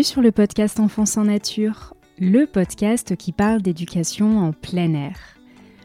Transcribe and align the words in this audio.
Bienvenue 0.00 0.12
sur 0.12 0.22
le 0.22 0.32
podcast 0.32 0.80
Enfance 0.80 1.18
en 1.18 1.24
Nature, 1.24 1.92
le 2.18 2.46
podcast 2.46 3.16
qui 3.16 3.32
parle 3.32 3.60
d'éducation 3.60 4.38
en 4.38 4.52
plein 4.52 4.94
air. 4.94 5.18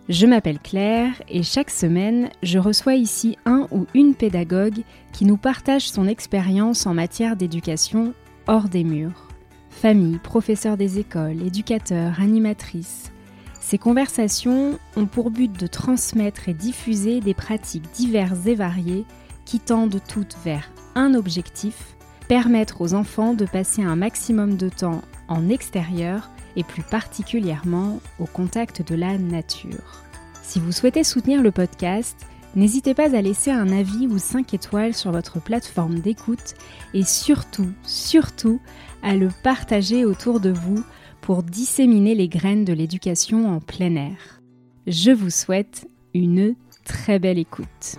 Je 0.07 0.25
m'appelle 0.25 0.59
Claire 0.59 1.21
et 1.27 1.43
chaque 1.43 1.69
semaine, 1.69 2.29
je 2.41 2.57
reçois 2.57 2.95
ici 2.95 3.37
un 3.45 3.67
ou 3.71 3.87
une 3.93 4.15
pédagogue 4.15 4.83
qui 5.11 5.25
nous 5.25 5.35
partage 5.35 5.89
son 5.89 6.07
expérience 6.07 6.85
en 6.85 6.93
matière 6.93 7.35
d'éducation 7.35 8.13
hors 8.47 8.69
des 8.69 8.85
murs. 8.85 9.27
Famille, 9.69 10.17
professeurs 10.19 10.77
des 10.77 10.97
écoles, 10.97 11.45
éducateurs, 11.45 12.21
animatrices. 12.21 13.11
Ces 13.59 13.77
conversations 13.77 14.79
ont 14.95 15.07
pour 15.07 15.29
but 15.29 15.51
de 15.51 15.67
transmettre 15.67 16.47
et 16.47 16.53
diffuser 16.53 17.19
des 17.19 17.33
pratiques 17.33 17.91
diverses 17.93 18.45
et 18.45 18.55
variées 18.55 19.03
qui 19.43 19.59
tendent 19.59 19.99
toutes 20.07 20.37
vers 20.45 20.71
un 20.95 21.15
objectif 21.15 21.94
permettre 22.27 22.81
aux 22.81 22.93
enfants 22.93 23.33
de 23.33 23.45
passer 23.45 23.83
un 23.83 23.95
maximum 23.95 24.57
de 24.57 24.69
temps 24.69 25.01
en 25.27 25.49
extérieur 25.49 26.29
et 26.55 26.63
plus 26.63 26.83
particulièrement 26.83 27.99
au 28.19 28.25
contact 28.25 28.87
de 28.87 28.95
la 28.95 29.17
nature. 29.17 30.03
Si 30.41 30.59
vous 30.59 30.71
souhaitez 30.71 31.03
soutenir 31.03 31.41
le 31.41 31.51
podcast, 31.51 32.25
n'hésitez 32.55 32.93
pas 32.93 33.15
à 33.15 33.21
laisser 33.21 33.51
un 33.51 33.71
avis 33.71 34.07
ou 34.07 34.17
5 34.17 34.53
étoiles 34.53 34.93
sur 34.93 35.11
votre 35.11 35.41
plateforme 35.41 35.99
d'écoute 35.99 36.53
et 36.93 37.03
surtout, 37.03 37.69
surtout, 37.83 38.59
à 39.03 39.15
le 39.15 39.29
partager 39.43 40.05
autour 40.05 40.39
de 40.39 40.51
vous 40.51 40.83
pour 41.21 41.43
disséminer 41.43 42.15
les 42.15 42.27
graines 42.27 42.65
de 42.65 42.73
l'éducation 42.73 43.53
en 43.53 43.59
plein 43.59 43.95
air. 43.95 44.41
Je 44.87 45.11
vous 45.11 45.31
souhaite 45.31 45.87
une 46.13 46.55
très 46.85 47.19
belle 47.19 47.39
écoute. 47.39 47.97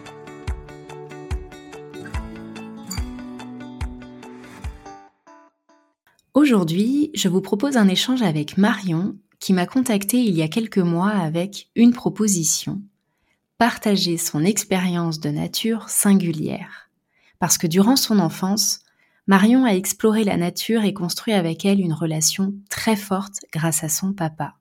Aujourd'hui, 6.36 7.10
je 7.14 7.28
vous 7.28 7.40
propose 7.40 7.78
un 7.78 7.88
échange 7.88 8.20
avec 8.20 8.58
Marion 8.58 9.16
qui 9.40 9.54
m'a 9.54 9.64
contacté 9.64 10.18
il 10.18 10.34
y 10.34 10.42
a 10.42 10.48
quelques 10.48 10.76
mois 10.76 11.08
avec 11.08 11.70
une 11.74 11.94
proposition. 11.94 12.82
Partager 13.56 14.18
son 14.18 14.44
expérience 14.44 15.18
de 15.18 15.30
nature 15.30 15.88
singulière. 15.88 16.90
Parce 17.38 17.56
que 17.56 17.66
durant 17.66 17.96
son 17.96 18.18
enfance, 18.18 18.80
Marion 19.26 19.64
a 19.64 19.70
exploré 19.70 20.24
la 20.24 20.36
nature 20.36 20.84
et 20.84 20.92
construit 20.92 21.32
avec 21.32 21.64
elle 21.64 21.80
une 21.80 21.94
relation 21.94 22.52
très 22.68 22.96
forte 22.96 23.38
grâce 23.50 23.82
à 23.82 23.88
son 23.88 24.12
papa. 24.12 24.56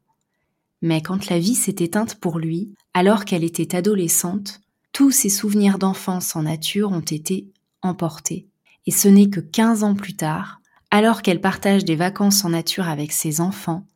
Mais 0.82 1.02
quand 1.02 1.28
la 1.28 1.40
vie 1.40 1.56
s'est 1.56 1.76
éteinte 1.80 2.16
pour 2.22 2.40
lui, 2.40 2.74
alors 2.94 3.26
qu'elle 3.26 3.44
était 3.44 3.76
adolescente, 3.76 4.62
tous 4.94 5.12
ses 5.12 5.28
souvenirs 5.28 5.78
d'enfance 5.78 6.38
en 6.38 6.44
nature 6.44 6.94
ont 6.94 7.02
été 7.02 7.50
emportés. 7.82 8.48
Et 8.86 8.92
ce 8.92 9.10
n'est 9.10 9.30
que 9.30 9.42
15 9.42 9.84
ans 9.84 9.96
plus 9.96 10.16
tard, 10.16 10.62
alors 10.92 11.22
qu'elle 11.22 11.42
partage 11.42 11.86
des 11.86 11.96
vacances 11.96 12.46
en 12.46 12.50
nature 12.50 12.88
avec 12.88 13.12
ses 13.12 13.42
enfants, 13.42 13.88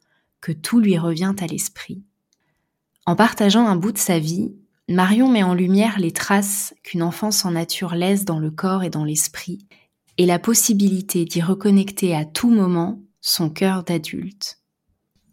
que 0.41 0.51
tout 0.51 0.79
lui 0.79 0.97
revient 0.97 1.33
à 1.39 1.47
l'esprit. 1.47 2.03
En 3.05 3.15
partageant 3.15 3.67
un 3.67 3.75
bout 3.75 3.91
de 3.91 3.97
sa 3.97 4.19
vie, 4.19 4.53
Marion 4.87 5.29
met 5.29 5.43
en 5.43 5.53
lumière 5.53 5.99
les 5.99 6.11
traces 6.11 6.73
qu'une 6.83 7.03
enfance 7.03 7.45
en 7.45 7.51
nature 7.51 7.93
laisse 7.93 8.25
dans 8.25 8.39
le 8.39 8.51
corps 8.51 8.83
et 8.83 8.89
dans 8.89 9.03
l'esprit, 9.03 9.67
et 10.17 10.25
la 10.25 10.39
possibilité 10.39 11.25
d'y 11.25 11.41
reconnecter 11.41 12.15
à 12.15 12.25
tout 12.25 12.49
moment 12.49 13.01
son 13.21 13.49
cœur 13.49 13.83
d'adulte. 13.83 14.59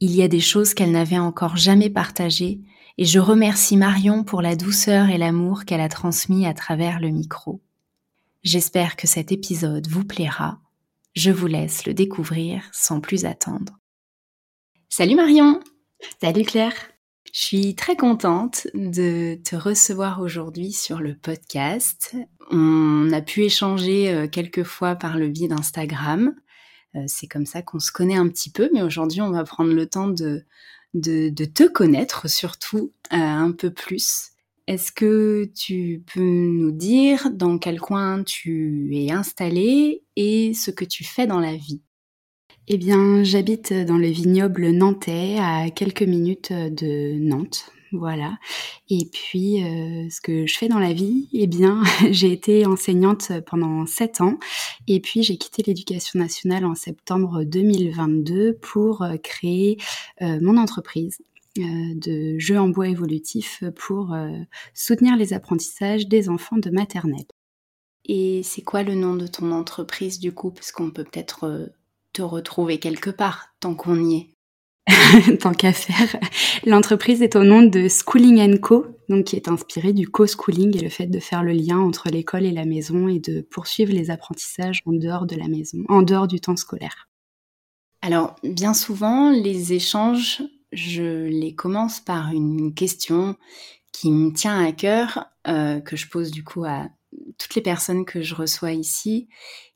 Il 0.00 0.14
y 0.14 0.22
a 0.22 0.28
des 0.28 0.40
choses 0.40 0.74
qu'elle 0.74 0.92
n'avait 0.92 1.18
encore 1.18 1.56
jamais 1.56 1.90
partagées, 1.90 2.60
et 2.98 3.04
je 3.04 3.18
remercie 3.18 3.76
Marion 3.76 4.24
pour 4.24 4.42
la 4.42 4.56
douceur 4.56 5.08
et 5.08 5.18
l'amour 5.18 5.64
qu'elle 5.64 5.80
a 5.80 5.88
transmis 5.88 6.46
à 6.46 6.54
travers 6.54 7.00
le 7.00 7.08
micro. 7.08 7.60
J'espère 8.42 8.96
que 8.96 9.06
cet 9.06 9.32
épisode 9.32 9.88
vous 9.88 10.04
plaira 10.04 10.60
je 11.16 11.30
vous 11.30 11.46
laisse 11.46 11.86
le 11.86 11.94
découvrir 11.94 12.62
sans 12.72 13.00
plus 13.00 13.24
attendre. 13.24 13.78
Salut 14.90 15.16
Marion 15.16 15.60
Salut 16.20 16.44
Claire 16.44 16.74
Je 17.32 17.40
suis 17.40 17.74
très 17.74 17.96
contente 17.96 18.68
de 18.74 19.40
te 19.42 19.56
recevoir 19.56 20.20
aujourd'hui 20.20 20.72
sur 20.72 21.00
le 21.00 21.16
podcast. 21.16 22.14
On 22.50 23.10
a 23.12 23.22
pu 23.22 23.44
échanger 23.44 24.10
euh, 24.12 24.28
quelques 24.28 24.62
fois 24.62 24.94
par 24.94 25.16
le 25.16 25.28
biais 25.28 25.48
d'Instagram. 25.48 26.34
Euh, 26.94 27.04
c'est 27.06 27.26
comme 27.26 27.46
ça 27.46 27.62
qu'on 27.62 27.80
se 27.80 27.90
connaît 27.90 28.16
un 28.16 28.28
petit 28.28 28.50
peu, 28.50 28.68
mais 28.74 28.82
aujourd'hui 28.82 29.22
on 29.22 29.30
va 29.30 29.42
prendre 29.42 29.72
le 29.72 29.86
temps 29.86 30.08
de, 30.08 30.44
de, 30.92 31.44
te 31.46 31.66
connaître 31.66 32.28
surtout 32.28 32.92
euh, 33.12 33.16
un 33.16 33.52
peu 33.52 33.70
plus. 33.70 34.32
Est-ce 34.66 34.90
que 34.90 35.48
tu 35.54 36.02
peux 36.12 36.20
nous 36.20 36.72
dire 36.72 37.30
dans 37.32 37.58
quel 37.58 37.80
coin 37.80 38.24
tu 38.24 38.90
es 38.92 39.12
installé 39.12 40.02
et 40.16 40.54
ce 40.54 40.70
que 40.72 40.84
tu 40.84 41.04
fais 41.04 41.26
dans 41.26 41.38
la 41.38 41.54
vie? 41.54 41.82
Eh 42.66 42.78
bien, 42.78 43.22
j'habite 43.22 43.72
dans 43.72 43.96
le 43.96 44.08
vignoble 44.08 44.70
nantais 44.70 45.36
à 45.38 45.70
quelques 45.70 46.02
minutes 46.02 46.52
de 46.52 47.16
Nantes. 47.20 47.70
Voilà. 47.92 48.38
Et 48.90 49.08
puis, 49.12 49.62
euh, 49.62 50.08
ce 50.10 50.20
que 50.20 50.46
je 50.46 50.58
fais 50.58 50.68
dans 50.68 50.80
la 50.80 50.92
vie, 50.92 51.28
eh 51.32 51.46
bien, 51.46 51.82
j'ai 52.10 52.32
été 52.32 52.66
enseignante 52.66 53.30
pendant 53.46 53.86
sept 53.86 54.20
ans. 54.20 54.38
Et 54.88 55.00
puis, 55.00 55.22
j'ai 55.22 55.36
quitté 55.36 55.62
l'éducation 55.62 56.18
nationale 56.18 56.64
en 56.64 56.74
septembre 56.74 57.44
2022 57.44 58.54
pour 58.60 59.02
euh, 59.02 59.16
créer 59.16 59.78
euh, 60.22 60.38
mon 60.42 60.56
entreprise 60.56 61.18
de 61.60 62.38
jeux 62.38 62.58
en 62.58 62.68
bois 62.68 62.88
évolutif 62.88 63.64
pour 63.76 64.12
euh, 64.12 64.30
soutenir 64.74 65.16
les 65.16 65.32
apprentissages 65.32 66.08
des 66.08 66.28
enfants 66.28 66.58
de 66.58 66.70
maternelle. 66.70 67.26
Et 68.04 68.42
c'est 68.44 68.62
quoi 68.62 68.82
le 68.82 68.94
nom 68.94 69.14
de 69.14 69.26
ton 69.26 69.50
entreprise 69.52 70.18
du 70.18 70.32
coup? 70.32 70.50
Parce 70.50 70.72
qu'on 70.72 70.90
peut 70.90 71.04
peut-être 71.04 71.44
euh, 71.44 71.66
te 72.12 72.22
retrouver 72.22 72.78
quelque 72.78 73.10
part 73.10 73.48
tant 73.60 73.74
qu'on 73.74 74.02
y 74.02 74.16
est. 74.16 74.36
tant 75.40 75.52
qu'à 75.52 75.72
faire. 75.72 76.16
L'entreprise 76.64 77.20
est 77.22 77.34
au 77.34 77.42
nom 77.42 77.62
de 77.62 77.88
Schooling 77.88 78.58
Co, 78.60 78.86
donc 79.08 79.24
qui 79.24 79.36
est 79.36 79.48
inspiré 79.48 79.92
du 79.92 80.08
co-schooling 80.08 80.76
et 80.76 80.80
le 80.80 80.88
fait 80.88 81.06
de 81.06 81.18
faire 81.18 81.42
le 81.42 81.52
lien 81.52 81.78
entre 81.78 82.08
l'école 82.08 82.44
et 82.44 82.52
la 82.52 82.64
maison 82.64 83.08
et 83.08 83.18
de 83.18 83.40
poursuivre 83.40 83.92
les 83.92 84.10
apprentissages 84.10 84.82
en 84.86 84.92
dehors 84.92 85.26
de 85.26 85.34
la 85.34 85.48
maison, 85.48 85.78
en 85.88 86.02
dehors 86.02 86.28
du 86.28 86.40
temps 86.40 86.56
scolaire. 86.56 87.08
Alors, 88.02 88.36
bien 88.44 88.74
souvent, 88.74 89.30
les 89.30 89.72
échanges 89.72 90.42
je 90.76 91.24
les 91.24 91.54
commence 91.54 92.00
par 92.00 92.30
une 92.32 92.74
question 92.74 93.36
qui 93.92 94.10
me 94.10 94.32
tient 94.32 94.62
à 94.64 94.72
cœur, 94.72 95.26
euh, 95.48 95.80
que 95.80 95.96
je 95.96 96.08
pose 96.08 96.30
du 96.30 96.44
coup 96.44 96.64
à 96.64 96.88
toutes 97.38 97.54
les 97.54 97.62
personnes 97.62 98.04
que 98.04 98.20
je 98.20 98.34
reçois 98.34 98.72
ici, 98.72 99.28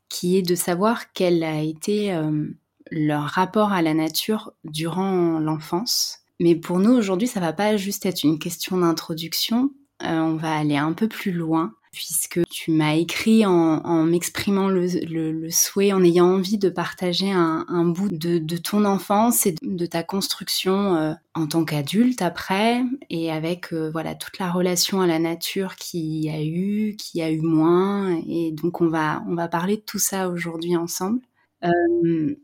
qui 0.09 0.37
est 0.37 0.43
de 0.43 0.55
savoir 0.55 1.13
quel 1.13 1.43
a 1.43 1.63
été 1.63 2.13
euh, 2.13 2.49
leur 2.91 3.23
rapport 3.23 3.73
à 3.73 3.83
la 3.83 3.95
nature 3.95 4.53
durant 4.65 5.39
l'enfance. 5.39 6.19
Mais 6.39 6.55
pour 6.55 6.79
nous 6.79 6.93
aujourd'hui, 6.93 7.29
ça 7.29 7.41
va 7.41 7.53
pas 7.53 7.77
juste 7.77 8.05
être 8.07 8.25
une 8.25 8.39
question 8.39 8.79
d'introduction, 8.79 9.71
euh, 10.03 10.19
on 10.21 10.37
va 10.37 10.55
aller 10.57 10.77
un 10.77 10.93
peu 10.93 11.09
plus 11.09 11.33
loin 11.33 11.75
puisque 11.93 12.41
tu 12.49 12.71
m'as 12.71 12.95
écrit 12.95 13.45
en, 13.45 14.05
m'exprimant 14.05 14.69
le, 14.69 15.51
souhait, 15.51 15.93
en 15.93 16.05
ayant 16.05 16.27
envie 16.27 16.59
de 16.59 16.69
partager 16.69 17.31
un, 17.33 17.85
bout 17.85 18.09
de, 18.11 18.57
ton 18.57 18.85
enfance 18.85 19.47
et 19.47 19.55
de, 19.63 19.87
ta 19.87 20.03
construction 20.03 20.95
euh, 20.97 21.15
en 21.35 21.47
tant 21.47 21.65
qu'adulte 21.65 22.23
après, 22.23 22.83
et 23.09 23.33
avec 23.33 23.73
euh, 23.73 23.91
voilà 23.91 24.15
toute 24.15 24.39
la 24.39 24.51
relation 24.51 25.01
à 25.01 25.07
la 25.07 25.19
nature 25.19 25.77
qui 25.77 26.31
a 26.31 26.43
eu, 26.43 26.97
qui 26.97 27.23
a 27.23 27.31
eu 27.31 27.41
moins, 27.41 28.21
et 28.29 28.53
donc 28.53 28.81
on 28.81 28.89
va 28.89 29.23
on 29.29 29.35
va 29.35 29.49
parler 29.49 29.77
de 29.77 29.83
tout 29.83 29.99
ça 29.99 30.29
aujourd'hui 30.29 30.77
ensemble. 30.77 31.21
Euh, 31.65 32.37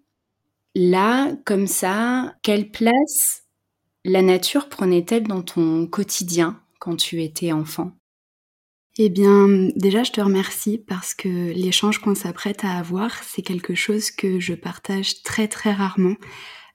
là, 0.74 1.32
comme 1.44 1.66
ça, 1.66 2.34
quelle 2.42 2.70
place 2.70 3.44
la 4.04 4.22
nature 4.22 4.68
prenait-elle 4.68 5.26
dans 5.26 5.42
ton 5.42 5.86
quotidien 5.86 6.60
quand 6.80 6.96
tu 6.96 7.22
étais 7.22 7.52
enfant? 7.52 7.92
Eh 8.98 9.08
bien, 9.10 9.68
déjà, 9.76 10.04
je 10.04 10.12
te 10.12 10.20
remercie 10.22 10.78
parce 10.78 11.12
que 11.12 11.28
l'échange 11.28 11.98
qu'on 11.98 12.14
s'apprête 12.14 12.64
à 12.64 12.78
avoir, 12.78 13.22
c'est 13.24 13.42
quelque 13.42 13.74
chose 13.74 14.10
que 14.10 14.40
je 14.40 14.54
partage 14.54 15.22
très 15.22 15.48
très 15.48 15.72
rarement, 15.72 16.16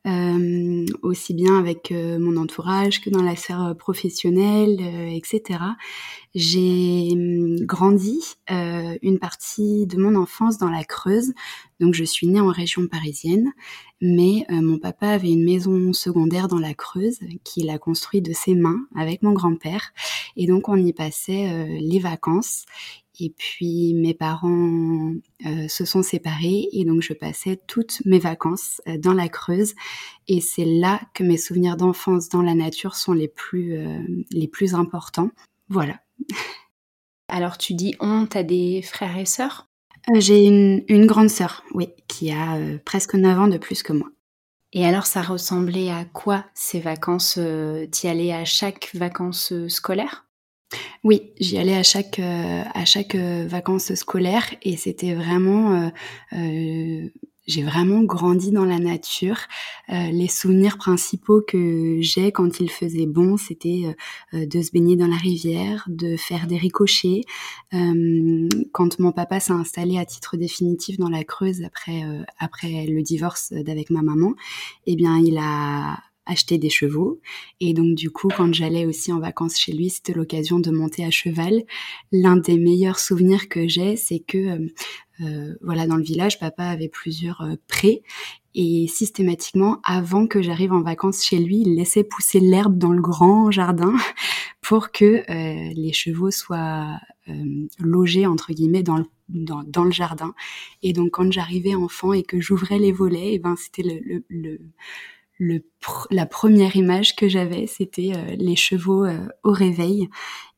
euh, 0.08 0.86
aussi 1.04 1.34
bien 1.36 1.60
avec 1.60 1.92
euh, 1.92 2.18
mon 2.20 2.36
entourage 2.38 3.02
que 3.02 3.12
dans 3.12 3.22
la 3.22 3.36
sphère 3.36 3.76
professionnelle, 3.78 4.78
euh, 4.82 5.16
etc. 5.16 5.60
J'ai 6.36 7.10
hum, 7.12 7.56
grandi 7.66 8.20
une 8.50 9.20
partie 9.20 9.88
de 9.88 9.98
mon 9.98 10.16
enfance 10.16 10.58
dans 10.58 10.70
la 10.70 10.84
Creuse, 10.84 11.34
donc 11.80 11.94
je 11.94 12.04
suis 12.04 12.28
née 12.28 12.40
en 12.40 12.48
région 12.48 12.88
parisienne, 12.88 13.52
mais 14.02 14.46
mon 14.50 14.78
papa 14.78 15.08
avait 15.10 15.32
une 15.32 15.44
maison 15.44 15.94
secondaire 15.94 16.48
dans 16.48 16.60
la 16.60 16.74
Creuse 16.74 17.20
qu'il 17.44 17.70
a 17.70 17.78
construit 17.78 18.22
de 18.22 18.34
ses 18.34 18.56
mains 18.56 18.86
avec 18.96 19.22
mon 19.22 19.34
grand-père, 19.34 19.94
et 20.36 20.48
donc 20.48 20.70
on 20.70 20.76
y 20.76 20.94
passait 20.94 21.80
les 21.80 22.00
vacances. 22.00 22.66
Et 23.20 23.30
puis 23.38 23.94
mes 23.94 24.14
parents 24.14 25.14
euh, 25.46 25.68
se 25.68 25.86
sont 25.86 26.02
séparés 26.02 26.68
et 26.72 26.86
donc 26.86 27.02
je 27.02 27.14
passais 27.14 27.60
toutes 27.68 28.02
mes 28.06 28.20
vacances 28.20 28.82
euh, 28.88 28.98
dans 28.98 29.14
la 29.14 29.30
Creuse 29.30 29.76
et 30.28 30.40
c'est 30.42 30.66
là 30.66 31.02
que 31.14 31.24
mes 31.24 31.38
souvenirs 31.38 31.78
d'enfance 31.78 32.30
dans 32.30 32.42
la 32.42 32.56
nature 32.56 32.96
sont 32.96 33.14
les 33.14 33.28
plus 33.28 33.78
euh, 33.78 34.00
les 34.32 34.48
plus 34.48 34.74
importants. 34.74 35.30
Voilà. 35.68 36.00
Alors 37.28 37.58
tu 37.58 37.74
dis 37.74 37.96
on, 38.00 38.26
t'as 38.26 38.44
des 38.44 38.82
frères 38.82 39.18
et 39.18 39.26
sœurs? 39.26 39.71
J'ai 40.16 40.46
une, 40.46 41.06
grande 41.06 41.30
sœur, 41.30 41.64
oui, 41.74 41.90
qui 42.08 42.32
a 42.32 42.58
presque 42.86 43.16
9 43.16 43.40
ans 43.40 43.48
de 43.48 43.58
plus 43.58 43.84
que 43.84 43.94
moi. 43.94 44.10
Et 44.74 44.86
alors, 44.86 45.06
ça 45.06 45.22
ressemblait 45.22 45.90
à 45.90 46.06
quoi 46.06 46.46
ces 46.54 46.80
vacances 46.80 47.40
T'y 47.92 48.08
allais 48.08 48.34
à 48.34 48.46
chaque 48.46 48.90
vacances 48.94 49.54
scolaires? 49.68 50.26
Oui, 51.04 51.34
j'y 51.40 51.58
allais 51.58 51.76
à 51.76 51.84
chaque 51.84 52.20
à 52.20 52.86
chaque 52.86 53.16
vacances 53.16 53.94
scolaires 53.96 54.50
et 54.62 54.78
c'était 54.78 55.14
vraiment 55.14 55.92
j'ai 57.48 57.64
vraiment 57.64 58.04
grandi 58.04 58.52
dans 58.52 58.66
la 58.66 58.80
nature. 58.80 59.38
Euh, 59.90 60.12
les 60.12 60.28
souvenirs 60.28 60.78
principaux 60.78 61.42
que 61.42 61.98
j'ai 62.02 62.32
quand 62.32 62.60
il 62.60 62.70
faisait 62.70 63.08
bon, 63.08 63.38
c'était 63.38 63.84
euh, 63.86 64.38
euh, 64.38 64.46
de 64.46 64.62
se 64.62 64.72
baigner 64.72 64.96
dans 64.96 65.08
la 65.08 65.18
rivière, 65.18 65.86
de 65.88 66.18
faire 66.18 66.48
des 66.48 66.58
ricochets. 66.58 67.22
quand 68.72 69.00
mon 69.00 69.12
papa 69.12 69.40
s'est 69.40 69.54
installé 69.54 69.98
à 69.98 70.06
titre 70.06 70.38
définitif 70.38 70.98
dans 70.98 71.10
la 71.10 71.24
Creuse 71.24 71.64
après 71.64 72.04
après 72.40 72.86
le 72.86 73.02
divorce 73.02 73.54
d'avec 73.54 73.90
ma 73.90 74.02
maman, 74.02 74.34
eh 74.86 74.96
bien 74.96 75.18
il 75.18 75.38
a 75.38 75.98
acheté 76.26 76.58
des 76.58 76.70
chevaux. 76.70 77.20
Et 77.60 77.74
donc 77.74 77.96
du 77.96 78.10
coup, 78.10 78.30
quand 78.36 78.54
j'allais 78.54 78.86
aussi 78.86 79.12
en 79.12 79.20
vacances 79.20 79.60
chez 79.60 79.72
lui, 79.72 79.90
c'était 79.90 80.14
l'occasion 80.14 80.60
de 80.60 80.72
monter 80.72 81.04
à 81.04 81.12
cheval. 81.12 81.64
L'un 82.12 82.38
des 82.38 82.58
meilleurs 82.58 83.00
souvenirs 83.00 83.50
que 83.50 83.68
j'ai, 83.68 83.96
c'est 83.96 84.20
que 84.20 84.68
euh, 85.22 85.56
voilà, 85.62 85.88
dans 85.88 85.98
le 85.98 86.04
village, 86.04 86.40
papa 86.40 86.66
avait 86.66 86.90
plusieurs 86.90 87.42
euh, 87.42 87.56
prés 87.68 88.02
et 88.54 88.88
systématiquement, 88.88 89.80
avant 89.86 90.28
que 90.28 90.42
j'arrive 90.42 90.74
en 90.74 90.82
vacances 90.82 91.24
chez 91.24 91.40
lui, 91.40 91.62
il 91.62 91.76
laissait 91.76 92.04
pousser 92.04 92.42
l'herbe 92.42 92.78
dans 92.78 92.92
le 92.92 93.02
grand 93.02 93.50
jardin 93.50 93.96
pour 94.62 94.92
que 94.92 95.24
euh, 95.30 95.74
les 95.74 95.94
chevaux 95.94 96.32
soient 96.32 97.00
logés 97.80 98.26
entre 98.26 98.52
guillemets 98.52 98.84
dans 98.84 98.98
le 98.98 99.06
dans, 99.30 99.84
le 99.84 99.92
jardin. 99.92 100.34
Et 100.84 100.94
donc 100.94 101.12
quand 101.12 101.32
j'arrivais 101.32 101.76
enfant 101.76 102.14
et 102.14 102.24
que 102.24 102.40
j'ouvrais 102.42 102.80
les 102.80 102.92
volets, 102.92 103.32
et 103.32 103.34
eh 103.36 103.40
ben 103.40 103.56
c'était 103.56 103.84
le, 103.84 104.00
le, 104.04 104.24
le, 104.28 104.60
la 106.12 106.26
première 106.26 106.76
image 106.76 107.16
que 107.16 107.28
j'avais, 107.28 107.66
c'était 107.68 108.12
les 108.38 108.56
chevaux 108.56 109.06
au 109.44 109.52
réveil. 109.52 110.08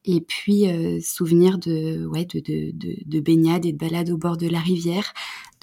Et 0.06 0.22
puis 0.22 0.68
euh, 0.68 1.00
souvenir 1.02 1.58
de 1.58 2.06
ouais 2.06 2.26
de, 2.26 2.40
de, 2.40 2.72
de, 2.74 2.96
de 3.06 3.20
baignade 3.22 3.66
et 3.66 3.72
de 3.72 3.78
balade 3.78 4.10
au 4.10 4.18
bord 4.18 4.38
de 4.38 4.48
la 4.48 4.60
rivière 4.60 5.14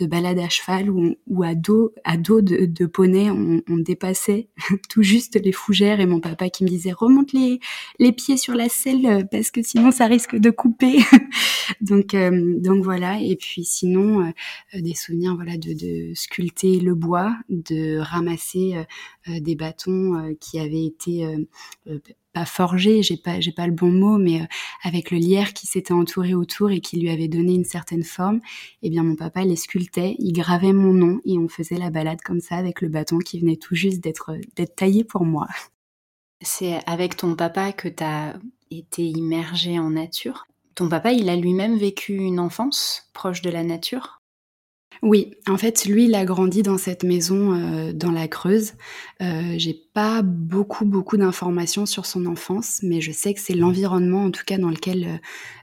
de 0.01 0.07
balade 0.07 0.39
à 0.39 0.49
cheval 0.49 0.91
ou 0.91 1.43
à 1.43 1.55
dos 1.55 1.93
à 2.05 2.17
dos 2.17 2.41
de, 2.41 2.87
poney 2.87 3.31
on, 3.31 3.79
dépassait 3.79 4.49
tout 4.89 5.03
juste 5.03 5.39
les 5.43 5.53
fougères 5.53 6.01
et 6.01 6.07
mon 6.07 6.21
papa 6.21 6.49
qui 6.49 6.65
me 6.65 6.69
disait 6.69 6.93
remonte 6.93 7.33
les 7.33 7.61
les 7.99 8.13
pieds 8.13 8.37
sur 8.37 8.55
la 8.55 8.69
selle 8.69 9.07
euh, 9.07 9.23
parce 9.31 9.51
que 9.51 9.63
sinon 9.63 9.91
ça 9.91 10.07
risque 10.07 10.37
de 10.37 10.51
couper. 10.51 10.99
Donc 11.81 12.15
euh, 12.15 12.59
donc 12.59 12.83
voilà. 12.83 13.21
Et 13.21 13.37
puis 13.37 13.65
sinon 13.65 14.33
des 14.75 14.95
souvenirs 14.95 15.37
voilà 15.37 15.57
de 15.57 16.13
sculpter 16.15 16.81
le 16.81 16.95
bois 16.95 17.37
de 17.49 17.99
ramasser 17.99 18.75
des 19.29 19.55
bâtons 19.55 20.35
qui 20.41 20.59
avaient 20.59 20.85
été 20.85 21.27
pas 22.33 22.45
forgé, 22.45 23.03
j'ai 23.03 23.17
pas 23.17 23.41
j'ai 23.41 23.53
pas 23.53 23.67
le 23.67 23.73
bon 23.73 23.91
mot, 23.91 24.19
mais 24.19 24.43
euh, 24.43 24.47
avec 24.83 25.11
le 25.11 25.19
lierre 25.19 25.53
qui 25.53 25.67
s'était 25.67 25.93
entouré 25.93 26.35
autour 26.35 26.71
et 26.71 26.81
qui 26.81 27.01
lui 27.01 27.11
avait 27.11 27.29
donné 27.29 27.55
une 27.55 27.65
certaine 27.65 28.05
forme, 28.05 28.41
eh 28.83 28.91
bien 28.91 29.03
mon 29.03 29.17
papa 29.17 29.45
les 29.45 29.57
sculptait, 29.57 30.17
il 30.19 30.33
gravait 30.33 30.73
mon 30.73 30.93
nom 30.93 31.21
et 31.25 31.39
on 31.39 31.49
faisait 31.49 31.79
la 31.79 31.91
balade 31.91 32.21
comme 32.23 32.41
ça 32.41 32.57
avec 32.57 32.81
le 32.81 32.89
bâton 32.89 33.19
qui 33.19 33.41
venait 33.41 33.57
tout 33.57 33.75
juste 33.75 34.01
d'être 34.01 34.37
d'être 34.57 34.77
taillé 34.77 35.05
pour 35.05 35.25
moi. 35.25 35.47
C'est 36.43 36.81
avec 36.87 37.17
ton 37.17 37.35
papa 37.35 37.73
que 37.73 37.89
tu 37.89 38.03
as 38.03 38.39
été 38.71 39.03
immergé 39.03 39.79
en 39.79 39.91
nature? 39.91 40.47
Ton 40.75 40.89
papa, 40.89 41.13
il 41.13 41.29
a 41.29 41.37
lui-même 41.37 41.77
vécu 41.77 42.15
une 42.15 42.41
enfance 42.41 43.11
proche 43.13 43.43
de 43.43 43.51
la 43.51 43.65
nature? 43.65 44.21
Oui, 45.03 45.35
en 45.49 45.57
fait, 45.57 45.87
lui, 45.87 46.05
il 46.05 46.15
a 46.15 46.25
grandi 46.25 46.63
dans 46.63 46.77
cette 46.77 47.05
maison 47.05 47.55
euh, 47.55 47.93
dans 47.93 48.11
la 48.11 48.29
Creuse. 48.29 48.73
Euh, 49.23 49.55
J'ai 49.57 49.75
pas 49.93 50.23
beaucoup, 50.23 50.85
beaucoup 50.85 51.17
d'informations 51.17 51.85
sur 51.85 52.07
son 52.07 52.27
enfance, 52.27 52.81
mais 52.83 53.01
je 53.01 53.13
sais 53.13 53.35
que 53.35 53.41
c'est 53.41 53.55
l'environnement, 53.55 54.25
en 54.25 54.31
tout 54.31 54.45
cas, 54.47 54.59
dans 54.59 54.71
lequel, 54.71 55.05
euh, 55.05 55.17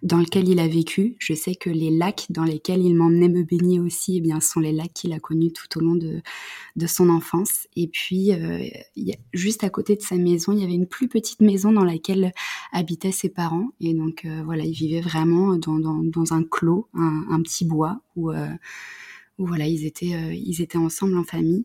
dans 0.04 0.18
lequel 0.18 0.50
il 0.50 0.60
a 0.60 0.68
vécu. 0.68 1.16
Je 1.20 1.34
sais 1.34 1.56
que 1.56 1.70
les 1.70 1.90
lacs 1.90 2.26
dans 2.30 2.44
lesquels 2.44 2.82
il 2.82 2.96
m'emmenait 2.96 3.30
me 3.30 3.44
baigner 3.44 3.80
aussi, 3.80 4.18
eh 4.18 4.22
bien, 4.22 4.40
sont 4.42 4.60
les 4.60 4.72
lacs 4.72 4.94
qu'il 4.94 5.14
a 5.14 5.20
connus 5.20 5.54
tout 5.54 5.78
au 5.78 5.82
long 5.82 5.96
de, 5.96 6.22
de 6.76 6.88
son 6.88 7.10
enfance. 7.10 7.68
Et 7.76 7.88
puis, 7.88 8.34
euh, 8.34 8.66
juste 9.34 9.64
à 9.64 9.70
côté 9.70 9.96
de 9.96 10.02
sa 10.02 10.18
maison, 10.18 10.52
il 10.52 10.60
y 10.60 10.64
avait 10.64 10.74
une 10.76 10.88
plus 10.88 11.08
petite 11.08 11.42
maison 11.42 11.72
dans 11.72 11.86
laquelle 11.86 12.34
habitaient 12.74 13.12
ses 13.12 13.30
parents. 13.30 13.70
Et 13.80 13.94
donc, 13.94 14.28
voilà, 14.46 14.64
il 14.66 14.74
vivait 14.74 15.02
vraiment 15.02 15.56
dans, 15.56 15.80
dans, 15.80 16.34
un 16.34 16.44
clos, 16.44 16.90
un, 16.94 17.42
petit 17.42 17.66
bois 17.66 18.02
où 18.16 18.32
où 19.38 19.46
voilà, 19.46 19.68
ils 19.68 19.86
étaient, 19.86 20.14
euh, 20.14 20.34
ils 20.34 20.62
étaient 20.62 20.78
ensemble 20.78 21.18
en 21.18 21.24
famille. 21.24 21.64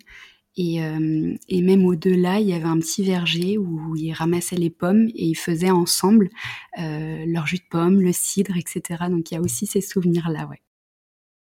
Et, 0.56 0.84
euh, 0.84 1.34
et 1.48 1.62
même 1.62 1.86
au-delà, 1.86 2.40
il 2.40 2.48
y 2.48 2.52
avait 2.52 2.64
un 2.64 2.78
petit 2.78 3.02
verger 3.02 3.56
où 3.58 3.96
ils 3.96 4.12
ramassaient 4.12 4.56
les 4.56 4.70
pommes 4.70 5.08
et 5.14 5.26
ils 5.26 5.34
faisaient 5.34 5.70
ensemble 5.70 6.28
euh, 6.78 7.24
leur 7.26 7.46
jus 7.46 7.58
de 7.58 7.68
pomme, 7.70 8.00
le 8.00 8.12
cidre, 8.12 8.56
etc. 8.56 9.04
Donc 9.08 9.30
il 9.30 9.34
y 9.34 9.36
a 9.36 9.40
aussi 9.40 9.66
ces 9.66 9.80
souvenirs-là, 9.80 10.46
ouais. 10.46 10.60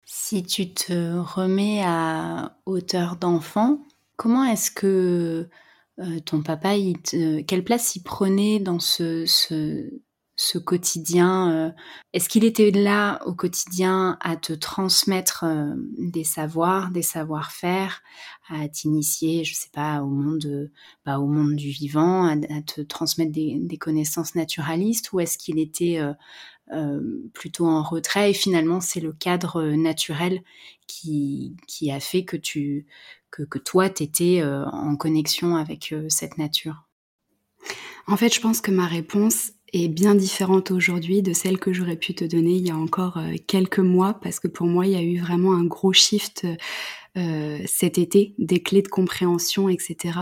Si 0.05 0.43
tu 0.43 0.73
te 0.73 1.17
remets 1.17 1.81
à 1.83 2.57
hauteur 2.65 3.15
d'enfant, 3.15 3.83
comment 4.15 4.45
est-ce 4.45 4.69
que 4.71 5.49
ton 6.25 6.41
papa, 6.41 6.73
quelle 7.47 7.63
place 7.63 7.95
il 7.95 8.03
prenait 8.03 8.59
dans 8.59 8.79
ce, 8.79 9.25
ce 10.35 10.57
quotidien 10.57 11.51
euh, 11.51 11.71
Est-ce 12.13 12.27
qu'il 12.27 12.43
était 12.43 12.71
là 12.71 13.21
au 13.25 13.33
quotidien 13.33 14.17
à 14.19 14.35
te 14.35 14.53
transmettre 14.53 15.43
euh, 15.43 15.75
des 15.97 16.23
savoirs, 16.23 16.89
des 16.91 17.03
savoir-faire, 17.03 18.01
à 18.49 18.67
t'initier, 18.67 19.43
je 19.43 19.53
sais 19.53 19.69
pas, 19.71 20.01
au 20.01 20.09
monde, 20.09 20.71
bah, 21.05 21.19
au 21.19 21.27
monde 21.27 21.55
du 21.55 21.69
vivant, 21.69 22.25
à, 22.25 22.61
te 22.61 22.81
transmettre 22.81 23.31
des, 23.31 23.77
connaissances 23.77 24.35
naturalistes, 24.35 25.13
ou 25.13 25.19
est-ce 25.19 25.37
qu'il 25.37 25.59
était 25.59 25.99
euh, 26.71 26.99
plutôt 27.33 27.67
en 27.67 27.83
retrait 27.83 28.31
et 28.31 28.33
finalement 28.33 28.79
c'est 28.79 29.01
le 29.01 29.11
cadre 29.11 29.63
naturel 29.73 30.41
qui, 30.87 31.55
a 31.91 31.99
fait 31.99 32.23
que 32.23 32.37
tu 32.37 32.85
que 33.31 33.57
toi 33.57 33.89
t'étais 33.89 34.43
en 34.43 34.95
connexion 34.95 35.55
avec 35.55 35.93
cette 36.07 36.37
nature? 36.37 36.87
En 38.07 38.17
fait, 38.17 38.33
je 38.33 38.41
pense 38.41 38.61
que 38.61 38.71
ma 38.71 38.85
réponse, 38.85 39.51
est 39.73 39.87
bien 39.87 40.15
différente 40.15 40.71
aujourd'hui 40.71 41.21
de 41.21 41.33
celle 41.33 41.57
que 41.57 41.73
j'aurais 41.73 41.97
pu 41.97 42.13
te 42.13 42.23
donner 42.23 42.51
il 42.51 42.67
y 42.67 42.71
a 42.71 42.77
encore 42.77 43.17
euh, 43.17 43.33
quelques 43.47 43.79
mois, 43.79 44.13
parce 44.13 44.39
que 44.39 44.47
pour 44.47 44.67
moi, 44.67 44.85
il 44.85 44.93
y 44.93 44.95
a 44.95 45.01
eu 45.01 45.19
vraiment 45.19 45.53
un 45.53 45.65
gros 45.65 45.93
shift 45.93 46.45
euh, 47.17 47.59
cet 47.65 47.97
été, 47.97 48.33
des 48.37 48.61
clés 48.61 48.81
de 48.81 48.87
compréhension, 48.87 49.69
etc. 49.69 50.17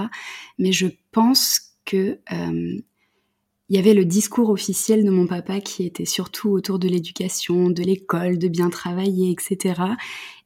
Mais 0.57 0.71
je 0.71 0.87
pense 1.11 1.75
que 1.85 2.19
euh, 2.31 2.81
il 3.69 3.75
y 3.75 3.79
avait 3.79 3.93
le 3.93 4.03
discours 4.03 4.49
officiel 4.49 5.05
de 5.05 5.09
mon 5.09 5.27
papa 5.27 5.61
qui 5.61 5.85
était 5.85 6.05
surtout 6.05 6.49
autour 6.49 6.79
de 6.79 6.89
l'éducation, 6.89 7.69
de 7.69 7.83
l'école, 7.83 8.37
de 8.37 8.49
bien 8.49 8.69
travailler, 8.69 9.31
etc. 9.31 9.81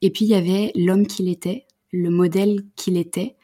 Et 0.03 0.12
puis 0.12 0.25
il 0.25 0.27
y 0.27 0.35
avait 0.35 0.71
l'homme 0.75 1.07
qu'il 1.07 1.27
était, 1.27 1.65
le 1.91 2.12
modèle 2.12 2.63
qu'il 2.75 2.97
était. 2.97 3.35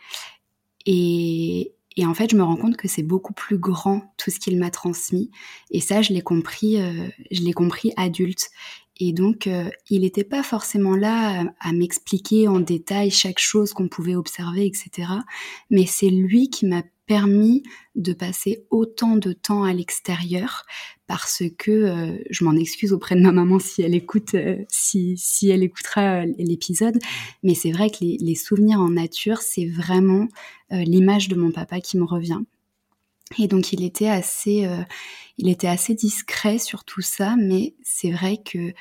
Et, 0.86 1.74
et 1.98 2.06
en 2.06 2.14
fait, 2.14 2.32
je 2.32 2.38
me 2.38 2.44
rends 2.44 2.56
compte 2.56 2.78
que 2.78 2.88
c'est 2.88 3.04
beaucoup 3.04 3.34
plus 3.34 3.58
grand 3.58 4.14
tout 4.18 4.32
ce 4.32 4.40
qu'il 4.40 4.58
m'a 4.58 4.72
transmis. 4.72 5.30
Et 5.72 5.82
ça, 5.82 6.02
je 6.02 6.14
l'ai 6.14 6.22
compris, 6.22 6.82
euh, 6.82 7.08
je 7.32 7.42
l'ai 7.42 7.54
compris 7.54 7.92
adulte. 7.98 8.50
Et 8.98 9.14
donc, 9.14 9.48
euh, 9.48 9.70
il 9.90 10.02
n'était 10.02 10.24
pas 10.24 10.44
forcément 10.44 10.96
là 10.96 11.44
à, 11.60 11.74
m'expliquer 11.74 12.48
en 12.48 12.60
détail 12.60 13.12
chaque 13.12 13.40
chose 13.40 13.74
qu'on 13.74 13.90
pouvait 13.90 14.16
observer, 14.16 14.66
etc. 14.66 15.10
Mais 15.70 15.86
c'est 15.86 16.10
lui 16.10 16.50
qui 16.50 16.66
m'a 16.66 16.84
permis 17.12 17.64
de 17.96 18.14
passer 18.14 18.66
autant 18.70 19.18
de 19.18 19.34
temps 19.34 19.64
à 19.64 19.74
l'extérieur 19.74 20.66
parce 21.08 21.44
que 21.58 21.72
euh, 21.72 22.18
je 22.30 22.46
m'en 22.46 22.56
excuse 22.56 22.94
auprès 22.94 23.16
de 23.16 23.22
ma 23.22 23.34
maman 23.34 23.60
si 23.60 23.82
elle 23.82 23.96
écoute, 23.96 24.36
si, 24.70 25.18
si 25.18 25.50
elle 25.50 25.64
écoutera 25.64 26.26
l'épisode, 26.26 27.00
mais 27.44 27.54
c'est 27.54 27.72
vrai 27.72 27.90
que 27.90 27.98
les, 28.02 28.18
les, 28.22 28.36
souvenirs 28.36 28.80
en 28.80 28.90
nature, 28.90 29.42
c'est 29.42 29.68
vraiment 29.68 30.28
l'image 30.70 31.28
de 31.28 31.36
mon 31.36 31.52
papa 31.52 31.82
qui 31.82 31.98
me 31.98 32.06
revient. 32.06 32.40
Et 33.38 33.48
donc 33.48 33.74
il 33.74 33.84
était 33.84 34.10
assez, 34.10 34.66
euh, 34.66 34.84
il 35.38 35.50
était 35.50 35.68
assez 35.68 35.96
discret 35.96 36.58
sur 36.58 36.84
tout 36.84 37.02
ça, 37.02 37.36
mais 37.38 37.76
c'est 37.84 38.12
vrai 38.12 38.38
que 38.44 38.74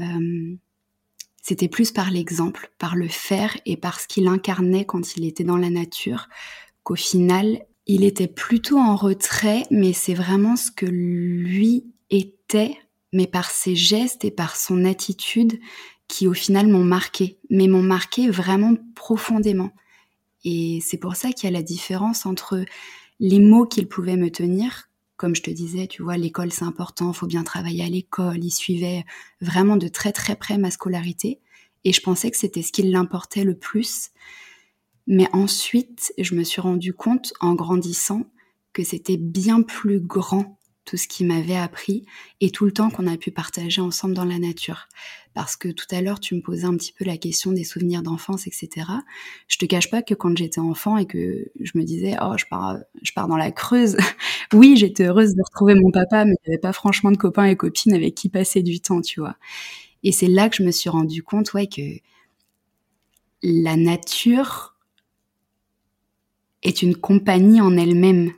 euh, 0.00 0.56
c'était 1.42 1.68
plus 1.68 1.92
par 1.92 2.10
l'exemple, 2.10 2.70
par 2.78 2.96
le 2.96 3.08
faire 3.08 3.56
et 3.66 3.76
par 3.76 4.00
ce 4.00 4.08
qu'il 4.08 4.28
incarnait 4.28 4.84
quand 4.84 5.16
il 5.16 5.26
était 5.26 5.44
dans 5.44 5.56
la 5.56 5.70
nature, 5.70 6.28
qu'au 6.82 6.96
final 6.96 7.64
il 7.86 8.04
était 8.04 8.28
plutôt 8.28 8.78
en 8.78 8.96
retrait, 8.96 9.64
mais 9.70 9.92
c'est 9.92 10.14
vraiment 10.14 10.56
ce 10.56 10.70
que 10.70 10.86
lui 10.86 11.84
était, 12.10 12.78
mais 13.12 13.26
par 13.26 13.50
ses 13.50 13.76
gestes 13.76 14.24
et 14.24 14.30
par 14.30 14.56
son 14.56 14.84
attitude 14.84 15.60
qui 16.08 16.26
au 16.26 16.34
final 16.34 16.68
m'ont 16.68 16.84
marqué, 16.84 17.38
mais 17.50 17.66
m'ont 17.66 17.82
marqué 17.82 18.28
vraiment 18.28 18.74
profondément. 18.94 19.70
Et 20.44 20.80
c'est 20.82 20.98
pour 20.98 21.16
ça 21.16 21.32
qu'il 21.32 21.44
y 21.44 21.52
a 21.52 21.56
la 21.56 21.62
différence 21.62 22.26
entre 22.26 22.64
les 23.20 23.38
mots 23.38 23.66
qu'il 23.66 23.88
pouvait 23.88 24.16
me 24.16 24.30
tenir, 24.30 24.90
comme 25.16 25.34
je 25.34 25.42
te 25.42 25.50
disais, 25.50 25.86
tu 25.86 26.02
vois, 26.02 26.16
l'école 26.16 26.52
c'est 26.52 26.64
important, 26.64 27.12
faut 27.12 27.26
bien 27.26 27.44
travailler 27.44 27.84
à 27.84 27.88
l'école, 27.88 28.44
il 28.44 28.50
suivait 28.50 29.04
vraiment 29.40 29.76
de 29.76 29.88
très 29.88 30.12
très 30.12 30.36
près 30.36 30.58
ma 30.58 30.70
scolarité. 30.70 31.40
Et 31.84 31.92
je 31.92 32.00
pensais 32.00 32.30
que 32.30 32.36
c'était 32.36 32.62
ce 32.62 32.72
qui 32.72 32.82
l'importait 32.82 33.44
le 33.44 33.56
plus. 33.56 34.10
Mais 35.06 35.28
ensuite, 35.32 36.12
je 36.18 36.34
me 36.34 36.44
suis 36.44 36.60
rendu 36.60 36.94
compte 36.94 37.32
en 37.40 37.54
grandissant 37.54 38.22
que 38.72 38.82
c'était 38.82 39.16
bien 39.16 39.62
plus 39.62 40.00
grand 40.00 40.58
tout 40.84 40.96
ce 40.96 41.08
qui 41.08 41.24
m'avait 41.24 41.56
appris 41.56 42.04
et 42.40 42.50
tout 42.50 42.66
le 42.66 42.72
temps 42.72 42.90
qu'on 42.90 43.06
a 43.06 43.16
pu 43.16 43.30
partager 43.30 43.80
ensemble 43.80 44.14
dans 44.14 44.24
la 44.24 44.38
nature. 44.38 44.86
Parce 45.32 45.56
que 45.56 45.68
tout 45.68 45.86
à 45.90 46.00
l'heure, 46.00 46.20
tu 46.20 46.34
me 46.34 46.42
posais 46.42 46.66
un 46.66 46.76
petit 46.76 46.92
peu 46.92 47.04
la 47.04 47.16
question 47.16 47.52
des 47.52 47.64
souvenirs 47.64 48.02
d'enfance, 48.02 48.46
etc. 48.46 48.86
Je 49.48 49.56
te 49.56 49.64
cache 49.64 49.90
pas 49.90 50.02
que 50.02 50.14
quand 50.14 50.36
j'étais 50.36 50.60
enfant 50.60 50.96
et 50.96 51.06
que 51.06 51.46
je 51.58 51.72
me 51.74 51.84
disais, 51.84 52.16
oh, 52.22 52.34
je 52.36 52.44
pars, 52.48 52.76
je 53.02 53.12
pars 53.12 53.28
dans 53.28 53.36
la 53.36 53.50
Creuse. 53.50 53.96
oui, 54.52 54.76
j'étais 54.76 55.04
heureuse 55.04 55.34
de 55.34 55.42
retrouver 55.44 55.74
mon 55.74 55.90
papa, 55.90 56.24
mais 56.24 56.34
avait 56.46 56.58
pas 56.58 56.72
franchement 56.72 57.10
de 57.10 57.16
copains 57.16 57.46
et 57.46 57.56
copines 57.56 57.94
avec 57.94 58.14
qui 58.14 58.28
passer 58.28 58.62
du 58.62 58.80
temps, 58.80 59.00
tu 59.00 59.20
vois. 59.20 59.36
Et 60.02 60.12
c'est 60.12 60.28
là 60.28 60.48
que 60.48 60.56
je 60.56 60.62
me 60.62 60.70
suis 60.70 60.90
rendu 60.90 61.22
compte, 61.22 61.52
ouais, 61.54 61.66
que 61.66 61.80
la 63.42 63.76
nature 63.76 64.73
est 66.64 66.82
une 66.82 66.96
compagnie 66.96 67.60
en 67.60 67.76
elle-même. 67.76 68.32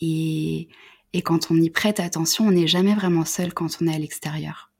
Et, 0.00 0.68
et 1.12 1.22
quand 1.22 1.50
on 1.50 1.56
y 1.56 1.70
prête 1.70 2.00
attention, 2.00 2.46
on 2.46 2.52
n'est 2.52 2.66
jamais 2.66 2.94
vraiment 2.94 3.24
seul 3.24 3.52
quand 3.52 3.78
on 3.80 3.88
est 3.88 3.94
à 3.94 3.98
l'extérieur. 3.98 4.70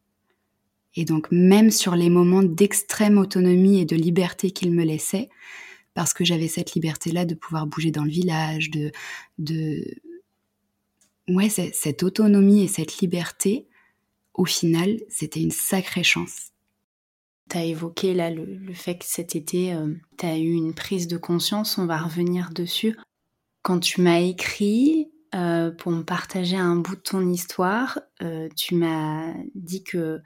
Et 0.94 1.04
donc 1.04 1.28
même 1.30 1.70
sur 1.70 1.96
les 1.96 2.10
moments 2.10 2.42
d'extrême 2.42 3.18
autonomie 3.18 3.80
et 3.80 3.86
de 3.86 3.96
liberté 3.96 4.50
qu'il 4.50 4.72
me 4.72 4.84
laissait, 4.84 5.30
parce 5.94 6.14
que 6.14 6.24
j'avais 6.24 6.48
cette 6.48 6.74
liberté-là 6.74 7.24
de 7.24 7.34
pouvoir 7.34 7.66
bouger 7.66 7.90
dans 7.90 8.04
le 8.04 8.10
village, 8.10 8.70
de, 8.70 8.92
de, 9.38 9.84
ouais, 11.28 11.48
cette 11.48 12.02
autonomie 12.02 12.64
et 12.64 12.68
cette 12.68 12.98
liberté, 12.98 13.66
au 14.34 14.44
final, 14.44 15.00
c'était 15.08 15.40
une 15.40 15.50
sacrée 15.50 16.04
chance. 16.04 16.51
Tu 17.52 17.58
as 17.58 17.64
évoqué 17.64 18.14
là 18.14 18.30
le, 18.30 18.72
fait 18.72 18.96
que 18.96 19.04
cet 19.04 19.36
été, 19.36 19.74
euh, 19.74 19.94
tu 20.16 20.26
as 20.26 20.38
eu 20.38 20.52
une 20.52 20.74
prise 20.74 21.06
de 21.06 21.18
conscience, 21.18 21.76
on 21.76 21.86
va 21.86 21.98
revenir 21.98 22.50
dessus. 22.50 22.96
Quand 23.62 23.78
tu 23.78 24.00
m'as 24.00 24.20
écrit, 24.20 25.12
euh, 25.34 25.70
pour 25.70 25.92
me 25.92 26.02
partager 26.02 26.58
un 26.58 26.76
bout 26.76 26.94
de 26.94 27.00
ton 27.00 27.26
histoire. 27.26 27.98
Euh, 28.22 28.50
tu 28.54 28.74
m'as 28.74 29.32
dit 29.54 29.82
que 29.82 30.20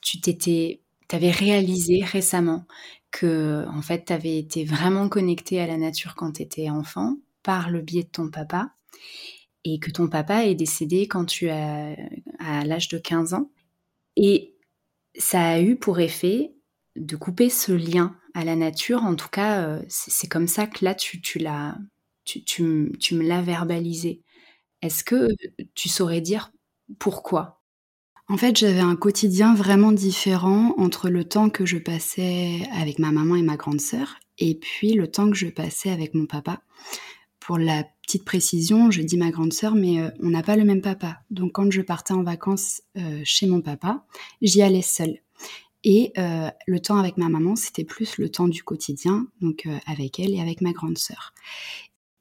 tu 0.00 0.20
t'étais, 0.20 0.80
avais 1.10 1.32
réalisé 1.32 2.04
récemment 2.04 2.64
que 3.10 3.66
en 3.68 3.82
fait, 3.82 4.04
tu 4.06 4.12
avais 4.12 4.38
été 4.38 4.64
vraiment 4.64 5.08
connecté 5.08 5.60
à 5.60 5.66
la 5.66 5.76
nature 5.76 6.14
quand 6.14 6.34
tu 6.34 6.42
étais 6.42 6.70
enfant 6.70 7.16
par 7.42 7.68
le 7.68 7.80
biais 7.80 8.04
de 8.04 8.08
ton 8.08 8.30
papa 8.30 8.70
et 9.64 9.80
que 9.80 9.90
ton 9.90 10.08
papa 10.08 10.46
est 10.46 10.54
décédé 10.54 11.08
quand 11.08 11.24
tu 11.24 11.48
as 11.48 11.96
à 12.38 12.64
l'âge 12.64 12.88
de 12.88 12.98
15 12.98 13.34
ans 13.34 13.50
et 14.14 14.54
ça 15.16 15.44
a 15.44 15.60
eu 15.60 15.76
pour 15.76 15.98
effet 15.98 16.53
de 16.96 17.16
couper 17.16 17.50
ce 17.50 17.72
lien 17.72 18.16
à 18.34 18.44
la 18.44 18.56
nature. 18.56 19.02
En 19.04 19.14
tout 19.14 19.28
cas, 19.28 19.62
euh, 19.62 19.82
c'est 19.88 20.28
comme 20.28 20.48
ça 20.48 20.66
que 20.66 20.84
là, 20.84 20.94
tu, 20.94 21.20
tu 21.20 21.38
l'as, 21.38 21.76
tu, 22.24 22.44
tu, 22.44 22.92
tu, 23.00 23.14
me 23.14 23.22
l'as 23.22 23.42
verbalisé. 23.42 24.22
Est-ce 24.82 25.04
que 25.04 25.28
tu 25.74 25.88
saurais 25.88 26.20
dire 26.20 26.50
pourquoi? 26.98 27.62
En 28.28 28.36
fait, 28.36 28.56
j'avais 28.56 28.80
un 28.80 28.96
quotidien 28.96 29.54
vraiment 29.54 29.92
différent 29.92 30.74
entre 30.78 31.10
le 31.10 31.24
temps 31.24 31.50
que 31.50 31.66
je 31.66 31.76
passais 31.76 32.62
avec 32.72 32.98
ma 32.98 33.12
maman 33.12 33.36
et 33.36 33.42
ma 33.42 33.56
grande 33.56 33.80
sœur 33.80 34.16
et 34.38 34.54
puis 34.54 34.94
le 34.94 35.10
temps 35.10 35.30
que 35.30 35.36
je 35.36 35.48
passais 35.48 35.90
avec 35.90 36.14
mon 36.14 36.26
papa. 36.26 36.60
Pour 37.40 37.58
la 37.58 37.84
petite 38.02 38.24
précision, 38.24 38.90
je 38.90 39.02
dis 39.02 39.18
ma 39.18 39.30
grande 39.30 39.52
sœur, 39.52 39.74
mais 39.74 40.00
euh, 40.00 40.10
on 40.20 40.30
n'a 40.30 40.42
pas 40.42 40.56
le 40.56 40.64
même 40.64 40.80
papa. 40.80 41.20
Donc 41.30 41.52
quand 41.52 41.70
je 41.70 41.82
partais 41.82 42.14
en 42.14 42.22
vacances 42.22 42.82
euh, 42.96 43.20
chez 43.24 43.46
mon 43.46 43.60
papa, 43.60 44.06
j'y 44.40 44.62
allais 44.62 44.82
seule. 44.82 45.18
Et 45.84 46.12
euh, 46.18 46.48
le 46.66 46.80
temps 46.80 46.96
avec 46.96 47.18
ma 47.18 47.28
maman, 47.28 47.56
c'était 47.56 47.84
plus 47.84 48.18
le 48.18 48.30
temps 48.30 48.48
du 48.48 48.62
quotidien, 48.62 49.26
donc 49.40 49.68
avec 49.86 50.18
elle 50.18 50.34
et 50.34 50.40
avec 50.40 50.60
ma 50.60 50.72
grande 50.72 50.98
sœur. 50.98 51.34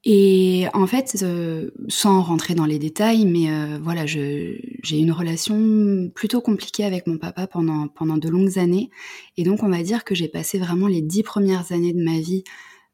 Et 0.06 0.66
en 0.74 0.86
fait, 0.86 1.16
euh, 1.22 1.72
sans 1.88 2.22
rentrer 2.22 2.56
dans 2.56 2.66
les 2.66 2.78
détails, 2.78 3.26
mais 3.26 3.50
euh, 3.50 3.80
voilà, 3.82 4.06
j'ai 4.06 4.60
une 4.92 5.14
relation 5.14 6.12
plutôt 6.14 6.42
compliquée 6.42 6.84
avec 6.84 7.08
mon 7.08 7.18
papa 7.18 7.48
pendant, 7.48 7.88
pendant 7.88 8.18
de 8.18 8.28
longues 8.28 8.60
années. 8.60 8.90
Et 9.38 9.44
donc, 9.44 9.64
on 9.64 9.70
va 9.70 9.82
dire 9.82 10.04
que 10.04 10.14
j'ai 10.14 10.28
passé 10.28 10.60
vraiment 10.60 10.88
les 10.88 11.02
dix 11.02 11.24
premières 11.24 11.72
années 11.72 11.94
de 11.94 12.04
ma 12.04 12.20
vie 12.20 12.44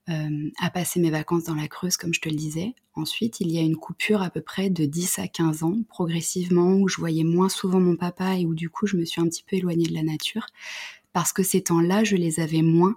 euh, 0.09 0.49
à 0.59 0.69
passer 0.69 0.99
mes 0.99 1.09
vacances 1.09 1.43
dans 1.45 1.55
la 1.55 1.67
Creuse, 1.67 1.97
comme 1.97 2.13
je 2.13 2.21
te 2.21 2.29
le 2.29 2.35
disais. 2.35 2.73
Ensuite, 2.93 3.39
il 3.39 3.51
y 3.51 3.57
a 3.57 3.61
une 3.61 3.77
coupure 3.77 4.21
à 4.21 4.29
peu 4.29 4.41
près 4.41 4.69
de 4.69 4.85
10 4.85 5.19
à 5.19 5.27
15 5.27 5.63
ans, 5.63 5.77
progressivement, 5.89 6.75
où 6.75 6.87
je 6.87 6.97
voyais 6.97 7.23
moins 7.23 7.49
souvent 7.49 7.79
mon 7.79 7.95
papa 7.95 8.37
et 8.37 8.45
où 8.45 8.55
du 8.55 8.69
coup, 8.69 8.87
je 8.87 8.97
me 8.97 9.05
suis 9.05 9.21
un 9.21 9.27
petit 9.27 9.43
peu 9.43 9.55
éloignée 9.57 9.87
de 9.87 9.93
la 9.93 10.03
nature. 10.03 10.45
Parce 11.13 11.33
que 11.33 11.43
ces 11.43 11.61
temps-là, 11.61 12.03
je 12.03 12.15
les 12.15 12.39
avais 12.39 12.61
moins 12.61 12.95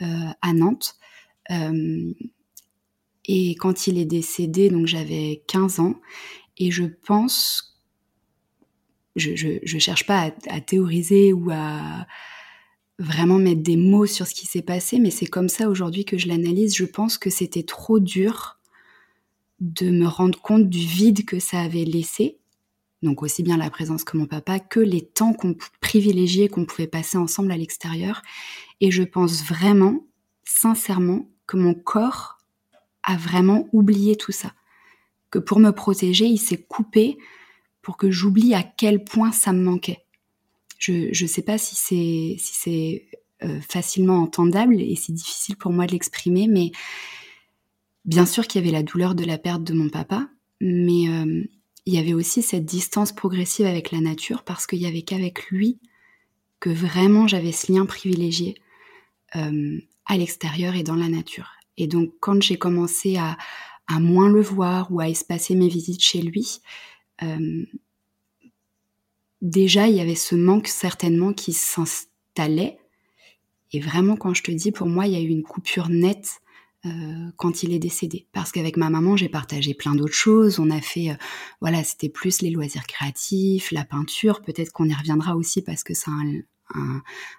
à 0.00 0.54
Nantes. 0.54 0.96
Et 3.26 3.54
quand 3.56 3.86
il 3.86 3.98
est 3.98 4.06
décédé, 4.06 4.70
donc 4.70 4.86
j'avais 4.86 5.42
15 5.46 5.80
ans, 5.80 6.00
et 6.56 6.70
je 6.70 6.84
pense, 6.84 7.78
je, 9.16 9.58
je, 9.62 9.78
cherche 9.78 10.06
pas 10.06 10.32
à, 10.48 10.60
théoriser 10.60 11.32
ou 11.32 11.50
à 11.50 12.06
vraiment 13.00 13.38
mettre 13.38 13.62
des 13.62 13.76
mots 13.76 14.06
sur 14.06 14.26
ce 14.26 14.34
qui 14.34 14.46
s'est 14.46 14.62
passé, 14.62 14.98
mais 14.98 15.10
c'est 15.10 15.26
comme 15.26 15.48
ça 15.48 15.68
aujourd'hui 15.68 16.04
que 16.04 16.18
je 16.18 16.28
l'analyse. 16.28 16.76
Je 16.76 16.84
pense 16.84 17.16
que 17.18 17.30
c'était 17.30 17.62
trop 17.62 17.98
dur 17.98 18.58
de 19.58 19.90
me 19.90 20.06
rendre 20.06 20.40
compte 20.40 20.68
du 20.68 20.78
vide 20.78 21.24
que 21.24 21.40
ça 21.40 21.60
avait 21.60 21.84
laissé. 21.84 22.38
Donc 23.02 23.22
aussi 23.22 23.42
bien 23.42 23.56
la 23.56 23.70
présence 23.70 24.04
que 24.04 24.18
mon 24.18 24.26
papa, 24.26 24.60
que 24.60 24.80
les 24.80 25.00
temps 25.00 25.32
qu'on 25.32 25.56
privilégiés 25.80 26.48
qu'on 26.48 26.66
pouvait 26.66 26.86
passer 26.86 27.16
ensemble 27.16 27.50
à 27.52 27.56
l'extérieur. 27.56 28.20
Et 28.82 28.90
je 28.90 29.02
pense 29.02 29.42
vraiment, 29.44 30.06
sincèrement, 30.44 31.30
que 31.46 31.56
mon 31.56 31.74
corps 31.74 32.38
a 33.02 33.16
vraiment 33.16 33.66
oublié 33.72 34.16
tout 34.16 34.32
ça. 34.32 34.52
Que 35.30 35.38
pour 35.38 35.58
me 35.58 35.70
protéger, 35.70 36.26
il 36.26 36.38
s'est 36.38 36.62
coupé 36.62 37.16
pour 37.80 37.96
que 37.96 38.10
j'oublie 38.10 38.54
à 38.54 38.62
quel 38.62 39.04
point 39.04 39.32
ça 39.32 39.54
me 39.54 39.62
manquait. 39.62 40.04
Je 40.80 41.22
ne 41.22 41.28
sais 41.28 41.42
pas 41.42 41.58
si 41.58 41.76
c'est 41.76 42.36
c'est 42.38 43.06
euh, 43.44 43.60
facilement 43.60 44.22
entendable 44.22 44.80
et 44.80 44.96
si 44.96 45.12
difficile 45.12 45.56
pour 45.56 45.72
moi 45.72 45.86
de 45.86 45.92
l'exprimer, 45.92 46.48
mais 46.48 46.72
bien 48.04 48.26
sûr 48.26 48.46
qu'il 48.46 48.60
y 48.60 48.64
avait 48.64 48.76
la 48.76 48.82
douleur 48.82 49.14
de 49.14 49.24
la 49.24 49.38
perte 49.38 49.62
de 49.62 49.74
mon 49.74 49.90
papa, 49.90 50.28
mais 50.60 51.08
euh, 51.08 51.44
il 51.84 51.94
y 51.94 51.98
avait 51.98 52.14
aussi 52.14 52.42
cette 52.42 52.64
distance 52.64 53.12
progressive 53.12 53.66
avec 53.66 53.92
la 53.92 54.00
nature 54.00 54.42
parce 54.42 54.66
qu'il 54.66 54.80
y 54.80 54.86
avait 54.86 55.02
qu'avec 55.02 55.50
lui 55.50 55.78
que 56.60 56.70
vraiment 56.70 57.28
j'avais 57.28 57.52
ce 57.52 57.72
lien 57.72 57.84
privilégié 57.84 58.56
euh, 59.36 59.78
à 60.06 60.16
l'extérieur 60.16 60.76
et 60.76 60.82
dans 60.82 60.96
la 60.96 61.08
nature. 61.08 61.50
Et 61.76 61.86
donc, 61.86 62.12
quand 62.20 62.42
j'ai 62.42 62.56
commencé 62.56 63.16
à, 63.16 63.36
moins 63.98 64.28
le 64.28 64.40
voir 64.40 64.92
ou 64.92 65.00
à 65.00 65.08
espacer 65.08 65.54
mes 65.54 65.68
visites 65.68 66.02
chez 66.02 66.22
lui, 66.22 66.60
déjà, 69.42 69.88
il 69.88 69.96
y 69.96 70.00
avait 70.00 70.14
ce 70.14 70.34
manque 70.34 70.68
certainement 70.68 71.32
qui 71.32 71.52
s'installait. 71.52 72.78
Et 73.72 73.80
vraiment, 73.80 74.16
quand 74.16 74.34
je 74.34 74.42
te 74.42 74.50
dis, 74.50 74.72
pour 74.72 74.88
moi, 74.88 75.06
il 75.06 75.12
y 75.12 75.16
a 75.16 75.20
eu 75.20 75.28
une 75.28 75.42
coupure 75.42 75.88
nette 75.88 76.40
euh, 76.86 77.30
quand 77.36 77.62
il 77.62 77.72
est 77.72 77.78
décédé. 77.78 78.26
Parce 78.32 78.52
qu'avec 78.52 78.76
ma 78.76 78.90
maman, 78.90 79.16
j'ai 79.16 79.28
partagé 79.28 79.74
plein 79.74 79.94
d'autres 79.94 80.14
choses. 80.14 80.58
On 80.58 80.70
a 80.70 80.80
fait, 80.80 81.10
euh, 81.10 81.14
voilà, 81.60 81.84
c'était 81.84 82.08
plus 82.08 82.42
les 82.42 82.50
loisirs 82.50 82.86
créatifs, 82.86 83.70
la 83.70 83.84
peinture. 83.84 84.42
Peut-être 84.42 84.72
qu'on 84.72 84.88
y 84.88 84.94
reviendra 84.94 85.36
aussi 85.36 85.62
parce 85.62 85.84
que 85.84 85.94
c'est 85.94 86.10
un, 86.10 86.42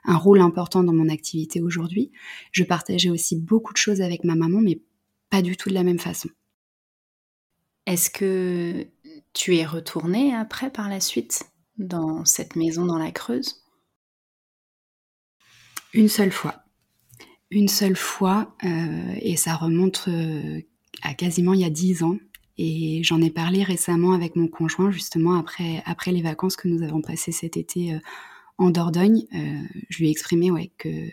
un, 0.06 0.18
rôle 0.18 0.42
important 0.42 0.84
dans 0.84 0.94
mon 0.94 1.10
activité 1.10 1.62
aujourd'hui. 1.62 2.12
Je 2.52 2.64
partageais 2.64 3.10
aussi 3.10 3.36
beaucoup 3.36 3.74
de 3.74 3.78
choses 3.78 4.02
avec 4.02 4.24
ma 4.24 4.36
maman, 4.36 4.62
mais 4.62 4.82
pas 5.30 5.42
du 5.42 5.58
tout 5.58 5.70
de 5.70 5.74
la 5.74 5.84
même 5.84 6.00
façon. 6.00 6.30
Est-ce 7.86 8.10
que 8.10 8.88
tu 9.34 9.56
es 9.56 9.66
retournée 9.66 10.36
après 10.36 10.72
par 10.72 10.88
la 10.88 11.00
suite? 11.00 11.51
Dans 11.82 12.26
cette 12.26 12.56
maison 12.56 12.86
dans 12.86 12.98
la 12.98 13.12
Creuse 13.12 13.64
Une 15.94 16.08
seule 16.08 16.32
fois. 16.32 16.64
Une 17.50 17.68
seule 17.68 17.98
fois, 17.98 18.56
euh, 18.64 19.16
et 19.20 19.36
ça 19.36 19.56
remonte 19.56 20.06
euh, 20.08 20.62
à 21.02 21.14
quasiment 21.14 21.54
il 21.54 21.62
y 21.62 21.66
a 21.66 21.70
dix 21.70 22.04
ans. 22.04 22.18
Et 22.58 23.02
j'en 23.04 23.22
ai 23.22 23.32
parlé 23.32 23.64
récemment 23.64 24.14
avec 24.14 24.36
mon 24.36 24.48
conjoint, 24.48 24.92
justement, 24.92 25.34
après, 25.34 25.82
après 25.86 26.12
les 26.12 26.22
vacances 26.22 26.56
que 26.56 26.68
nous 26.68 26.84
avons 26.84 27.02
passées 27.02 27.32
cet 27.32 27.58
été 27.58 27.94
euh, 27.94 28.00
en 28.58 28.70
Dordogne, 28.70 29.26
je 29.90 29.98
lui 29.98 30.08
ai 30.08 30.12
exprimé 30.12 30.52
ouais, 30.52 30.72
que, 30.78 31.10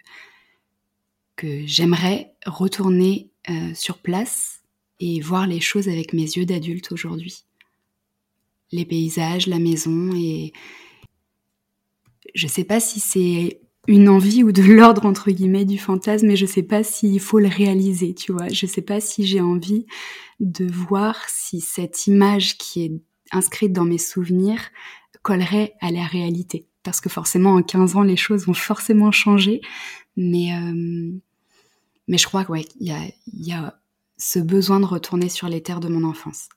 que 1.37 1.67
j'aimerais 1.67 2.35
retourner 2.45 3.31
sur 3.73 3.97
place 3.97 4.61
et 5.01 5.19
voir 5.23 5.47
les 5.47 5.61
choses 5.61 5.89
avec 5.89 6.13
mes 6.13 6.25
yeux 6.25 6.45
d'adulte 6.45 6.93
aujourd'hui. 6.93 7.48
Les 8.73 8.85
paysages, 8.85 9.47
la 9.47 9.59
maison 9.59 10.13
et 10.15 10.53
je 12.35 12.47
sais 12.47 12.65
pas 12.65 12.81
si 12.81 13.01
c'est 13.01 13.61
une 13.87 14.09
envie 14.09 14.43
ou 14.43 14.53
de 14.53 14.63
l'ordre 14.75 15.07
entre 15.07 15.31
guillemets 15.31 15.65
du 15.65 15.79
fantasme, 15.79 16.27
mais 16.27 16.37
je 16.37 16.47
sais 16.47 16.63
pas 16.63 16.83
s'il 16.83 17.21
faut 17.21 17.39
le 17.39 17.49
réaliser, 17.49 18.15
tu 18.15 18.33
vois. 18.33 18.49
Je 18.49 18.67
sais 18.67 18.83
pas 18.83 19.01
si 19.01 19.27
j'ai 19.27 19.41
envie 19.41 19.87
de 20.41 20.67
voir 20.67 21.17
si 21.29 21.61
cette 21.61 22.07
image 22.07 22.59
qui 22.59 22.85
est 22.85 22.93
inscrite 23.33 23.73
dans 23.73 23.85
mes 23.85 23.99
souvenirs 23.99 24.61
collerait 25.23 25.75
à 25.81 25.91
la 25.91 26.05
réalité 26.05 26.69
parce 26.83 27.01
que 27.01 27.09
forcément 27.09 27.55
en 27.55 27.63
15 27.63 27.97
ans 27.97 28.03
les 28.03 28.17
choses 28.17 28.47
vont 28.47 28.55
forcément 28.55 29.11
changer, 29.11 29.61
mais 30.17 30.53
mais 32.09 32.17
je 32.17 32.27
crois 32.27 32.45
qu'il 32.45 32.65
y 32.81 32.91
a, 32.91 33.01
y 33.27 33.53
a 33.53 33.79
ce 34.17 34.39
besoin 34.39 34.81
de 34.81 34.87
retourner 34.87 35.29
sur 35.29 35.49
les 35.49 35.63
terres 35.63 35.81
de 35.81 35.89
mon 35.89 36.09
enfance. 36.09 36.49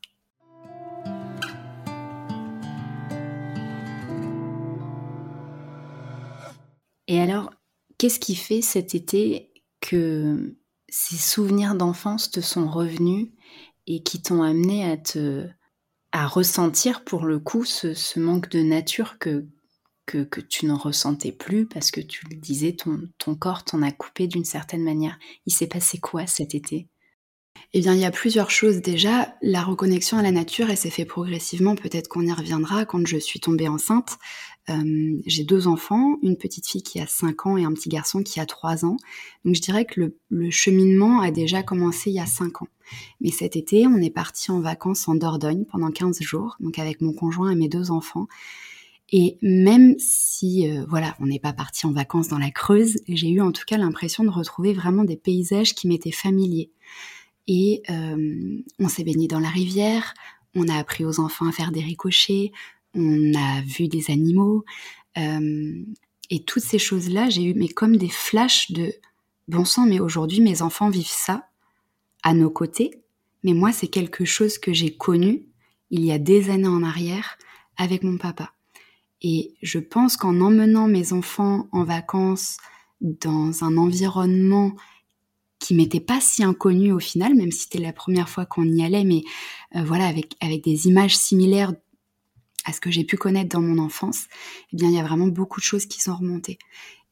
Et 7.11 7.19
alors, 7.19 7.51
qu'est-ce 7.97 8.21
qui 8.21 8.35
fait 8.35 8.61
cet 8.61 8.95
été 8.95 9.51
que 9.81 10.55
ces 10.87 11.17
souvenirs 11.17 11.75
d'enfance 11.75 12.31
te 12.31 12.39
sont 12.39 12.69
revenus 12.69 13.27
et 13.85 14.01
qui 14.01 14.21
t'ont 14.21 14.43
amené 14.43 14.89
à 14.89 14.95
te 14.95 15.45
à 16.13 16.25
ressentir 16.25 17.03
pour 17.03 17.25
le 17.25 17.37
coup 17.37 17.65
ce, 17.65 18.17
manque 18.17 18.47
de 18.47 18.61
nature 18.61 19.19
que, 19.19 19.45
que, 20.05 20.39
tu 20.39 20.67
ne 20.67 20.71
ressentais 20.71 21.33
plus 21.33 21.67
parce 21.67 21.91
que 21.91 21.99
tu 21.99 22.25
le 22.29 22.37
disais, 22.37 22.77
ton, 22.77 23.01
ton 23.17 23.35
corps 23.35 23.65
t'en 23.65 23.81
a 23.81 23.91
coupé 23.91 24.27
d'une 24.27 24.45
certaine 24.45 24.83
manière. 24.83 25.19
Il 25.45 25.53
s'est 25.53 25.67
passé 25.67 25.99
quoi 25.99 26.25
cet 26.27 26.55
été? 26.55 26.87
Eh 27.73 27.79
bien, 27.79 27.93
il 27.93 28.01
y 28.01 28.05
a 28.05 28.11
plusieurs 28.11 28.51
choses. 28.51 28.81
Déjà, 28.81 29.33
la 29.41 29.63
reconnexion 29.63 30.17
à 30.17 30.21
la 30.21 30.31
nature, 30.31 30.69
elle 30.69 30.77
s'est 30.77 30.89
fait 30.89 31.05
progressivement. 31.05 31.75
Peut-être 31.75 32.09
qu'on 32.09 32.25
y 32.25 32.33
reviendra 32.33 32.83
quand 32.83 33.05
je 33.07 33.17
suis 33.17 33.39
tombée 33.39 33.69
enceinte. 33.69 34.17
Euh, 34.69 35.21
j'ai 35.25 35.45
deux 35.45 35.67
enfants, 35.67 36.17
une 36.21 36.37
petite 36.37 36.67
fille 36.67 36.83
qui 36.83 36.99
a 36.99 37.07
5 37.07 37.45
ans 37.45 37.57
et 37.57 37.63
un 37.63 37.71
petit 37.71 37.87
garçon 37.87 38.23
qui 38.23 38.41
a 38.41 38.45
3 38.45 38.83
ans. 38.83 38.97
Donc, 39.45 39.55
je 39.55 39.61
dirais 39.61 39.85
que 39.85 40.11
le, 40.29 40.51
cheminement 40.51 41.21
a 41.21 41.31
déjà 41.31 41.63
commencé 41.63 42.09
il 42.09 42.15
y 42.15 42.19
a 42.19 42.25
5 42.25 42.61
ans. 42.61 42.67
Mais 43.21 43.31
cet 43.31 43.55
été, 43.55 43.87
on 43.87 43.97
est 43.97 44.09
parti 44.09 44.51
en 44.51 44.59
vacances 44.59 45.07
en 45.07 45.15
Dordogne 45.15 45.63
pendant 45.71 45.91
15 45.91 46.21
jours, 46.21 46.57
donc 46.59 46.77
avec 46.77 46.99
mon 46.99 47.13
conjoint 47.13 47.51
et 47.51 47.55
mes 47.55 47.69
deux 47.69 47.89
enfants. 47.89 48.27
Et 49.13 49.37
même 49.41 49.95
si, 49.97 50.69
euh, 50.69 50.85
voilà, 50.89 51.15
on 51.19 51.25
n'est 51.25 51.39
pas 51.39 51.53
parti 51.53 51.85
en 51.85 51.91
vacances 51.91 52.27
dans 52.27 52.37
la 52.37 52.51
Creuse, 52.51 52.97
j'ai 53.07 53.29
eu 53.29 53.39
en 53.39 53.53
tout 53.53 53.63
cas 53.65 53.77
l'impression 53.77 54.25
de 54.25 54.29
retrouver 54.29 54.73
vraiment 54.73 55.05
des 55.05 55.17
paysages 55.17 55.73
qui 55.73 55.87
m'étaient 55.87 56.11
familiers. 56.11 56.69
Et 57.47 57.83
euh, 57.89 58.61
on 58.79 58.87
s'est 58.87 59.03
baigné 59.03 59.27
dans 59.27 59.39
la 59.39 59.49
rivière, 59.49 60.13
on 60.55 60.67
a 60.67 60.75
appris 60.75 61.05
aux 61.05 61.19
enfants 61.19 61.47
à 61.47 61.51
faire 61.51 61.71
des 61.71 61.81
ricochets, 61.81 62.51
on 62.93 63.33
a 63.33 63.61
vu 63.61 63.87
des 63.87 64.11
animaux. 64.11 64.65
Euh, 65.17 65.83
et 66.29 66.43
toutes 66.43 66.63
ces 66.63 66.79
choses-là, 66.79 67.29
j'ai 67.29 67.43
eu 67.43 67.53
mais 67.53 67.67
comme 67.67 67.97
des 67.97 68.09
flashs 68.09 68.71
de 68.71 68.93
bon 69.47 69.65
sang, 69.65 69.85
mais 69.85 69.99
aujourd'hui 69.99 70.39
mes 70.39 70.61
enfants 70.61 70.89
vivent 70.89 71.05
ça 71.07 71.47
à 72.23 72.33
nos 72.33 72.49
côtés. 72.49 73.01
Mais 73.43 73.53
moi, 73.53 73.71
c'est 73.71 73.87
quelque 73.87 74.23
chose 74.25 74.57
que 74.57 74.71
j'ai 74.71 74.95
connu 74.95 75.47
il 75.89 76.05
y 76.05 76.11
a 76.11 76.19
des 76.19 76.49
années 76.49 76.67
en 76.67 76.83
arrière 76.83 77.37
avec 77.77 78.03
mon 78.03 78.17
papa. 78.17 78.53
Et 79.21 79.53
je 79.61 79.79
pense 79.79 80.17
qu'en 80.17 80.39
emmenant 80.41 80.87
mes 80.87 81.13
enfants 81.13 81.67
en 81.71 81.83
vacances 81.83 82.57
dans 83.01 83.63
un 83.63 83.77
environnement 83.77 84.73
qui 85.61 85.75
m'était 85.75 86.01
pas 86.01 86.19
si 86.19 86.43
inconnu 86.43 86.91
au 86.91 86.99
final, 86.99 87.35
même 87.35 87.51
si 87.51 87.59
c'était 87.59 87.77
la 87.77 87.93
première 87.93 88.27
fois 88.27 88.45
qu'on 88.47 88.65
y 88.65 88.83
allait, 88.83 89.03
mais 89.03 89.23
euh, 89.75 89.83
voilà, 89.83 90.07
avec, 90.07 90.33
avec 90.41 90.63
des 90.63 90.87
images 90.87 91.15
similaires 91.15 91.71
à 92.65 92.73
ce 92.73 92.81
que 92.81 92.89
j'ai 92.89 93.03
pu 93.03 93.15
connaître 93.15 93.49
dans 93.49 93.61
mon 93.61 93.77
enfance, 93.77 94.25
eh 94.73 94.75
bien, 94.75 94.89
il 94.89 94.95
y 94.95 94.99
a 94.99 95.03
vraiment 95.03 95.27
beaucoup 95.27 95.59
de 95.59 95.65
choses 95.65 95.85
qui 95.85 96.01
sont 96.01 96.15
remontées. 96.15 96.57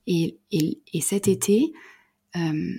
Et, 0.07 0.39
et, 0.51 0.81
et 0.93 1.01
cet 1.01 1.27
été, 1.27 1.73
euh, 2.35 2.73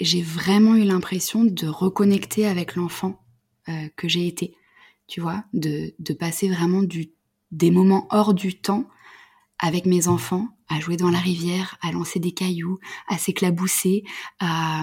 j'ai 0.00 0.22
vraiment 0.22 0.76
eu 0.76 0.84
l'impression 0.84 1.42
de 1.44 1.66
reconnecter 1.66 2.46
avec 2.46 2.76
l'enfant 2.76 3.20
euh, 3.68 3.88
que 3.96 4.08
j'ai 4.08 4.28
été, 4.28 4.54
tu 5.08 5.20
vois, 5.20 5.44
de, 5.52 5.94
de 5.98 6.12
passer 6.14 6.48
vraiment 6.48 6.84
du, 6.84 7.10
des 7.50 7.72
moments 7.72 8.06
hors 8.10 8.34
du 8.34 8.60
temps 8.60 8.88
avec 9.58 9.84
mes 9.84 10.06
enfants, 10.06 10.48
à 10.68 10.80
jouer 10.80 10.96
dans 10.96 11.10
la 11.10 11.18
rivière, 11.18 11.76
à 11.82 11.92
lancer 11.92 12.18
des 12.20 12.32
cailloux, 12.32 12.78
à 13.08 13.18
s'éclabousser, 13.18 14.04
à, 14.40 14.82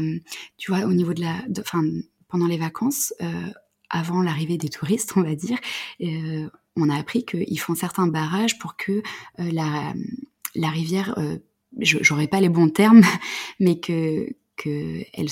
tu 0.58 0.72
vois, 0.72 0.86
au 0.86 0.94
niveau 0.94 1.14
de 1.14 1.22
la, 1.22 1.36
enfin, 1.60 1.84
pendant 2.28 2.48
les 2.48 2.58
vacances, 2.58 3.14
euh, 3.22 3.50
avant 3.90 4.22
l'arrivée 4.22 4.58
des 4.58 4.70
touristes, 4.70 5.14
on 5.16 5.22
va 5.22 5.36
dire, 5.36 5.58
euh, 6.02 6.50
on 6.76 6.90
a 6.90 6.96
appris 6.98 7.26
qu'ils 7.26 7.60
font 7.60 7.76
certains 7.76 8.08
barrages 8.08 8.58
pour 8.60 8.76
que 8.76 8.92
euh, 8.92 9.02
la, 9.52 9.94
la 10.56 10.70
rivière, 10.70 11.18
euh, 11.18 11.38
j'aurais 11.80 12.28
pas 12.28 12.42
les 12.42 12.50
bons 12.50 12.70
termes, 12.70 13.04
mais 13.60 13.80
que 13.80 14.28
que 14.58 15.04
elle 15.14 15.30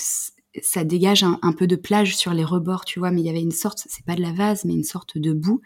ça 0.61 0.83
dégage 0.83 1.23
un, 1.23 1.53
peu 1.53 1.65
de 1.65 1.75
plage 1.75 2.15
sur 2.15 2.33
les 2.33 2.43
rebords, 2.43 2.85
tu 2.85 2.99
vois, 2.99 3.11
mais 3.11 3.21
il 3.21 3.25
y 3.25 3.29
avait 3.29 3.41
une 3.41 3.51
sorte, 3.51 3.83
c'est 3.87 4.05
pas 4.05 4.15
de 4.15 4.21
la 4.21 4.33
vase, 4.33 4.65
mais 4.65 4.73
une 4.73 4.83
sorte 4.83 5.17
de 5.17 5.33
boue. 5.33 5.61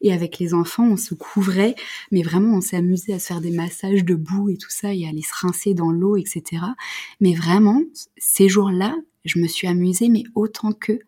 Et 0.00 0.12
avec 0.12 0.38
les 0.38 0.52
enfants, 0.52 0.84
on 0.84 0.96
se 0.96 1.14
couvrait, 1.14 1.76
mais 2.10 2.22
vraiment, 2.22 2.56
on 2.56 2.60
s'est 2.60 2.76
amusé 2.76 3.12
à 3.12 3.18
se 3.18 3.26
faire 3.26 3.40
des 3.40 3.52
massages 3.52 4.04
de 4.04 4.14
boue 4.14 4.48
et 4.48 4.56
tout 4.56 4.70
ça, 4.70 4.92
et 4.92 5.06
à 5.06 5.10
aller 5.10 5.22
se 5.22 5.34
rincer 5.40 5.74
dans 5.74 5.92
l'eau, 5.92 6.16
etc. 6.16 6.62
Mais 7.20 7.34
vraiment, 7.34 7.82
ces 8.16 8.48
jours-là, 8.48 8.96
je 9.24 9.38
me 9.38 9.46
suis 9.46 9.68
amusée, 9.68 10.08
mais 10.08 10.24
autant 10.34 10.72
que. 10.72 10.98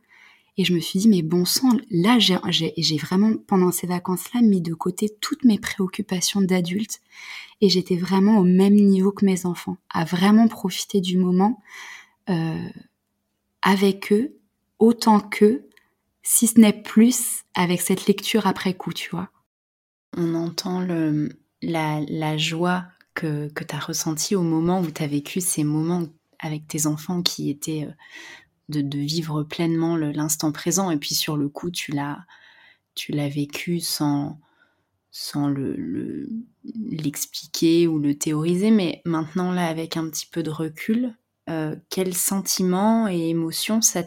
Et 0.56 0.64
je 0.64 0.72
me 0.72 0.78
suis 0.78 1.00
dit, 1.00 1.08
mais 1.08 1.22
bon 1.22 1.44
sang, 1.44 1.70
là, 1.90 2.18
j'ai 2.20 2.96
vraiment, 2.96 3.32
pendant 3.48 3.72
ces 3.72 3.88
vacances-là, 3.88 4.40
mis 4.42 4.60
de 4.60 4.72
côté 4.72 5.10
toutes 5.20 5.44
mes 5.44 5.58
préoccupations 5.58 6.40
d'adulte. 6.40 7.00
Et 7.60 7.68
j'étais 7.68 7.96
vraiment 7.96 8.38
au 8.38 8.44
même 8.44 8.74
niveau 8.74 9.10
que 9.10 9.26
mes 9.26 9.46
enfants, 9.46 9.78
à 9.90 10.04
vraiment 10.04 10.46
profiter 10.46 11.00
du 11.00 11.18
moment. 11.18 11.60
Euh, 12.30 12.68
avec 13.64 14.12
eux 14.12 14.38
autant 14.78 15.18
qu'eux, 15.18 15.68
si 16.22 16.46
ce 16.46 16.60
n'est 16.60 16.82
plus 16.82 17.42
avec 17.54 17.80
cette 17.80 18.06
lecture 18.06 18.46
après 18.46 18.74
coup, 18.74 18.92
tu 18.92 19.10
vois. 19.10 19.30
On 20.16 20.34
entend 20.34 20.86
la, 21.62 22.36
joie 22.36 22.84
que, 23.14 23.48
que 23.48 23.64
tu 23.64 23.74
as 23.74 23.80
ressentie 23.80 24.36
au 24.36 24.42
moment 24.42 24.80
où 24.80 24.90
tu 24.90 25.02
as 25.02 25.06
vécu 25.06 25.40
ces 25.40 25.64
moments 25.64 26.04
avec 26.38 26.68
tes 26.68 26.86
enfants 26.86 27.22
qui 27.22 27.50
étaient 27.50 27.88
euh, 27.88 28.82
de, 28.82 28.98
vivre 28.98 29.42
pleinement 29.42 29.96
l'instant 29.96 30.52
présent. 30.52 30.90
Et 30.90 30.98
puis 30.98 31.14
sur 31.14 31.36
le 31.36 31.48
coup, 31.48 31.70
tu 31.70 31.92
l'as, 31.92 32.24
tu 32.94 33.12
l'as 33.12 33.28
vécu 33.28 33.80
sans, 33.80 34.38
sans 35.10 35.48
le, 35.48 36.28
l'expliquer 36.90 37.86
ou 37.86 37.98
le 37.98 38.16
théoriser. 38.16 38.70
Mais 38.70 39.00
maintenant, 39.04 39.52
là, 39.52 39.66
avec 39.66 39.96
un 39.96 40.08
petit 40.08 40.26
peu 40.26 40.42
de 40.42 40.50
recul, 40.50 41.16
euh, 41.50 41.76
quel 41.90 42.14
sentiment 42.14 43.08
et 43.08 43.28
émotion 43.28 43.82
ça 43.82 44.02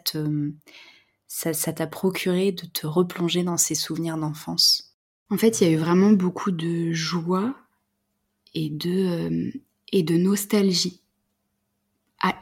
ça, 1.28 1.73
t'a 1.73 1.88
procuré 1.88 2.52
de 2.52 2.65
te 2.65 2.88
replonger 2.88 3.43
dans 3.43 3.58
ces 3.58 3.76
souvenirs 3.76 4.17
d'enfance? 4.17 4.97
En 5.30 5.38
fait, 5.38 5.62
il 5.62 5.67
y 5.67 5.69
a 5.69 5.73
eu 5.73 5.78
vraiment 5.78 6.12
beaucoup 6.12 6.52
de 6.52 6.91
joie 6.93 7.54
et 8.54 8.69
de, 8.69 8.89
euh, 8.89 9.52
et 9.91 10.04
de 10.04 10.17
nostalgie. 10.17 11.04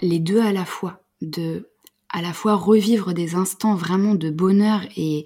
les 0.01 0.19
deux 0.19 0.39
à 0.39 0.51
la 0.51 0.65
fois. 0.65 1.03
De 1.21 1.69
à 2.09 2.21
la 2.21 2.31
fois 2.31 2.55
revivre 2.55 3.13
des 3.13 3.35
instants 3.35 3.75
vraiment 3.75 4.15
de 4.15 4.29
bonheur 4.29 4.81
et, 4.95 5.25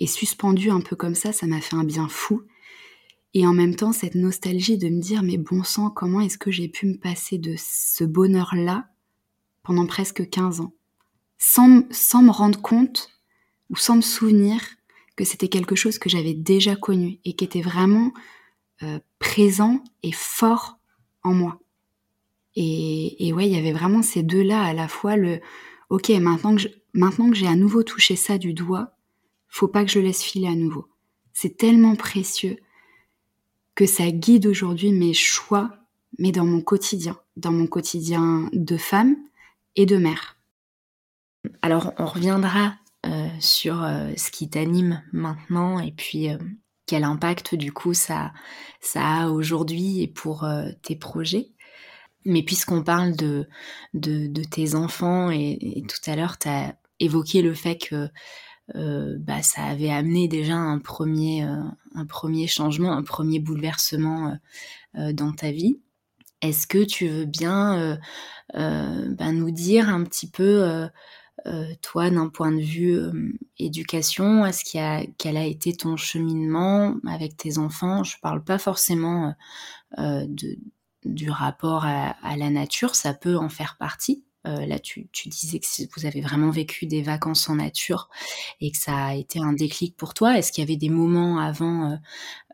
et 0.00 0.06
suspendu 0.06 0.70
un 0.70 0.80
peu 0.82 0.94
comme 0.94 1.14
ça, 1.14 1.32
ça 1.32 1.46
m'a 1.46 1.62
fait 1.62 1.76
un 1.76 1.84
bien 1.84 2.08
fou. 2.08 2.42
Et 3.32 3.46
en 3.46 3.54
même 3.54 3.76
temps, 3.76 3.92
cette 3.92 4.14
nostalgie 4.14 4.76
de 4.76 4.88
me 4.88 5.00
dire, 5.00 5.22
mais 5.22 5.38
bon 5.38 5.62
sang, 5.62 5.90
comment 5.90 6.20
est-ce 6.20 6.38
que 6.38 6.50
j'ai 6.50 6.68
pu 6.68 6.86
me 6.86 6.98
passer 6.98 7.38
de 7.38 7.54
ce 7.58 8.04
bonheur-là 8.04 8.88
pendant 9.66 9.86
presque 9.86 10.30
15 10.30 10.60
ans, 10.60 10.72
sans, 11.38 11.82
sans 11.90 12.22
me 12.22 12.30
rendre 12.30 12.62
compte 12.62 13.10
ou 13.68 13.76
sans 13.76 13.96
me 13.96 14.00
souvenir 14.00 14.60
que 15.16 15.24
c'était 15.24 15.48
quelque 15.48 15.74
chose 15.74 15.98
que 15.98 16.08
j'avais 16.08 16.34
déjà 16.34 16.76
connu 16.76 17.18
et 17.24 17.34
qui 17.34 17.44
était 17.44 17.62
vraiment 17.62 18.12
euh, 18.84 19.00
présent 19.18 19.82
et 20.04 20.12
fort 20.12 20.78
en 21.24 21.34
moi. 21.34 21.58
Et, 22.54 23.26
et 23.26 23.32
ouais, 23.32 23.48
il 23.48 23.54
y 23.54 23.58
avait 23.58 23.72
vraiment 23.72 24.02
ces 24.02 24.22
deux-là 24.22 24.62
à 24.62 24.72
la 24.72 24.86
fois 24.86 25.16
le 25.16 25.40
ok 25.90 26.10
maintenant 26.10 26.54
que 26.54 26.68
maintenant 26.94 27.32
j'ai 27.32 27.48
à 27.48 27.56
nouveau 27.56 27.82
touché 27.82 28.14
ça 28.14 28.38
du 28.38 28.54
doigt, 28.54 28.96
faut 29.48 29.68
pas 29.68 29.84
que 29.84 29.90
je 29.90 29.98
laisse 29.98 30.22
filer 30.22 30.46
à 30.46 30.54
nouveau. 30.54 30.86
C'est 31.32 31.56
tellement 31.56 31.96
précieux 31.96 32.56
que 33.74 33.84
ça 33.84 34.12
guide 34.12 34.46
aujourd'hui 34.46 34.92
mes 34.92 35.12
choix, 35.12 35.72
mais 36.18 36.30
dans 36.30 36.46
mon 36.46 36.60
quotidien, 36.60 37.18
dans 37.36 37.52
mon 37.52 37.66
quotidien 37.66 38.48
de 38.52 38.76
femme, 38.76 39.16
et 39.76 39.86
de 39.86 39.96
mère. 39.96 40.36
Alors 41.62 41.92
on 41.98 42.06
reviendra 42.06 42.74
euh, 43.06 43.28
sur 43.38 43.84
euh, 43.84 44.10
ce 44.16 44.30
qui 44.30 44.48
t'anime 44.50 45.02
maintenant 45.12 45.78
et 45.78 45.92
puis 45.92 46.28
euh, 46.28 46.38
quel 46.86 47.04
impact 47.04 47.54
du 47.54 47.72
coup 47.72 47.94
ça, 47.94 48.32
ça 48.80 49.22
a 49.22 49.28
aujourd'hui 49.28 50.02
et 50.02 50.08
pour 50.08 50.46
tes 50.82 50.96
projets. 50.96 51.50
Mais 52.24 52.42
puisqu'on 52.42 52.82
parle 52.82 53.14
de, 53.14 53.48
tes 54.50 54.74
enfants 54.74 55.30
et, 55.30 55.84
tout 55.88 56.10
à 56.10 56.16
l'heure 56.16 56.38
tu 56.38 56.48
as 56.48 56.76
évoqué 56.98 57.42
le 57.42 57.54
fait 57.54 57.76
que 57.76 58.08
bah, 58.74 59.42
ça 59.42 59.64
avait 59.64 59.90
amené 59.90 60.26
déjà 60.26 60.56
un 60.56 60.78
premier, 60.78 61.42
un 61.42 62.06
premier 62.06 62.48
changement, 62.48 62.92
un 62.92 63.04
premier 63.04 63.38
bouleversement 63.38 64.36
dans 64.94 65.32
ta 65.32 65.52
vie. 65.52 65.80
Est-ce 66.42 66.66
que 66.66 66.84
tu 66.84 67.08
veux 67.08 67.26
bien 67.26 67.98
euh, 68.56 68.60
euh, 68.60 69.14
ben, 69.14 69.32
nous 69.32 69.50
dire 69.50 69.88
un 69.88 70.04
petit 70.04 70.30
peu 70.30 70.88
toi, 71.80 72.10
d'un 72.10 72.28
point 72.28 72.50
de 72.50 72.60
vue 72.60 73.38
éducation, 73.58 74.44
est-ce 74.44 74.64
qu'il 74.64 74.80
a, 74.80 75.02
quel 75.16 75.36
a 75.36 75.44
été 75.44 75.74
ton 75.74 75.96
cheminement 75.96 76.96
avec 77.06 77.36
tes 77.36 77.58
enfants? 77.58 78.02
Je 78.02 78.16
parle 78.20 78.42
pas 78.42 78.58
forcément 78.58 79.32
de, 79.96 80.58
du 81.04 81.30
rapport 81.30 81.84
à, 81.84 82.36
la 82.36 82.50
nature, 82.50 82.96
ça 82.96 83.14
peut 83.14 83.36
en 83.36 83.48
faire 83.48 83.76
partie. 83.78 84.24
là, 84.44 84.80
tu, 84.80 85.08
disais 85.26 85.60
que 85.60 85.66
vous 85.96 86.06
avez 86.06 86.20
vraiment 86.20 86.50
vécu 86.50 86.86
des 86.86 87.02
vacances 87.02 87.48
en 87.48 87.56
nature 87.56 88.08
et 88.60 88.72
que 88.72 88.78
ça 88.78 89.06
a 89.06 89.14
été 89.14 89.38
un 89.38 89.52
déclic 89.52 89.96
pour 89.96 90.14
toi. 90.14 90.36
Est-ce 90.36 90.50
qu'il 90.50 90.62
y 90.62 90.66
avait 90.66 90.76
des 90.76 90.90
moments 90.90 91.38
avant 91.38 91.96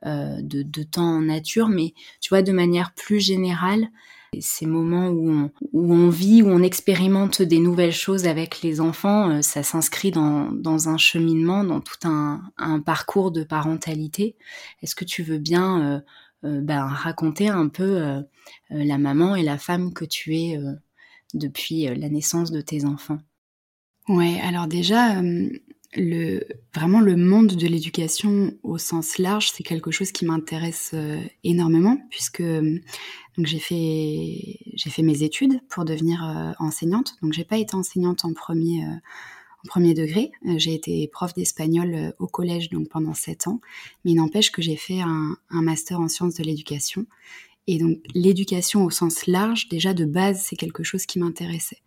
de, 0.05 0.63
de, 0.63 0.83
temps 0.83 1.17
en 1.17 1.23
nature? 1.23 1.69
Mais 1.69 1.95
tu 2.21 2.29
vois, 2.29 2.43
de 2.43 2.53
manière 2.53 2.93
plus 2.93 3.21
générale, 3.21 3.89
ces 4.41 4.67
moments 4.67 5.09
où 5.09 5.51
on, 5.73 6.09
vit, 6.09 6.43
où 6.43 6.49
on 6.49 6.63
expérimente 6.63 7.43
des 7.43 7.59
nouvelles 7.59 7.93
choses 7.93 8.27
avec 8.27 8.63
les 8.63 8.81
enfants, 8.81 9.31
euh, 9.31 9.43
ça 9.43 9.63
s'inscrit 9.63 10.11
dans, 10.11 10.89
un 10.89 10.97
cheminement, 10.97 11.65
dans 11.65 11.81
tout 11.81 12.09
un, 12.09 12.41
parcours 12.85 13.31
de 13.31 13.45
parentalité. 13.45 14.37
Est-ce 14.83 14.95
que 14.95 15.05
tu 15.05 15.23
veux 15.23 15.39
bien 15.39 15.81
euh, 15.83 16.01
euh, 16.45 16.61
ben, 16.61 16.85
raconter 16.87 17.49
un 17.49 17.69
peu 17.69 18.23
la 18.71 18.99
maman 18.99 19.37
et 19.37 19.43
la 19.43 19.59
femme 19.59 19.93
que 19.93 20.05
tu 20.05 20.37
es 20.37 20.59
depuis 21.35 21.85
la 21.85 22.09
naissance 22.09 22.51
de 22.51 22.61
tes 22.61 22.85
enfants? 22.85 23.19
Ouais, 24.09 24.41
alors 24.43 24.67
déjà, 24.67 25.23
vraiment 26.75 27.01
le 27.01 27.17
monde 27.17 27.55
de 27.55 27.67
l'éducation 27.69 28.53
au 28.63 28.79
sens 28.79 29.19
large, 29.19 29.53
c'est 29.53 29.63
quelque 29.63 29.93
chose 29.93 30.11
qui 30.11 30.25
m'intéresse 30.25 30.95
énormément 31.45 31.99
puisque 32.11 32.43
donc 33.37 33.47
j'ai 33.47 33.59
fait 33.59 34.59
j'ai 34.75 34.91
fait 34.91 35.03
mes 35.03 35.23
études 35.23 35.61
pour 35.69 35.85
devenir 35.85 36.25
euh, 36.25 36.53
enseignante. 36.59 37.17
Donc 37.23 37.33
j'ai 37.33 37.45
pas 37.45 37.59
été 37.59 37.75
enseignante 37.75 38.25
en 38.25 38.33
premier 38.33 38.85
euh, 38.85 38.95
en 39.65 39.69
premier 39.69 39.95
degré. 39.95 40.33
Euh, 40.47 40.59
j'ai 40.59 40.75
été 40.75 41.09
prof 41.09 41.33
d'espagnol 41.35 42.15
au 42.19 42.27
collège 42.27 42.69
donc 42.71 42.89
pendant 42.89 43.15
sept 43.15 43.47
ans, 43.47 43.61
mais 44.05 44.13
il 44.13 44.17
n'empêche 44.17 44.51
que 44.51 44.61
j'ai 44.61 44.77
fait 44.77 45.01
un, 45.01 45.37
un, 45.51 45.63
master 45.63 46.01
en 46.01 46.09
sciences 46.09 46.35
de 46.35 46.45
l'éducation. 46.45 47.07
Et 47.67 47.79
donc 47.79 47.99
l'éducation 48.15 48.85
au 48.85 48.91
sens 48.91 49.27
large, 49.27 49.69
déjà 49.69 49.95
de 49.95 50.05
base, 50.05 50.43
c'est 50.43 50.57
quelque 50.57 50.83
chose 50.83 51.07
qui 51.07 51.19
m'intéressait. 51.19 51.83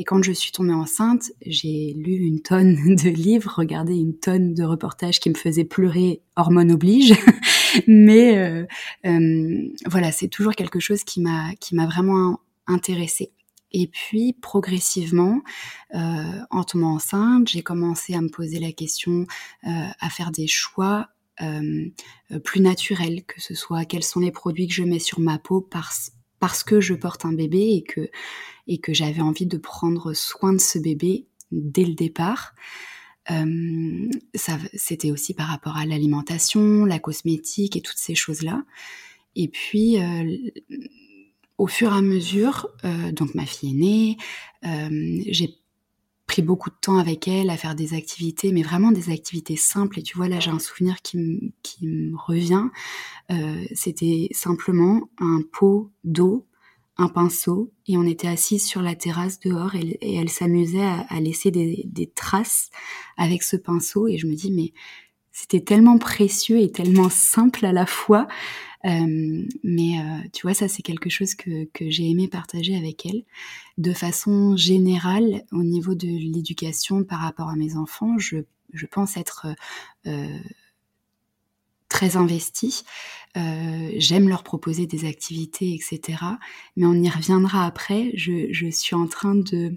Et 0.00 0.04
quand 0.04 0.22
je 0.22 0.32
suis 0.32 0.50
tombée 0.50 0.72
enceinte, 0.72 1.30
j'ai 1.44 1.92
lu 1.94 2.12
une 2.12 2.40
tonne 2.40 2.74
de 2.96 3.10
livres, 3.10 3.52
regardé 3.54 3.94
une 3.94 4.18
tonne 4.18 4.54
de 4.54 4.64
reportages 4.64 5.20
qui 5.20 5.28
me 5.28 5.34
faisaient 5.34 5.66
pleurer, 5.66 6.22
hormones 6.36 6.72
oblige. 6.72 7.12
Mais 7.86 8.38
euh, 8.38 8.66
euh, 9.04 9.68
voilà, 9.84 10.10
c'est 10.10 10.28
toujours 10.28 10.54
quelque 10.54 10.80
chose 10.80 11.04
qui 11.04 11.20
m'a 11.20 11.54
qui 11.56 11.74
m'a 11.74 11.84
vraiment 11.84 12.40
intéressée. 12.66 13.32
Et 13.72 13.88
puis 13.88 14.32
progressivement, 14.32 15.42
euh, 15.94 16.40
en 16.50 16.64
tombant 16.64 16.94
enceinte, 16.94 17.48
j'ai 17.48 17.62
commencé 17.62 18.14
à 18.14 18.22
me 18.22 18.30
poser 18.30 18.58
la 18.58 18.72
question, 18.72 19.26
à 19.62 20.08
faire 20.08 20.32
des 20.32 20.46
choix 20.46 21.10
plus 22.44 22.60
naturels, 22.60 23.22
que 23.24 23.40
ce 23.40 23.54
soit 23.54 23.84
quels 23.84 24.02
sont 24.02 24.20
les 24.20 24.32
produits 24.32 24.66
que 24.66 24.74
je 24.74 24.82
mets 24.82 24.98
sur 24.98 25.20
ma 25.20 25.38
peau 25.38 25.60
parce 25.60 26.12
parce 26.40 26.64
que 26.64 26.80
je 26.80 26.94
porte 26.94 27.24
un 27.24 27.32
bébé 27.32 27.74
et 27.74 27.82
que 27.82 28.10
et 28.66 28.78
que 28.78 28.92
j'avais 28.92 29.20
envie 29.20 29.46
de 29.46 29.56
prendre 29.56 30.12
soin 30.14 30.52
de 30.52 30.60
ce 30.60 30.78
bébé 30.78 31.26
dès 31.52 31.84
le 31.84 31.94
départ. 31.94 32.54
C'était 34.74 35.12
aussi 35.12 35.34
par 35.34 35.46
rapport 35.46 35.76
à 35.76 35.86
l'alimentation, 35.86 36.84
la 36.84 36.98
cosmétique 36.98 37.76
et 37.76 37.80
toutes 37.80 37.98
ces 37.98 38.16
choses-là. 38.16 38.64
Et 39.36 39.46
puis, 39.46 40.00
euh, 40.00 40.36
au 41.58 41.68
fur 41.68 41.92
et 41.92 41.96
à 41.96 42.00
mesure, 42.00 42.68
euh, 42.84 43.12
donc 43.12 43.34
ma 43.36 43.46
fille 43.46 43.70
est 43.70 43.74
née, 43.74 45.22
j'ai 45.30 45.59
pris 46.30 46.42
beaucoup 46.42 46.70
de 46.70 46.76
temps 46.80 46.96
avec 46.96 47.26
elle 47.26 47.50
à 47.50 47.56
faire 47.56 47.74
des 47.74 47.92
activités, 47.92 48.52
mais 48.52 48.62
vraiment 48.62 48.92
des 48.92 49.10
activités 49.10 49.56
simples. 49.56 49.98
Et 49.98 50.02
tu 50.04 50.16
vois, 50.16 50.28
là, 50.28 50.38
j'ai 50.38 50.52
un 50.52 50.60
souvenir 50.60 51.02
qui, 51.02 51.18
me 51.82 52.16
revient. 52.16 52.66
C'était 53.74 54.28
simplement 54.30 55.10
un 55.18 55.40
pot 55.50 55.90
d'eau 56.04 56.46
un 56.98 57.08
pinceau 57.08 57.72
et 57.86 57.96
on 57.96 58.04
était 58.04 58.28
assises 58.28 58.66
sur 58.66 58.82
la 58.82 58.94
terrasse 58.94 59.40
dehors 59.40 59.74
et, 59.74 59.98
elle 60.02 60.28
s'amusait 60.28 60.84
à, 60.84 61.20
laisser 61.20 61.50
des, 61.50 62.12
traces 62.14 62.68
avec 63.16 63.42
ce 63.42 63.56
pinceau 63.56 64.06
et 64.06 64.18
je 64.18 64.26
me 64.26 64.34
dis 64.34 64.52
mais 64.52 64.74
c'était 65.32 65.64
tellement 65.64 65.96
précieux 65.96 66.58
et 66.58 66.70
tellement 66.70 67.08
simple 67.08 67.64
à 67.64 67.72
la 67.72 67.86
fois 67.86 68.28
euh, 68.86 69.46
mais 69.62 69.98
euh, 69.98 70.28
tu 70.32 70.42
vois 70.42 70.54
ça 70.54 70.68
c'est 70.68 70.82
quelque 70.82 71.10
chose 71.10 71.34
que, 71.34 71.68
j'ai 71.80 72.08
aimé 72.08 72.28
partager 72.28 72.76
avec 72.76 73.04
elle 73.06 73.24
de 73.78 73.92
façon 73.92 74.56
générale 74.56 75.44
au 75.52 75.62
niveau 75.62 75.94
de 75.94 76.06
l'éducation 76.06 77.04
par 77.04 77.20
rapport 77.20 77.48
à 77.48 77.56
mes 77.56 77.76
enfants 77.76 78.18
je, 78.18 78.38
pense 78.90 79.16
être 79.16 79.48
euh, 80.06 80.38
très 81.88 82.16
investie. 82.16 82.84
J'aime 83.34 84.28
leur 84.28 84.44
proposer 84.44 84.86
des 84.86 85.08
activités, 85.08 85.74
etc. 85.74 86.22
Mais 86.76 86.86
on 86.86 86.94
y 86.94 87.10
reviendra 87.10 87.66
après. 87.66 88.12
Je, 88.14 88.70
suis 88.70 88.94
en 88.94 89.08
train 89.08 89.34
de 89.34 89.76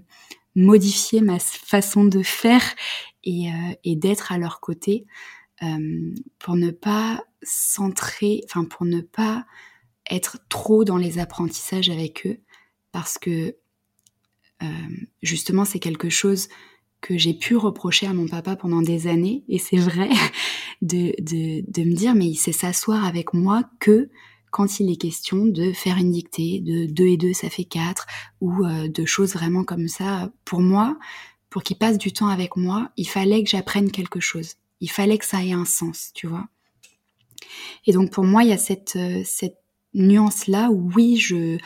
modifier 0.54 1.20
ma 1.20 1.38
façon 1.38 2.04
de 2.04 2.22
faire 2.22 2.62
et, 3.24 3.50
euh, 3.50 3.94
d'être 3.96 4.32
à 4.32 4.38
leur 4.38 4.60
côté 4.60 5.06
pour 6.38 6.56
ne 6.56 6.70
pas 6.70 7.24
centrer, 7.42 8.42
enfin 8.44 8.64
pour 8.64 8.86
ne 8.86 9.00
pas 9.00 9.46
être 10.10 10.38
trop 10.48 10.84
dans 10.84 10.96
les 10.96 11.18
apprentissages 11.18 11.90
avec 11.90 12.26
eux, 12.26 12.38
parce 12.92 13.18
que 13.18 13.56
justement 15.22 15.64
c'est 15.64 15.78
quelque 15.78 16.08
chose 16.08 16.48
que 17.04 17.18
j'ai 17.18 17.34
pu 17.34 17.54
reprocher 17.54 18.06
à 18.06 18.14
mon 18.14 18.26
papa 18.26 18.56
pendant 18.56 18.80
des 18.80 19.06
années, 19.08 19.44
et 19.48 19.58
c'est 19.58 19.76
vrai, 19.76 20.08
de, 20.82 21.12
de, 21.20 21.62
de, 21.70 21.84
me 21.84 21.94
dire, 21.94 22.14
mais 22.14 22.26
il 22.26 22.36
sait 22.36 22.52
s'asseoir 22.52 23.04
avec 23.04 23.34
moi 23.34 23.62
que 23.78 24.08
quand 24.50 24.80
il 24.80 24.90
est 24.90 24.96
question 24.96 25.44
de 25.44 25.72
faire 25.72 25.98
une 25.98 26.12
dictée, 26.12 26.60
de 26.60 26.86
2 26.86 27.04
et 27.04 27.16
2 27.18 27.32
ça 27.34 27.50
fait 27.50 27.64
4, 27.64 28.06
ou 28.40 28.64
euh, 28.64 28.88
de 28.88 29.04
choses 29.04 29.34
vraiment 29.34 29.64
comme 29.64 29.88
ça. 29.88 30.32
Pour 30.44 30.60
moi, 30.60 30.96
pour 31.50 31.62
qu'il 31.62 31.76
passe 31.76 31.98
du 31.98 32.12
temps 32.12 32.28
avec 32.28 32.56
moi, 32.56 32.90
il 32.96 33.08
fallait 33.08 33.42
que 33.42 33.50
j'apprenne 33.50 33.90
quelque 33.90 34.20
chose. 34.20 34.54
Il 34.80 34.90
fallait 34.90 35.18
que 35.18 35.24
ça 35.24 35.44
ait 35.44 35.52
un 35.52 35.64
sens, 35.64 36.10
tu 36.14 36.26
vois. 36.26 36.46
Et 37.86 37.92
donc 37.92 38.10
pour 38.10 38.24
moi, 38.24 38.42
il 38.42 38.50
y 38.50 38.52
a 38.52 38.58
cette, 38.58 38.96
euh, 38.96 39.22
cette 39.24 39.58
nuance-là 39.94 40.70
où 40.70 40.90
oui, 40.94 41.16
je, 41.16 41.58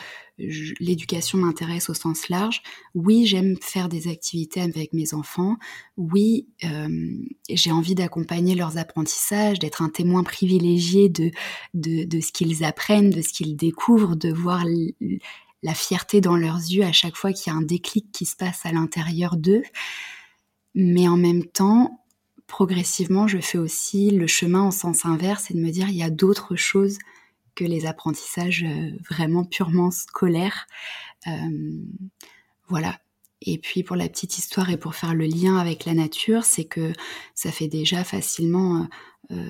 l'éducation 0.79 1.37
m'intéresse 1.37 1.89
au 1.89 1.93
sens 1.93 2.29
large. 2.29 2.61
Oui, 2.95 3.25
j'aime 3.25 3.57
faire 3.61 3.89
des 3.89 4.07
activités 4.07 4.61
avec 4.61 4.93
mes 4.93 5.13
enfants. 5.13 5.57
Oui, 5.97 6.47
euh, 6.63 6.87
j'ai 7.49 7.71
envie 7.71 7.95
d'accompagner 7.95 8.55
leurs 8.55 8.77
apprentissages, 8.77 9.59
d'être 9.59 9.81
un 9.81 9.89
témoin 9.89 10.23
privilégié 10.23 11.09
de, 11.09 11.31
de, 11.73 12.05
de 12.05 12.21
ce 12.21 12.31
qu'ils 12.31 12.63
apprennent, 12.63 13.09
de 13.09 13.21
ce 13.21 13.29
qu'ils 13.29 13.55
découvrent, 13.55 14.15
de 14.15 14.31
voir 14.31 14.63
la 15.63 15.73
fierté 15.73 16.21
dans 16.21 16.37
leurs 16.37 16.57
yeux 16.57 16.83
à 16.83 16.93
chaque 16.93 17.15
fois 17.15 17.33
qu'il 17.33 17.51
y 17.51 17.55
a 17.55 17.59
un 17.59 17.63
déclic 17.63 18.11
qui 18.11 18.25
se 18.25 18.35
passe 18.35 18.65
à 18.65 18.71
l'intérieur 18.71 19.35
d'eux. 19.35 19.63
Mais 20.75 21.07
en 21.07 21.17
même 21.17 21.45
temps, 21.45 21.98
progressivement, 22.49 23.27
je 23.27 23.37
fais 23.37 23.57
aussi 23.57 24.11
le 24.11 24.27
chemin 24.27 24.61
en 24.61 24.71
sens 24.71 25.05
inverse 25.05 25.49
et 25.49 25.53
de 25.53 25.59
me 25.59 25.69
dire 25.69 25.87
il 25.87 25.95
y 25.95 26.03
a 26.03 26.09
d'autres 26.09 26.57
choses 26.57 26.97
que 27.55 27.63
les 27.63 27.85
apprentissages 27.85 28.63
euh, 28.63 28.91
vraiment 29.09 29.45
purement 29.45 29.91
scolaires. 29.91 30.67
Euh, 31.27 31.31
voilà. 32.67 32.99
Et 33.41 33.57
puis 33.57 33.83
pour 33.83 33.95
la 33.95 34.09
petite 34.09 34.37
histoire 34.37 34.69
et 34.69 34.77
pour 34.77 34.95
faire 34.95 35.13
le 35.13 35.25
lien 35.25 35.57
avec 35.57 35.85
la 35.85 35.93
nature, 35.93 36.43
c'est 36.43 36.65
que 36.65 36.91
ça 37.35 37.51
fait 37.51 37.69
déjà 37.69 38.03
facilement 38.03 38.87
euh, 39.31 39.49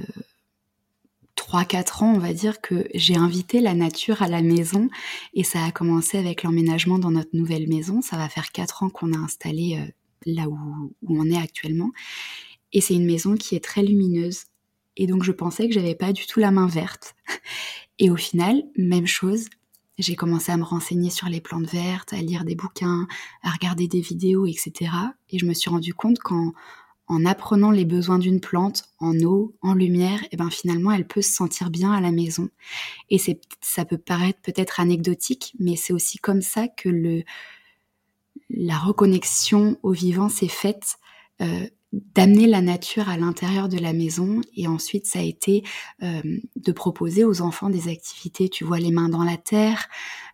3-4 1.35 2.03
ans, 2.03 2.13
on 2.13 2.19
va 2.19 2.33
dire, 2.33 2.61
que 2.61 2.87
j'ai 2.93 3.15
invité 3.15 3.61
la 3.61 3.73
nature 3.73 4.21
à 4.21 4.27
la 4.27 4.41
maison 4.41 4.89
et 5.33 5.43
ça 5.43 5.63
a 5.63 5.71
commencé 5.71 6.17
avec 6.17 6.43
l'emménagement 6.43 6.99
dans 6.99 7.11
notre 7.11 7.33
nouvelle 7.33 7.67
maison. 7.67 8.01
Ça 8.01 8.17
va 8.17 8.29
faire 8.29 8.51
4 8.51 8.83
ans 8.83 8.89
qu'on 8.89 9.13
a 9.13 9.17
installé 9.17 9.79
euh, 9.79 9.91
là 10.25 10.47
où, 10.47 10.93
on 11.07 11.25
est 11.31 11.37
actuellement. 11.37 11.91
Et 12.73 12.81
c'est 12.81 12.95
une 12.95 13.05
maison 13.05 13.35
qui 13.35 13.55
est 13.55 13.63
très 13.63 13.83
lumineuse. 13.83 14.45
Et 14.97 15.07
donc 15.07 15.23
je 15.23 15.31
pensais 15.31 15.67
que 15.67 15.73
j'avais 15.73 15.95
pas 15.95 16.13
du 16.13 16.25
tout 16.25 16.39
la 16.39 16.51
main 16.51 16.67
verte. 16.67 17.15
Et 17.99 18.09
au 18.09 18.15
final, 18.15 18.63
même 18.77 19.07
chose, 19.07 19.47
j'ai 19.97 20.15
commencé 20.15 20.51
à 20.51 20.57
me 20.57 20.63
renseigner 20.63 21.09
sur 21.09 21.27
les 21.27 21.41
plantes 21.41 21.67
vertes, 21.69 22.13
à 22.13 22.21
lire 22.21 22.45
des 22.45 22.55
bouquins, 22.55 23.07
à 23.43 23.49
regarder 23.49 23.87
des 23.87 23.99
vidéos, 23.99 24.45
etc. 24.45 24.91
Et 25.29 25.37
je 25.37 25.45
me 25.45 25.53
suis 25.53 25.69
rendu 25.69 25.93
compte 25.93 26.19
qu'en 26.19 26.53
en 27.09 27.25
apprenant 27.25 27.71
les 27.71 27.85
besoins 27.85 28.19
d'une 28.19 28.39
plante, 28.39 28.83
en 28.99 29.19
eau, 29.21 29.55
en 29.61 29.73
lumière, 29.73 30.21
et 30.25 30.29
eh 30.33 30.37
ben 30.37 30.51
finalement 30.51 30.91
elle 30.91 31.07
peut 31.07 31.23
se 31.23 31.33
sentir 31.33 31.71
bien 31.71 31.91
à 31.91 31.99
la 31.99 32.11
maison. 32.11 32.49
Et 33.09 33.17
c'est, 33.17 33.41
ça 33.61 33.83
peut 33.83 33.97
paraître 33.97 34.39
peut-être 34.41 34.79
anecdotique, 34.79 35.53
mais 35.59 35.75
c'est 35.75 35.91
aussi 35.91 36.19
comme 36.19 36.43
ça 36.43 36.67
que 36.67 36.87
le, 36.87 37.23
la 38.51 38.77
reconnexion 38.77 39.77
au 39.81 39.91
vivant 39.91 40.29
s'est 40.29 40.47
faite. 40.47 40.97
Euh, 41.41 41.67
d'amener 41.91 42.45
la 42.45 42.61
nature 42.61 43.09
à 43.09 43.17
l'intérieur 43.17 43.67
de 43.67 43.77
la 43.77 43.93
maison 43.93 44.41
et 44.55 44.67
ensuite 44.67 45.07
ça 45.07 45.19
a 45.19 45.23
été 45.23 45.63
euh, 46.03 46.21
de 46.55 46.71
proposer 46.71 47.23
aux 47.23 47.41
enfants 47.41 47.69
des 47.69 47.87
activités, 47.87 48.47
tu 48.49 48.63
vois, 48.63 48.79
les 48.79 48.91
mains 48.91 49.09
dans 49.09 49.23
la 49.23 49.37
terre, 49.37 49.87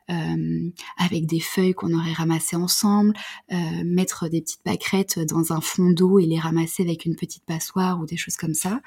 euh, 0.09 0.69
avec 0.97 1.25
des 1.25 1.39
feuilles 1.39 1.73
qu'on 1.73 1.93
aurait 1.93 2.13
ramassées 2.13 2.57
ensemble, 2.57 3.13
euh, 3.53 3.83
mettre 3.85 4.27
des 4.27 4.41
petites 4.41 4.63
pâquerettes 4.63 5.19
dans 5.19 5.53
un 5.53 5.61
fond 5.61 5.91
d'eau 5.91 6.19
et 6.19 6.25
les 6.25 6.39
ramasser 6.39 6.83
avec 6.83 7.05
une 7.05 7.15
petite 7.15 7.45
passoire 7.45 8.01
ou 8.01 8.05
des 8.05 8.17
choses 8.17 8.35
comme 8.35 8.53
ça. 8.53 8.81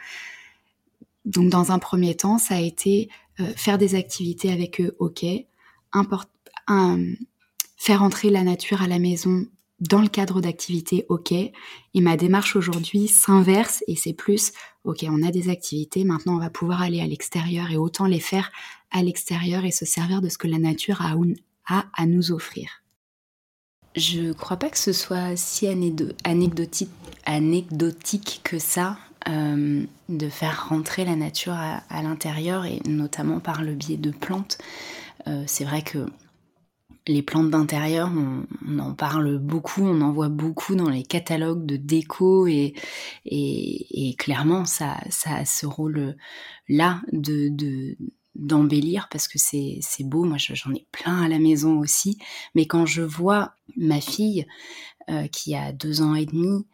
Donc 1.24 1.48
dans 1.48 1.72
un 1.72 1.78
premier 1.78 2.16
temps, 2.16 2.38
ça 2.38 2.56
a 2.56 2.60
été 2.60 3.08
faire 3.54 3.78
des 3.78 3.94
activités 3.94 4.50
avec 4.50 4.80
eux, 4.80 4.96
ok, 4.98 5.24
faire 7.76 8.02
entrer 8.02 8.30
la 8.30 8.42
nature 8.42 8.82
à 8.82 8.88
la 8.88 8.98
maison 8.98 9.46
dans 9.80 10.00
le 10.00 10.08
cadre 10.08 10.40
d'activités, 10.40 11.06
ok. 11.08 11.32
Et 11.32 11.52
ma 12.00 12.16
démarche 12.16 12.56
aujourd'hui 12.56 13.08
s'inverse 13.08 13.84
et 13.86 13.96
c'est 13.96 14.12
plus, 14.12 14.52
ok, 14.84 15.06
on 15.08 15.22
a 15.22 15.30
des 15.30 15.48
activités, 15.50 16.04
maintenant 16.04 16.34
on 16.34 16.40
va 16.40 16.50
pouvoir 16.50 16.82
aller 16.82 17.00
à 17.00 17.06
l'extérieur 17.06 17.70
et 17.70 17.76
autant 17.76 18.06
les 18.06 18.20
faire 18.20 18.50
à 18.90 19.02
l'extérieur 19.02 19.64
et 19.64 19.70
se 19.70 19.84
servir 19.84 20.20
de 20.20 20.28
ce 20.28 20.38
que 20.38 20.48
la 20.48 20.58
nature 20.58 21.02
a, 21.02 21.84
à 21.94 22.06
nous 22.06 22.32
offrir. 22.32 22.82
Je 23.94 24.32
crois 24.32 24.56
pas 24.56 24.70
que 24.70 24.78
ce 24.78 24.92
soit 24.92 25.36
si 25.36 25.66
anecdotique, 25.66 26.90
anecdotique 27.24 28.40
que 28.44 28.58
ça, 28.58 28.98
euh, 29.28 29.84
de 30.08 30.28
faire 30.28 30.68
rentrer 30.68 31.04
la 31.04 31.16
nature 31.16 31.54
à, 31.54 32.02
l'intérieur 32.02 32.64
et 32.64 32.80
notamment 32.86 33.40
par 33.40 33.62
le 33.62 33.74
biais 33.74 33.96
de 33.96 34.10
plantes. 34.10 34.58
Euh, 35.26 35.42
c'est 35.46 35.64
vrai 35.64 35.82
que 35.82 36.06
les 37.08 37.22
plantes 37.22 37.50
d'intérieur, 37.50 38.10
on, 38.14 38.78
en 38.78 38.94
parle 38.94 39.38
beaucoup, 39.38 39.82
on 39.82 40.00
en 40.00 40.12
voit 40.12 40.28
beaucoup 40.28 40.74
dans 40.76 40.90
les 40.90 41.02
catalogues 41.02 41.66
de 41.66 41.76
déco 41.76 42.46
et, 42.46 42.74
clairement 44.18 44.64
ça, 44.64 44.98
ça 45.10 45.36
a 45.36 45.44
ce 45.44 45.66
rôle-là 45.66 47.00
de, 47.12 47.96
d'embellir 48.34 49.08
parce 49.10 49.26
que 49.26 49.38
c'est, 49.38 49.78
c'est 49.80 50.04
beau, 50.04 50.24
moi 50.24 50.36
j'en 50.38 50.72
ai 50.72 50.86
plein 50.92 51.22
à 51.22 51.28
la 51.28 51.38
maison 51.38 51.78
aussi, 51.78 52.18
mais 52.54 52.66
quand 52.66 52.86
je 52.86 53.02
vois 53.02 53.54
ma 53.76 54.00
fille 54.00 54.46
euh, 55.10 55.26
qui 55.28 55.54
a 55.54 55.72
deux 55.72 56.02
ans 56.02 56.14
et 56.14 56.26
demi, 56.26 56.66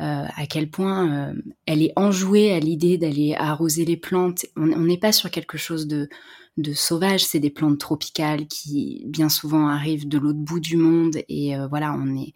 euh, 0.00 0.26
à 0.36 0.46
quel 0.46 0.68
point 0.68 1.30
euh, 1.30 1.34
elle 1.64 1.82
est 1.82 1.92
enjouée 1.96 2.52
à 2.52 2.60
l'idée 2.60 2.98
d'aller 2.98 3.34
arroser 3.34 3.86
les 3.86 3.96
plantes. 3.96 4.44
On 4.56 4.66
n'est 4.66 4.98
pas 4.98 5.12
sur 5.12 5.30
quelque 5.30 5.56
chose 5.56 5.86
de, 5.86 6.10
de 6.56 6.72
sauvage, 6.72 7.24
c'est 7.24 7.40
des 7.40 7.50
plantes 7.50 7.78
tropicales 7.78 8.46
qui 8.46 9.04
bien 9.06 9.28
souvent 9.28 9.68
arrivent 9.68 10.08
de 10.08 10.18
l'autre 10.18 10.38
bout 10.38 10.60
du 10.60 10.76
monde 10.76 11.18
et 11.28 11.56
euh, 11.56 11.66
voilà, 11.66 11.92
on 11.92 12.16
est 12.16 12.34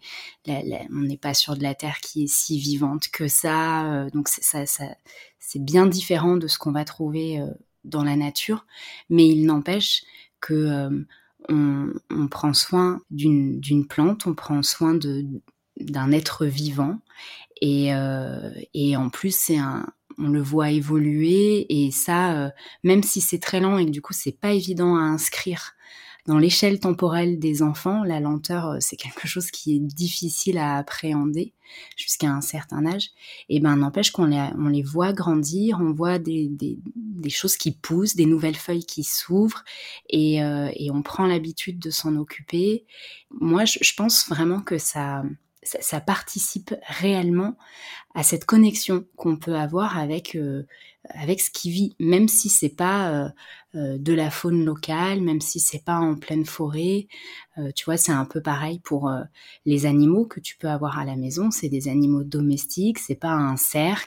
on 0.91 1.01
n'est 1.01 1.17
pas 1.17 1.33
sur 1.33 1.55
de 1.55 1.63
la 1.63 1.75
terre 1.75 1.97
qui 2.01 2.23
est 2.23 2.31
si 2.31 2.59
vivante 2.59 3.09
que 3.09 3.27
ça. 3.27 4.07
donc 4.13 4.27
ça, 4.27 4.65
ça 4.65 4.85
c'est 5.39 5.63
bien 5.63 5.87
différent 5.87 6.37
de 6.37 6.47
ce 6.47 6.57
qu'on 6.57 6.71
va 6.71 6.85
trouver 6.85 7.43
dans 7.83 8.03
la 8.03 8.15
nature, 8.15 8.65
mais 9.09 9.27
il 9.27 9.45
n'empêche 9.45 10.03
que 10.39 11.05
on, 11.49 11.93
on, 12.11 12.27
prend 12.27 12.53
soin 12.53 13.01
d'une 13.09 13.87
plante, 13.87 14.27
on 14.27 14.35
prend 14.35 14.61
soin 14.61 14.97
d'un 15.79 16.11
être 16.11 16.45
vivant 16.45 16.99
et, 17.61 17.93
euh, 17.93 18.49
et 18.73 18.97
en 18.97 19.09
plus, 19.09 19.35
c'est 19.35 19.57
un, 19.57 19.85
on 20.17 20.29
le 20.29 20.41
voit 20.41 20.71
évoluer 20.71 21.65
et 21.69 21.91
ça, 21.91 22.33
euh, 22.33 22.49
même 22.83 23.03
si 23.03 23.21
c'est 23.21 23.39
très 23.39 23.59
lent 23.59 23.77
et 23.77 23.85
que 23.85 23.91
du 23.91 24.01
coup 24.01 24.13
c'est 24.13 24.37
pas 24.37 24.53
évident 24.53 24.95
à 24.95 25.01
inscrire 25.01 25.73
dans 26.27 26.37
l'échelle 26.37 26.79
temporelle 26.79 27.39
des 27.39 27.63
enfants, 27.63 28.03
la 28.03 28.19
lenteur 28.19 28.67
euh, 28.67 28.77
c'est 28.79 28.95
quelque 28.95 29.27
chose 29.27 29.49
qui 29.49 29.75
est 29.75 29.79
difficile 29.79 30.57
à 30.57 30.77
appréhender 30.77 31.53
jusqu'à 31.95 32.29
un 32.29 32.41
certain 32.41 32.85
âge. 32.85 33.09
Et 33.49 33.59
ben 33.59 33.75
n'empêche 33.77 34.11
qu'on 34.11 34.25
les, 34.25 34.49
on 34.57 34.67
les 34.67 34.83
voit 34.83 35.13
grandir, 35.13 35.79
on 35.81 35.91
voit 35.91 36.19
des, 36.19 36.49
des, 36.49 37.29
choses 37.29 37.57
qui 37.57 37.71
poussent, 37.71 38.15
des 38.15 38.25
nouvelles 38.25 38.55
feuilles 38.55 38.85
qui 38.85 39.03
s'ouvrent 39.03 39.63
et, 40.09 40.43
euh, 40.43 40.69
et 40.75 40.91
on 40.91 41.01
prend 41.01 41.25
l'habitude 41.25 41.79
de 41.79 41.89
s'en 41.89 42.15
occuper. 42.17 42.85
Moi, 43.31 43.65
je, 43.65 43.93
pense 43.95 44.27
vraiment 44.29 44.61
que 44.61 44.77
ça 45.63 46.01
participe 46.01 46.73
réellement 46.87 47.55
à 48.15 48.23
cette 48.23 48.45
connexion 48.45 49.05
qu'on 49.15 49.37
peut 49.37 49.55
avoir 49.55 49.97
avec 49.97 50.35
euh, 50.35 50.63
ce 51.05 51.49
qui 51.51 51.71
vit, 51.71 51.95
même 51.99 52.27
si 52.27 52.49
c'est 52.49 52.75
pas 52.75 53.11
euh, 53.11 53.29
euh, 53.75 53.97
de 53.97 54.13
la 54.13 54.31
faune 54.31 54.65
locale, 54.65 55.21
même 55.21 55.39
si 55.39 55.59
c'est 55.59 55.83
pas 55.83 55.97
en 55.97 56.15
pleine 56.15 56.45
forêt. 56.45 57.07
tu 57.75 57.85
vois, 57.85 57.97
c'est 57.97 58.11
un 58.11 58.25
peu 58.25 58.41
pareil 58.41 58.79
pour 58.79 59.11
les 59.65 59.85
animaux 59.85 60.25
que 60.25 60.39
tu 60.39 60.57
peux 60.57 60.67
avoir 60.67 60.97
à 60.97 61.05
la 61.05 61.15
maison. 61.15 61.51
C'est 61.51 61.69
des 61.69 61.87
animaux 61.87 62.23
domestiques, 62.23 62.97
c'est 62.97 63.15
pas 63.15 63.33
un 63.33 63.55
cerf 63.55 64.05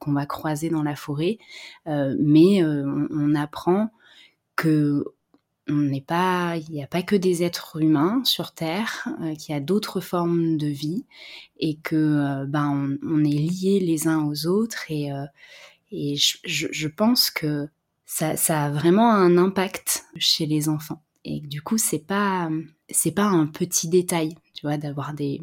qu'on 0.00 0.12
va 0.12 0.26
croiser 0.26 0.68
dans 0.68 0.82
la 0.82 0.96
forêt, 0.96 1.38
mais 1.86 2.64
on 2.64 3.34
apprend 3.34 3.90
que 4.56 5.04
on 5.68 5.74
n'est 5.74 6.00
pas, 6.00 6.56
il 6.56 6.74
n'y 6.74 6.82
a 6.82 6.86
pas 6.86 7.02
que 7.02 7.16
des 7.16 7.42
êtres 7.42 7.80
humains 7.80 8.22
sur 8.24 8.52
Terre, 8.52 9.08
euh, 9.20 9.34
qu'il 9.34 9.54
y 9.54 9.56
a 9.56 9.60
d'autres 9.60 10.00
formes 10.00 10.56
de 10.56 10.66
vie 10.66 11.04
et 11.58 11.76
que 11.76 11.96
euh, 11.96 12.46
ben 12.46 12.98
on, 13.02 13.24
est 13.24 13.28
liés 13.28 13.80
les 13.80 14.08
uns 14.08 14.24
aux 14.24 14.46
autres 14.46 14.90
et, 14.90 15.12
euh, 15.12 15.24
et 15.90 16.16
je, 16.16 16.88
pense 16.88 17.30
que 17.30 17.68
ça, 18.06 18.36
ça, 18.36 18.64
a 18.64 18.70
vraiment 18.70 19.12
un 19.12 19.36
impact 19.36 20.04
chez 20.16 20.46
les 20.46 20.68
enfants. 20.68 21.02
Et 21.24 21.40
du 21.40 21.62
coup 21.62 21.78
c'est 21.78 22.06
pas 22.06 22.50
c'est 22.88 23.12
pas 23.12 23.24
un 23.24 23.46
petit 23.46 23.88
détail, 23.88 24.34
tu 24.54 24.66
vois, 24.66 24.78
d'avoir 24.78 25.12
des 25.14 25.42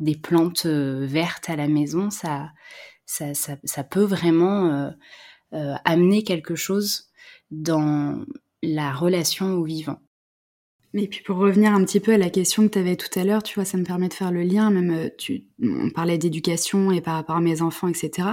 des 0.00 0.16
plantes 0.16 0.66
vertes 0.66 1.48
à 1.50 1.56
la 1.56 1.68
maison, 1.68 2.10
ça 2.10 2.50
ça, 3.06 3.34
ça, 3.34 3.56
ça 3.64 3.84
peut 3.84 4.04
vraiment 4.04 4.92
amener 5.52 6.24
quelque 6.24 6.56
chose 6.56 7.10
dans 7.50 8.24
la 8.66 8.92
relation 8.92 9.54
au 9.54 9.64
vivant. 9.64 9.98
Mais 10.94 11.08
puis 11.08 11.22
pour 11.24 11.38
revenir 11.38 11.74
un 11.74 11.84
petit 11.84 11.98
peu 11.98 12.12
à 12.12 12.18
la 12.18 12.30
question 12.30 12.62
que 12.62 12.74
tu 12.74 12.78
avais 12.78 12.94
tout 12.94 13.18
à 13.18 13.24
l'heure, 13.24 13.42
tu 13.42 13.56
vois, 13.56 13.64
ça 13.64 13.76
me 13.76 13.82
permet 13.82 14.08
de 14.08 14.14
faire 14.14 14.30
le 14.30 14.44
lien, 14.44 14.70
même 14.70 14.92
euh, 14.92 15.08
tu, 15.18 15.42
on 15.60 15.90
parlait 15.90 16.18
d'éducation 16.18 16.92
et 16.92 17.00
par 17.00 17.14
rapport 17.14 17.34
à 17.34 17.40
mes 17.40 17.62
enfants, 17.62 17.88
etc. 17.88 18.28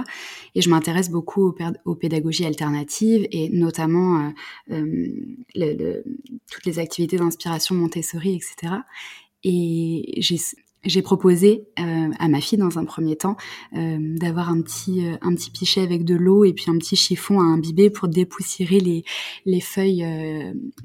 Et 0.54 0.62
je 0.62 0.70
m'intéresse 0.70 1.10
beaucoup 1.10 1.52
aux, 1.84 1.94
pédagogies 1.96 2.46
alternatives 2.46 3.26
et 3.32 3.48
notamment 3.48 4.32
euh, 4.70 4.86
euh, 5.56 6.02
toutes 6.48 6.64
les 6.64 6.78
activités 6.78 7.16
d'inspiration 7.16 7.74
Montessori, 7.74 8.36
etc. 8.36 8.74
Et 9.42 10.14
j'ai 10.18 10.36
j'ai 10.84 11.02
proposé 11.02 11.64
euh, 11.78 12.10
à 12.18 12.28
ma 12.28 12.40
fille 12.40 12.58
dans 12.58 12.78
un 12.78 12.84
premier 12.84 13.16
temps 13.16 13.36
euh, 13.76 13.98
d'avoir 14.00 14.50
un 14.50 14.60
petit 14.62 15.06
euh, 15.06 15.16
un 15.22 15.34
petit 15.34 15.50
pichet 15.50 15.80
avec 15.80 16.04
de 16.04 16.14
l'eau 16.14 16.44
et 16.44 16.52
puis 16.52 16.66
un 16.68 16.78
petit 16.78 16.96
chiffon 16.96 17.40
à 17.40 17.44
imbiber 17.44 17.88
pour 17.88 18.08
dépoussiérer 18.08 18.80
les 18.80 19.04
les 19.46 19.60
feuilles 19.60 20.04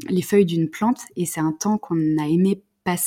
les 0.09 0.21
feuilles 0.21 0.45
d'une 0.45 0.69
plante. 0.69 0.99
Et 1.15 1.25
c'est 1.25 1.39
un 1.39 1.51
temps 1.51 1.77
qu'on 1.77 2.17
a 2.17 2.27
aimé 2.27 2.61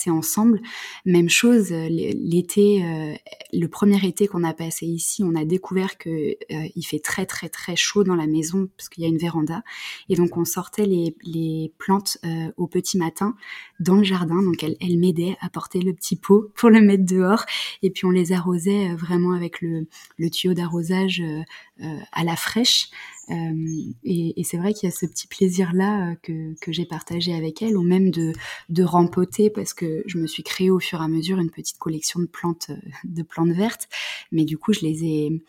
ensemble. 0.09 0.61
Même 1.07 1.29
chose, 1.29 1.73
euh, 1.73 1.89
l'été, 1.89 2.85
euh, 2.85 3.15
le 3.53 3.67
premier 3.67 4.05
été 4.07 4.27
qu'on 4.27 4.45
a 4.45 4.53
passé 4.53 4.87
ici, 4.87 5.23
on 5.25 5.35
a 5.35 5.45
découvert 5.45 5.97
que 5.99 6.11
euh, 6.11 6.69
il 6.77 6.83
fait 6.83 6.99
très 6.99 7.27
très 7.27 7.49
très 7.49 7.77
chaud 7.77 8.05
dans 8.05 8.15
la 8.15 8.27
maison 8.27 8.69
parce 8.77 8.89
qu'il 8.89 9.03
y 9.03 9.07
a 9.07 9.09
une 9.09 9.19
véranda, 9.19 9.63
et 10.09 10.17
donc 10.17 10.37
on 10.37 10.45
sortait 10.45 10.87
les, 10.87 11.73
plantes 11.79 12.19
au 12.57 12.67
petit 12.67 12.99
matin 12.99 13.35
dans 13.79 13.97
le 13.97 14.05
jardin. 14.05 14.43
Donc 14.43 14.63
elle, 14.63 14.77
elle 14.81 14.99
m'aidait 14.99 15.37
à 15.41 15.49
porter 15.49 15.81
le 15.81 15.95
petit 15.95 16.17
pot 16.17 16.51
pour 16.55 16.71
le 16.71 16.81
mettre 16.81 17.05
dehors, 17.05 17.45
et 17.83 17.91
puis 17.91 18.05
on 18.05 18.11
les 18.11 18.33
arrosait 18.33 18.95
vraiment 18.95 19.33
avec 19.33 19.61
le 19.61 19.87
tuyau 20.31 20.55
d'arrosage 20.55 21.23
à 22.13 22.25
la 22.25 22.37
fraîche. 22.37 22.91
Euh, 23.31 23.93
et, 24.03 24.43
c'est 24.45 24.57
vrai 24.57 24.75
qu'il 24.75 24.89
y 24.89 24.93
a 24.93 24.95
ce 24.95 25.07
petit 25.07 25.27
plaisir-là 25.27 26.11
euh, 26.11 26.15
que, 26.23 26.55
que 26.61 26.73
j'ai 26.73 26.85
partagé 26.85 27.35
avec 27.35 27.63
elle, 27.63 27.77
ou 27.77 27.83
même 27.83 28.11
de, 28.11 28.33
de 28.69 28.83
rempoter, 28.83 29.51
parce 29.51 29.73
que 29.73 30.03
je 30.07 30.19
me 30.19 30.27
suis 30.27 30.43
créé 30.43 30.71
au 30.71 30.81
fur 30.81 31.01
et 31.01 31.05
à 31.05 31.09
mesure 31.09 31.39
une 31.39 31.51
petite 31.51 31.79
collection 31.79 32.21
de 32.21 32.27
plantes, 32.27 32.71
euh, 32.71 32.91
de 33.05 33.23
plantes 33.23 33.53
vertes, 33.53 33.89
mais 34.33 34.45
du 34.45 34.59
coup 34.59 34.73
je 34.73 34.81
les 34.81 35.05
ai, 35.05 35.43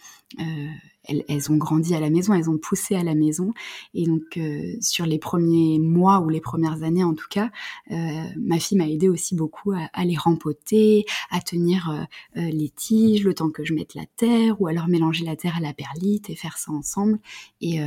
euh, 1.09 1.19
elles, 1.27 1.51
ont 1.51 1.57
grandi 1.57 1.95
à 1.95 1.99
la 1.99 2.09
maison, 2.09 2.33
elles 2.33 2.49
ont 2.49 2.57
poussé 2.57 2.95
à 2.95 3.03
la 3.03 3.15
maison. 3.15 3.53
Et 3.93 4.05
donc, 4.05 4.37
euh, 4.37 4.73
sur 4.81 5.05
les 5.05 5.19
premiers 5.19 5.79
mois 5.79 6.19
ou 6.19 6.29
les 6.29 6.41
premières 6.41 6.83
années 6.83 7.03
en 7.03 7.13
tout 7.13 7.27
cas, 7.29 7.51
euh, 7.91 7.95
ma 8.37 8.59
fille 8.59 8.77
m'a 8.77 8.87
aidé 8.87 9.09
aussi 9.09 9.35
beaucoup 9.35 9.71
à, 9.71 10.05
les 10.05 10.17
rempoter, 10.17 11.05
à 11.29 11.41
tenir 11.41 12.07
euh, 12.35 12.41
les 12.49 12.69
tiges 12.69 13.23
le 13.23 13.33
temps 13.33 13.49
que 13.49 13.63
je 13.63 13.73
mette 13.73 13.95
la 13.95 14.05
terre, 14.17 14.61
ou 14.61 14.67
alors 14.67 14.87
mélanger 14.87 15.25
la 15.25 15.35
terre 15.35 15.57
à 15.57 15.61
la 15.61 15.73
perlite 15.73 16.29
et 16.29 16.35
faire 16.35 16.57
ça 16.57 16.71
ensemble. 16.71 17.19
Et, 17.61 17.77
et, 17.77 17.83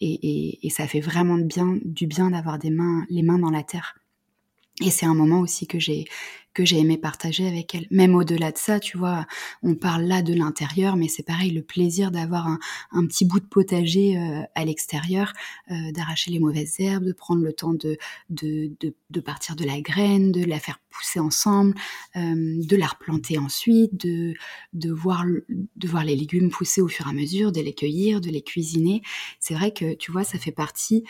et, 0.00 0.66
et 0.66 0.70
ça 0.70 0.86
fait 0.86 1.00
vraiment 1.00 1.36
bien, 1.36 1.78
du 1.84 2.06
bien 2.06 2.30
d'avoir 2.30 2.58
des 2.58 2.70
mains, 2.70 3.04
les 3.10 3.22
mains 3.22 3.38
dans 3.38 3.50
la 3.50 3.62
terre. 3.62 3.99
Et 4.80 4.90
c'est 4.90 5.06
un 5.06 5.14
moment 5.14 5.40
aussi 5.40 5.66
que 5.66 5.78
j'ai 5.78 6.06
que 6.54 6.64
j'ai 6.64 6.78
aimé 6.78 6.98
partager 6.98 7.46
avec 7.46 7.74
elle. 7.74 7.86
Même 7.90 8.14
au-delà 8.14 8.50
de 8.50 8.58
ça, 8.58 8.80
tu 8.80 8.98
vois, 8.98 9.26
on 9.62 9.74
parle 9.74 10.04
là 10.04 10.20
de 10.22 10.34
l'intérieur, 10.34 10.96
mais 10.96 11.08
c'est 11.08 11.22
pareil, 11.22 11.52
le 11.52 11.62
plaisir 11.62 12.10
d'avoir 12.10 12.48
un, 12.48 12.58
un, 12.90 13.06
petit 13.06 13.24
bout 13.24 13.40
de 13.40 13.46
potager 13.46 14.18
euh, 14.18 14.42
à 14.54 14.64
l'extérieur, 14.64 15.32
euh, 15.70 15.92
d'arracher 15.92 16.30
les 16.32 16.40
mauvaises 16.40 16.80
herbes, 16.80 17.04
de 17.04 17.12
prendre 17.12 17.42
le 17.42 17.52
temps 17.52 17.72
de, 17.72 17.96
de, 18.30 18.72
de, 18.80 19.20
partir 19.20 19.54
de 19.54 19.64
la 19.64 19.80
graine, 19.80 20.32
de 20.32 20.44
la 20.44 20.58
faire 20.58 20.80
pousser 20.90 21.20
ensemble, 21.20 21.74
euh, 22.16 22.60
de 22.64 22.76
la 22.76 22.88
replanter 22.88 23.38
ensuite, 23.38 23.94
de, 24.04 24.34
de, 24.72 24.90
voir, 24.90 25.24
de 25.48 25.88
voir 25.88 26.04
les 26.04 26.16
légumes 26.16 26.50
pousser 26.50 26.80
au 26.80 26.88
fur 26.88 27.06
et 27.06 27.10
à 27.10 27.12
mesure, 27.12 27.52
de 27.52 27.60
les 27.60 27.74
cueillir, 27.74 28.20
de 28.20 28.28
les 28.28 28.42
cuisiner. 28.42 29.02
C'est 29.38 29.54
vrai 29.54 29.72
que, 29.72 29.94
tu 29.94 30.10
vois, 30.10 30.24
ça 30.24 30.38
fait 30.38 30.52
partie 30.52 31.04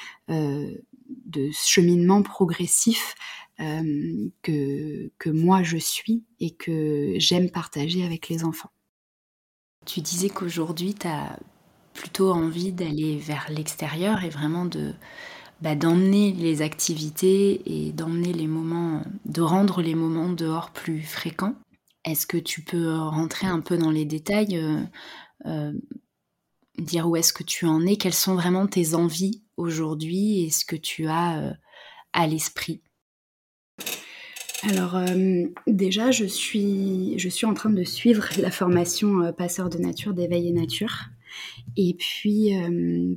de 1.26 1.50
cheminement 1.52 2.22
progressif 2.22 3.14
euh, 3.60 4.28
que, 4.42 5.10
que 5.18 5.30
moi 5.30 5.62
je 5.62 5.76
suis 5.76 6.24
et 6.38 6.50
que 6.50 7.14
j'aime 7.18 7.50
partager 7.50 8.04
avec 8.04 8.28
les 8.28 8.44
enfants. 8.44 8.70
Tu 9.86 10.00
disais 10.00 10.28
qu'aujourd'hui, 10.28 10.94
tu 10.94 11.06
as 11.06 11.38
plutôt 11.94 12.32
envie 12.32 12.72
d'aller 12.72 13.18
vers 13.18 13.46
l'extérieur 13.50 14.24
et 14.24 14.30
vraiment 14.30 14.64
de 14.64 14.94
bah, 15.60 15.74
d'emmener 15.74 16.32
les 16.32 16.62
activités 16.62 17.60
et 17.66 17.92
d'emmener 17.92 18.32
les 18.32 18.46
moments, 18.46 19.02
de 19.26 19.42
rendre 19.42 19.82
les 19.82 19.94
moments 19.94 20.30
dehors 20.30 20.70
plus 20.70 21.02
fréquents. 21.02 21.54
Est-ce 22.04 22.26
que 22.26 22.38
tu 22.38 22.62
peux 22.62 22.96
rentrer 22.96 23.46
un 23.46 23.60
peu 23.60 23.76
dans 23.76 23.90
les 23.90 24.06
détails, 24.06 24.56
euh, 24.56 24.82
euh, 25.44 25.72
dire 26.78 27.06
où 27.08 27.16
est-ce 27.16 27.34
que 27.34 27.42
tu 27.42 27.66
en 27.66 27.84
es, 27.84 27.96
quelles 27.96 28.14
sont 28.14 28.34
vraiment 28.34 28.66
tes 28.66 28.94
envies 28.94 29.42
aujourd'hui 29.60 30.44
et 30.44 30.50
ce 30.50 30.64
que 30.64 30.76
tu 30.76 31.06
as 31.06 31.38
euh, 31.40 31.52
à 32.12 32.26
l'esprit? 32.26 32.82
Alors 34.62 34.96
euh, 34.96 35.44
déjà, 35.66 36.10
je 36.10 36.24
suis, 36.24 37.18
je 37.18 37.28
suis 37.28 37.46
en 37.46 37.54
train 37.54 37.70
de 37.70 37.84
suivre 37.84 38.28
la 38.38 38.50
formation 38.50 39.22
euh, 39.22 39.32
passeur 39.32 39.70
de 39.70 39.78
nature 39.78 40.14
d'éveil 40.14 40.48
et 40.48 40.52
nature. 40.52 41.06
Et 41.76 41.94
puis 41.94 42.50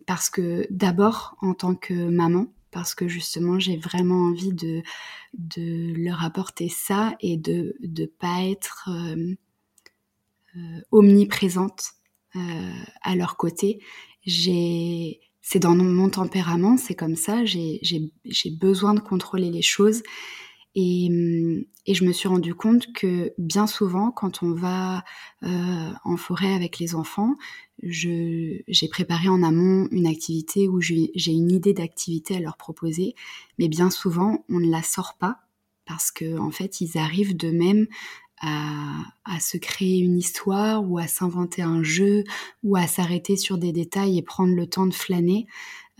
parce 0.06 0.30
que 0.30 0.68
d'abord 0.70 1.36
en 1.42 1.56
tant 1.56 1.74
que 1.74 1.96
maman, 1.96 2.54
parce 2.70 2.94
que 2.94 3.08
justement 3.08 3.58
j'ai 3.58 3.76
vraiment 3.76 4.28
envie 4.28 4.54
de, 4.54 4.84
de 5.34 5.94
leur 5.96 6.24
apporter 6.24 6.70
ça 6.70 7.16
et 7.22 7.38
de 7.38 7.76
ne 7.82 8.06
pas 8.06 8.44
être 8.44 8.88
omniprésente 10.92 11.94
à 12.36 13.16
leur 13.16 13.36
côté. 13.36 13.80
J'ai 14.28 15.22
c'est 15.44 15.60
dans 15.60 15.76
mon 15.76 16.10
tempérament, 16.10 16.78
c'est 16.78 16.96
comme 16.96 17.18
ça, 17.18 17.44
j'ai 17.46 18.10
besoin 18.50 18.96
de 18.96 19.02
contrôler 19.02 19.52
les 19.52 19.62
choses. 19.62 20.02
Et, 20.74 21.08
hum, 21.12 21.66
et, 21.86 21.94
je 21.94 22.04
me 22.06 22.14
suis 22.14 22.28
rendu 22.28 22.56
compte 22.56 22.92
que 22.94 23.34
bien 23.38 23.68
souvent, 23.68 24.10
quand 24.10 24.42
on 24.42 24.54
va 24.54 25.04
euh, 25.44 25.92
en 26.04 26.18
forêt 26.18 26.54
avec 26.54 26.80
les 26.80 26.96
enfants, 26.96 27.36
j'ai 27.84 28.64
préparé 28.90 29.28
en 29.28 29.44
amont 29.44 29.88
une 29.92 30.08
activité 30.08 30.68
où 30.68 30.82
j'ai 30.82 31.12
une 31.28 31.52
idée 31.52 31.74
d'activité 31.74 32.38
à 32.38 32.40
leur 32.40 32.58
proposer, 32.58 33.14
mais 33.60 33.68
bien 33.68 33.92
souvent, 33.92 34.46
on 34.50 34.60
ne 34.60 34.72
la 34.72 34.82
sort 34.82 35.18
pas 35.20 35.42
parce 35.86 36.12
que 36.12 36.40
en 36.40 36.52
fait, 36.52 36.80
ils 36.82 36.98
arrivent 36.98 37.36
d'eux-mêmes 37.36 37.88
à, 38.44 39.40
se 39.40 39.58
créer 39.58 40.00
une 40.00 40.18
histoire 40.18 40.90
ou 40.90 40.98
à 40.98 41.08
s'inventer 41.08 41.62
un 41.62 41.82
jeu 41.82 42.24
ou 42.64 42.76
à 42.76 42.88
s'arrêter 42.88 43.36
sur 43.36 43.58
des 43.58 43.72
détails 43.72 44.18
et 44.18 44.22
prendre 44.22 44.54
le 44.54 44.68
temps 44.68 44.86
de 44.86 44.94
flâner. 44.94 45.48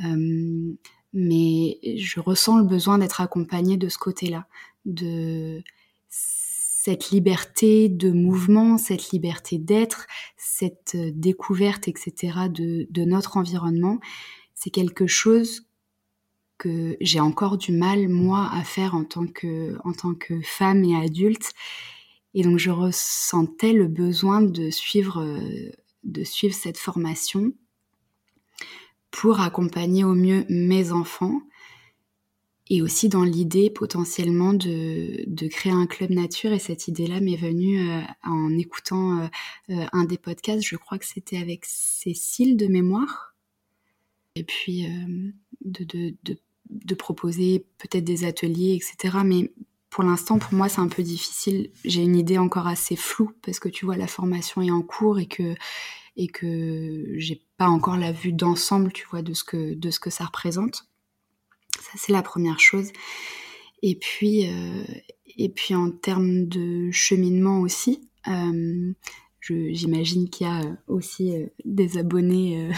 Euh, 0.04 0.74
mais 1.14 1.80
je 1.84 2.20
ressens 2.20 2.58
le 2.58 2.64
besoin 2.64 2.98
d'être 2.98 3.22
accompagnée 3.22 3.78
de 3.78 3.90
ce 3.90 3.98
côté-là, 3.98 4.48
de 4.86 5.64
cette 6.10 7.12
liberté 7.12 7.88
de 7.90 8.12
mouvement, 8.12 8.78
cette 8.78 9.12
liberté 9.12 9.58
d'être, 9.58 10.06
cette 10.38 10.96
euh, 10.96 11.12
découverte, 11.14 11.88
etc. 11.88 12.50
de, 12.50 13.06
notre 13.06 13.38
environnement. 13.38 14.00
C'est 14.54 14.70
quelque 14.70 15.08
chose 15.08 15.68
que 16.58 16.98
j'ai 17.02 17.20
encore 17.20 17.58
du 17.58 17.72
mal, 17.72 18.10
moi, 18.10 18.50
à 18.54 18.64
faire 18.64 18.96
en 18.96 19.04
tant 19.04 19.26
que 19.28 20.42
femme 20.44 20.84
et 20.84 20.96
adulte. 20.96 21.54
Et 22.34 22.44
donc, 22.44 22.58
je 22.58 22.72
ressentais 22.72 23.74
le 23.74 23.88
besoin 23.88 24.42
de 24.42 24.70
suivre, 24.70 25.22
euh, 25.22 25.72
de 26.04 26.24
suivre 26.24 26.56
cette 26.56 26.78
formation 26.78 27.54
pour 29.12 29.40
accompagner 29.40 30.04
au 30.04 30.16
mieux 30.16 30.46
mes 30.50 30.92
enfants 30.92 31.42
et 32.70 32.82
aussi 32.82 33.10
dans 33.10 33.24
l'idée 33.24 33.70
potentiellement 33.70 34.54
de, 34.54 35.24
de, 35.28 35.48
créer 35.48 35.72
un 35.72 35.86
club 35.86 36.10
nature. 36.10 36.54
Et 36.54 36.60
cette 36.60 36.88
idée-là 36.88 37.20
m'est 37.20 37.36
venue 37.36 37.88
euh, 37.88 38.02
en 38.24 38.58
écoutant 38.58 39.30
euh, 39.70 39.86
un 39.92 40.06
des 40.06 40.18
podcasts, 40.18 40.66
je 40.66 40.78
crois 40.78 40.98
que 40.98 41.06
c'était 41.06 41.38
avec 41.38 41.66
Cécile 41.66 42.58
de 42.58 42.68
mémoire. 42.68 43.36
Et 44.36 44.44
puis 44.44 44.88
de, 45.62 45.84
de, 45.84 46.16
de, 46.24 46.38
de, 46.72 46.96
proposer 46.96 47.68
peut-être 47.78 48.04
des 48.04 48.24
ateliers, 48.24 48.74
etc. 48.74 49.20
Mais 49.24 49.52
pour 49.94 50.04
l'instant, 50.04 50.40
pour 50.40 50.56
moi, 50.56 50.70
c'est 50.70 50.82
un 50.82 50.88
peu 50.88 51.04
difficile. 51.04 51.70
J'ai 51.86 52.02
une 52.02 52.16
idée 52.16 52.40
encore 52.40 52.66
assez 52.66 52.96
floue 52.96 53.32
parce 53.44 53.60
que 53.60 53.70
tu 53.70 53.86
vois, 53.86 53.96
la 53.96 54.08
formation 54.08 54.64
est 54.64 54.72
en 54.72 54.82
cours 54.82 55.20
et 55.20 55.28
que 55.28 55.54
et 56.18 56.28
que 56.28 57.14
j'ai 57.18 57.44
pas 57.58 57.68
encore 57.68 57.98
la 57.98 58.12
vue 58.12 58.34
d'ensemble, 58.34 58.92
tu 58.92 59.06
vois, 59.12 59.22
de 59.22 59.36
ce 59.36 59.44
que 59.44 59.76
de 59.76 59.92
ce 59.92 60.00
que 60.00 60.10
ça 60.10 60.26
représente. 60.26 60.88
Ça 61.80 61.92
c'est 61.96 62.12
la 62.12 62.24
première 62.24 62.60
chose. 62.60 62.92
Et 63.84 63.94
puis 63.94 64.50
euh, 64.50 64.84
et 65.38 65.50
puis 65.50 65.76
en 65.76 65.92
termes 65.92 66.48
de 66.48 66.90
cheminement 66.90 67.60
aussi, 67.60 68.10
euh, 68.28 68.94
j'imagine 69.44 70.30
qu'il 70.30 70.48
y 70.48 70.50
a 70.50 70.62
aussi 70.88 71.36
euh, 71.36 71.48
des 71.66 71.98
abonnés 71.98 72.70
euh, 72.70 72.74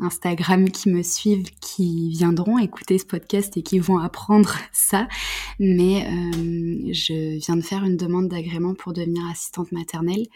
Instagram 0.00 0.70
qui 0.70 0.90
me 0.90 1.02
suivent, 1.02 1.50
qui 1.60 2.10
viendront 2.10 2.58
écouter 2.58 2.98
ce 2.98 3.06
podcast 3.06 3.56
et 3.56 3.62
qui 3.62 3.78
vont 3.78 3.98
apprendre 3.98 4.56
ça. 4.72 5.08
Mais 5.58 6.06
euh, 6.06 6.92
je 6.92 7.38
viens 7.38 7.56
de 7.56 7.62
faire 7.62 7.84
une 7.84 7.96
demande 7.96 8.28
d'agrément 8.28 8.74
pour 8.74 8.92
devenir 8.92 9.26
assistante 9.26 9.72
maternelle 9.72 10.26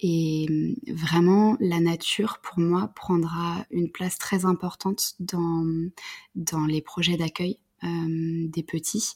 et 0.00 0.76
vraiment, 0.88 1.56
la 1.60 1.80
nature, 1.80 2.38
pour 2.42 2.58
moi, 2.58 2.92
prendra 2.94 3.64
une 3.70 3.90
place 3.90 4.18
très 4.18 4.44
importante 4.44 5.14
dans, 5.20 5.64
dans 6.34 6.66
les 6.66 6.82
projets 6.82 7.16
d'accueil 7.16 7.58
euh, 7.84 8.48
des 8.48 8.62
petits. 8.62 9.14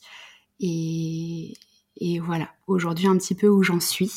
Et, 0.59 1.53
et 1.97 2.19
voilà, 2.19 2.49
aujourd'hui, 2.65 3.07
un 3.07 3.17
petit 3.17 3.35
peu 3.35 3.47
où 3.47 3.61
j'en 3.61 3.79
suis. 3.79 4.11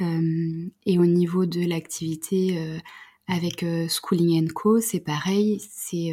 Euh, 0.00 0.68
et 0.86 0.98
au 0.98 1.06
niveau 1.06 1.46
de 1.46 1.60
l'activité 1.60 2.56
euh, 2.58 2.78
avec 3.28 3.62
euh, 3.62 3.88
Schooling 3.88 4.50
Co, 4.50 4.80
c'est 4.80 5.00
pareil. 5.00 5.60
C'est 5.70 6.12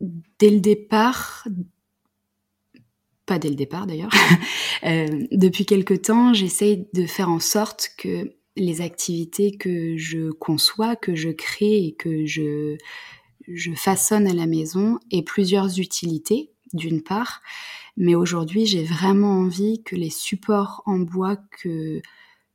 dès 0.00 0.50
le 0.50 0.60
départ, 0.60 1.46
pas 3.24 3.38
dès 3.38 3.48
le 3.48 3.54
départ 3.54 3.86
d'ailleurs. 3.86 4.12
depuis 4.82 5.64
quelque 5.64 5.94
temps, 5.94 6.34
j'essaye 6.34 6.88
de 6.92 7.06
faire 7.06 7.28
en 7.28 7.40
sorte 7.40 7.90
que 7.96 8.34
les 8.56 8.80
activités 8.80 9.52
que 9.52 9.96
je 9.96 10.30
conçois, 10.30 10.96
que 10.96 11.14
je 11.14 11.30
crée 11.30 11.86
et 11.86 11.94
que 11.94 12.26
je, 12.26 12.76
je 13.48 13.72
façonne 13.72 14.26
à 14.26 14.34
la 14.34 14.46
maison 14.46 14.98
aient 15.10 15.22
plusieurs 15.22 15.78
utilités, 15.78 16.51
d'une 16.72 17.02
part. 17.02 17.42
Mais 17.96 18.14
aujourd'hui, 18.14 18.66
j'ai 18.66 18.84
vraiment 18.84 19.32
envie 19.32 19.82
que 19.82 19.96
les 19.96 20.10
supports 20.10 20.82
en 20.86 20.98
bois 20.98 21.36
que 21.36 22.00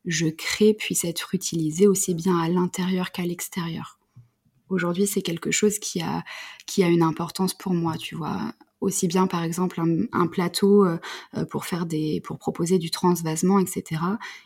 je 0.06 0.28
crée 0.28 0.74
puissent 0.74 1.06
être 1.06 1.36
utilisés 1.36 1.88
aussi 1.88 2.14
bien 2.14 2.40
à 2.40 2.50
l'intérieur 2.50 3.12
qu'à 3.12 3.24
l'extérieur. 3.24 4.00
Aujourd'hui, 4.70 5.08
c'est 5.08 5.22
quelque 5.22 5.52
chose 5.52 5.80
qui 5.80 6.02
a, 6.02 6.24
une 6.78 7.04
importance 7.04 7.54
pour 7.54 7.74
moi, 7.74 7.98
tu 7.98 8.16
vois 8.16 8.54
aussi 8.82 9.08
bien 9.08 9.28
par 9.28 9.44
exemple 9.44 9.82
un, 10.12 10.28
plateau 10.28 10.86
euh, 10.86 10.98
euh, 11.36 11.46
pour 11.46 11.66
faire 11.66 11.86
des 11.86 12.22
pour 12.22 12.38
proposer 12.38 12.78
du 12.78 12.92
transvasement 12.92 13.60
etc 13.60 14.02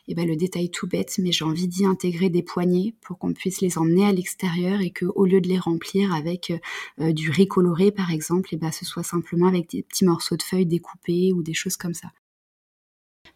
et 0.07 0.15
ben 0.15 0.27
le 0.27 0.35
détail 0.35 0.69
tout 0.69 0.87
bête 0.87 1.15
mais 1.19 1.31
j'ai 1.31 1.43
envie 1.45 1.67
d'y 1.67 1.85
intégrer 1.85 2.29
des 2.29 2.43
poignées 2.43 2.95
pour 3.01 3.17
qu'on 3.17 3.33
puisse 3.33 3.61
les 3.61 3.77
emmener 3.77 4.05
à 4.05 4.11
l'extérieur 4.11 4.81
et 4.81 4.91
que 4.91 5.05
au 5.05 5.25
lieu 5.25 5.41
de 5.41 5.47
les 5.47 5.59
remplir 5.59 6.13
avec 6.13 6.53
euh, 6.99 7.11
du 7.11 7.29
riz 7.29 7.47
coloré 7.47 7.91
par 7.91 8.11
exemple 8.11 8.53
et 8.53 8.57
ben 8.57 8.71
ce 8.71 8.85
soit 8.85 9.03
simplement 9.03 9.47
avec 9.47 9.69
des 9.69 9.83
petits 9.83 10.05
morceaux 10.05 10.37
de 10.37 10.43
feuilles 10.43 10.65
découpés 10.65 11.33
ou 11.33 11.43
des 11.43 11.53
choses 11.53 11.77
comme 11.77 11.93
ça. 11.93 12.09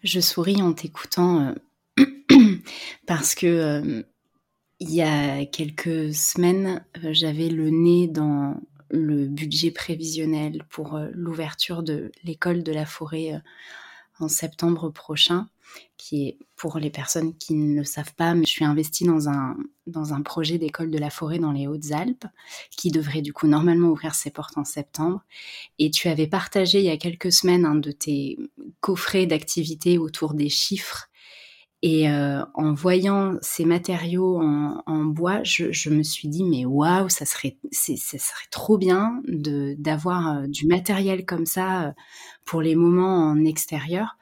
Je 0.03 0.19
souris 0.19 0.62
en 0.62 0.73
t'écoutant 0.73 1.55
parce 3.08 3.36
que 3.36 4.05
il 4.79 4.91
y 4.91 5.01
a 5.01 5.45
quelques 5.45 6.13
semaines, 6.13 6.86
j'avais 7.12 7.47
le 7.47 7.69
nez 7.69 8.08
dans 8.08 8.60
le 8.89 9.27
budget 9.27 9.71
prévisionnel 9.71 10.63
pour 10.69 10.95
euh, 10.95 11.09
l'ouverture 11.13 11.83
de 11.83 12.11
l'école 12.23 12.63
de 12.63 12.71
la 12.71 12.85
forêt 12.85 13.33
euh, 13.33 13.39
en 14.19 14.27
septembre 14.27 14.89
prochain. 14.89 15.47
qui 15.97 16.27
est 16.27 16.38
pour 16.55 16.79
les 16.79 16.89
personnes 16.89 17.36
qui 17.38 17.53
ne 17.53 17.79
le 17.79 17.83
savent 17.83 18.13
pas, 18.15 18.33
mais 18.33 18.45
je 18.45 18.51
suis 18.51 18.63
investie 18.63 19.03
dans 19.03 19.27
un, 19.27 19.57
dans 19.88 20.13
un 20.13 20.21
projet 20.21 20.57
d'école 20.57 20.89
de 20.89 20.97
la 20.97 21.09
forêt 21.09 21.39
dans 21.39 21.51
les 21.51 21.67
Hautes-Alpes, 21.67 22.25
qui 22.71 22.91
devrait 22.91 23.21
du 23.21 23.33
coup 23.33 23.47
normalement 23.47 23.89
ouvrir 23.89 24.15
ses 24.15 24.31
portes 24.31 24.57
en 24.57 24.63
septembre. 24.63 25.21
Et 25.79 25.91
tu 25.91 26.07
avais 26.07 26.27
partagé 26.27 26.79
il 26.79 26.86
y 26.86 26.89
a 26.89 26.97
quelques 26.97 27.31
semaines 27.31 27.65
un 27.65 27.75
de 27.75 27.91
tes 27.91 28.38
coffrets 28.79 29.25
d'activités 29.25 29.97
autour 29.97 30.33
des 30.33 30.49
chiffres 30.49 31.09
et 31.82 32.09
euh, 32.09 32.43
en 32.55 32.73
voyant 32.73 33.38
ces 33.41 33.65
matériaux 33.65 34.41
en, 34.41 35.05
bois, 35.05 35.43
je, 35.43 35.89
me 35.89 36.03
suis 36.03 36.28
dit 36.28 36.43
mais 36.43 36.65
waouh, 36.65 37.09
ça 37.09 37.26
serait 37.26 37.57
ça 37.71 38.17
serait 38.17 38.47
trop 38.49 38.78
bien 38.78 39.21
de 39.28 39.76
d'avoir 39.78 40.38
euh, 40.38 40.47
du 40.47 40.67
matériel 40.67 41.26
comme 41.26 41.45
ça 41.45 41.89
euh, 41.89 41.91
pour 42.45 42.61
les 42.61 42.76
moments 42.76 43.30
en 43.30 43.43
extérieur 43.45 44.17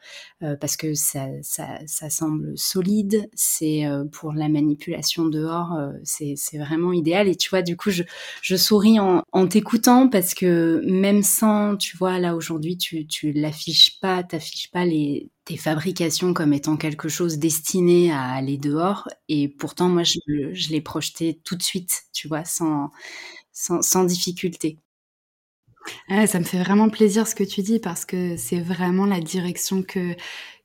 parce 0.61 0.77
que 0.77 0.93
ça, 0.93 1.27
ça, 1.41 1.79
ça 1.87 2.09
semble 2.09 2.57
solide. 2.57 3.29
C'est 3.33 3.83
pour 4.13 4.33
la 4.33 4.47
manipulation 4.49 5.25
dehors, 5.25 5.77
c'est 6.03 6.35
c'est 6.37 6.57
vraiment 6.57 6.93
idéal. 6.93 7.27
Et 7.27 7.35
tu 7.35 7.49
vois, 7.49 7.61
du 7.61 7.75
coup, 7.77 7.91
je 7.91 8.03
je 8.41 8.55
souris 8.55 8.99
en, 8.99 9.23
en 9.33 9.47
t'écoutant 9.47 10.07
parce 10.09 10.33
que 10.33 10.81
même 10.85 11.21
sans, 11.23 11.75
tu 11.75 11.97
vois, 11.97 12.19
là 12.19 12.35
aujourd'hui, 12.35 12.77
tu 12.77 13.05
tu 13.07 13.33
l'affiches 13.33 13.99
pas, 13.99 14.23
t'affiches 14.23 14.71
pas 14.71 14.85
les 14.85 15.29
tes 15.45 15.57
fabrications 15.57 16.33
comme 16.33 16.53
étant 16.53 16.77
quelque 16.77 17.09
chose 17.09 17.37
destiné 17.37 18.11
à 18.11 18.21
aller 18.31 18.57
dehors. 18.57 19.07
Et 19.29 19.49
pourtant, 19.49 19.89
moi, 19.89 20.03
je, 20.03 20.19
je 20.53 20.69
l'ai 20.69 20.81
projeté 20.81 21.39
tout 21.43 21.55
de 21.55 21.63
suite, 21.63 22.03
tu 22.13 22.27
vois, 22.27 22.45
sans, 22.45 22.91
sans, 23.53 23.81
sans 23.81 24.03
difficulté. 24.05 24.79
Ça 26.27 26.39
me 26.39 26.43
fait 26.45 26.59
vraiment 26.59 26.89
plaisir 26.89 27.27
ce 27.27 27.35
que 27.35 27.43
tu 27.43 27.61
dis 27.61 27.79
parce 27.79 28.05
que 28.05 28.37
c'est 28.37 28.59
vraiment 28.61 29.05
la 29.05 29.19
direction 29.19 29.83
que 29.83 30.15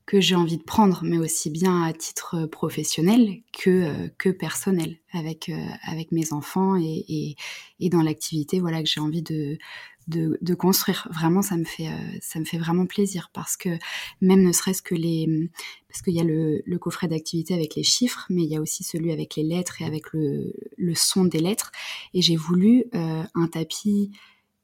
que 0.07 0.21
j'ai 0.23 0.35
envie 0.35 0.57
de 0.59 0.63
prendre, 0.65 1.01
mais 1.05 1.19
aussi 1.19 1.51
bien 1.51 1.83
à 1.85 1.93
titre 1.93 2.47
professionnel 2.47 3.43
que 3.53 4.09
que 4.19 4.31
personnel 4.31 4.99
avec 5.13 5.51
avec 5.83 6.13
mes 6.13 6.33
enfants 6.33 6.77
et, 6.77 7.05
et, 7.09 7.37
et 7.81 7.91
dans 7.91 8.03
l'activité 8.03 8.61
voilà 8.61 8.83
que 8.83 8.89
j'ai 8.89 9.01
envie 9.01 9.23
de 9.23 9.59
de, 10.09 10.55
construire. 10.55 11.07
Vraiment, 11.13 11.43
ça 11.43 11.57
me 11.57 11.65
fait, 11.65 11.89
euh, 11.89 12.19
ça 12.21 12.41
me 12.41 12.45
fait 12.45 12.59
vraiment 12.59 12.87
plaisir 12.87 13.31
parce 13.33 13.57
que 13.57 13.79
même 14.21 14.43
ne 14.43 14.53
serait-ce 14.53 14.83
que 14.83 14.95
les, 14.95 15.51
parce 15.89 16.03
qu'il 16.03 16.15
y 16.15 16.21
a 16.21 16.25
le, 16.25 16.79
coffret 16.79 17.09
d'activité 17.09 17.55
avec 17.55 17.75
les 17.75 17.83
chiffres, 17.83 18.27
mais 18.31 18.43
il 18.43 18.49
y 18.51 18.57
a 18.57 18.61
aussi 18.61 18.85
celui 18.85 19.13
avec 19.13 19.37
les 19.37 19.43
lettres 19.43 19.83
et 19.83 19.85
avec 19.85 20.13
le, 20.13 20.53
son 20.95 21.25
des 21.25 21.41
lettres. 21.41 21.71
Et 22.15 22.23
j'ai 22.23 22.37
voulu 22.37 22.85
euh, 22.95 23.23
un 23.35 23.47
tapis 23.49 24.11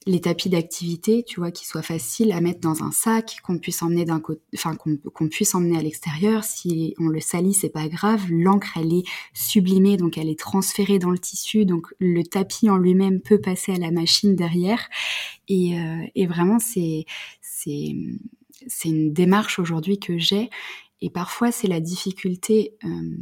les 0.07 0.21
tapis 0.21 0.51
d'activité, 0.51 1.23
tu 1.23 1.41
vois, 1.41 1.51
qui 1.51 1.67
soient 1.67 1.83
faciles 1.83 2.33
à 2.33 2.41
mettre 2.41 2.61
dans 2.61 2.83
un 2.83 2.93
sac, 2.93 3.39
qu'on 3.43 3.59
puisse 3.59 3.83
emmener 3.83 4.05
d'un 4.05 4.21
côté, 4.21 4.43
enfin 4.55 4.77
qu'on 4.77 5.29
puisse 5.29 5.55
emmener 5.55 5.79
à 5.79 5.83
l'extérieur. 5.83 6.45
Si 6.45 6.95
on 6.99 7.09
le 7.09 7.21
salit, 7.21 7.55
c'est 7.55 7.71
pas 7.71 7.89
grave. 7.89 8.31
L'encre, 8.31 8.77
elle 8.77 8.93
est 8.93 9.05
sublimée, 9.33 9.97
donc 9.97 10.19
elle 10.19 10.29
est 10.29 10.39
transférée 10.39 10.99
dans 10.99 11.11
le 11.11 11.19
tissu, 11.19 11.65
donc 11.65 11.87
le 11.99 12.23
tapis 12.23 12.69
en 12.69 12.77
lui-même 12.77 13.21
peut 13.21 13.41
passer 13.41 13.73
à 13.73 13.79
la 13.79 13.91
machine 13.91 14.35
derrière. 14.35 14.89
Et, 15.49 15.79
euh, 15.79 16.05
et 16.15 16.27
vraiment, 16.27 16.59
c'est 16.59 17.07
c'est 18.67 18.89
une 18.89 19.13
démarche 19.13 19.59
aujourd'hui 19.59 19.99
que 19.99 20.19
j'ai. 20.19 20.51
Et 21.01 21.11
parfois, 21.11 21.53
c'est 21.53 21.69
la 21.69 21.81
difficulté. 21.81 22.75
Euh, 22.85 23.17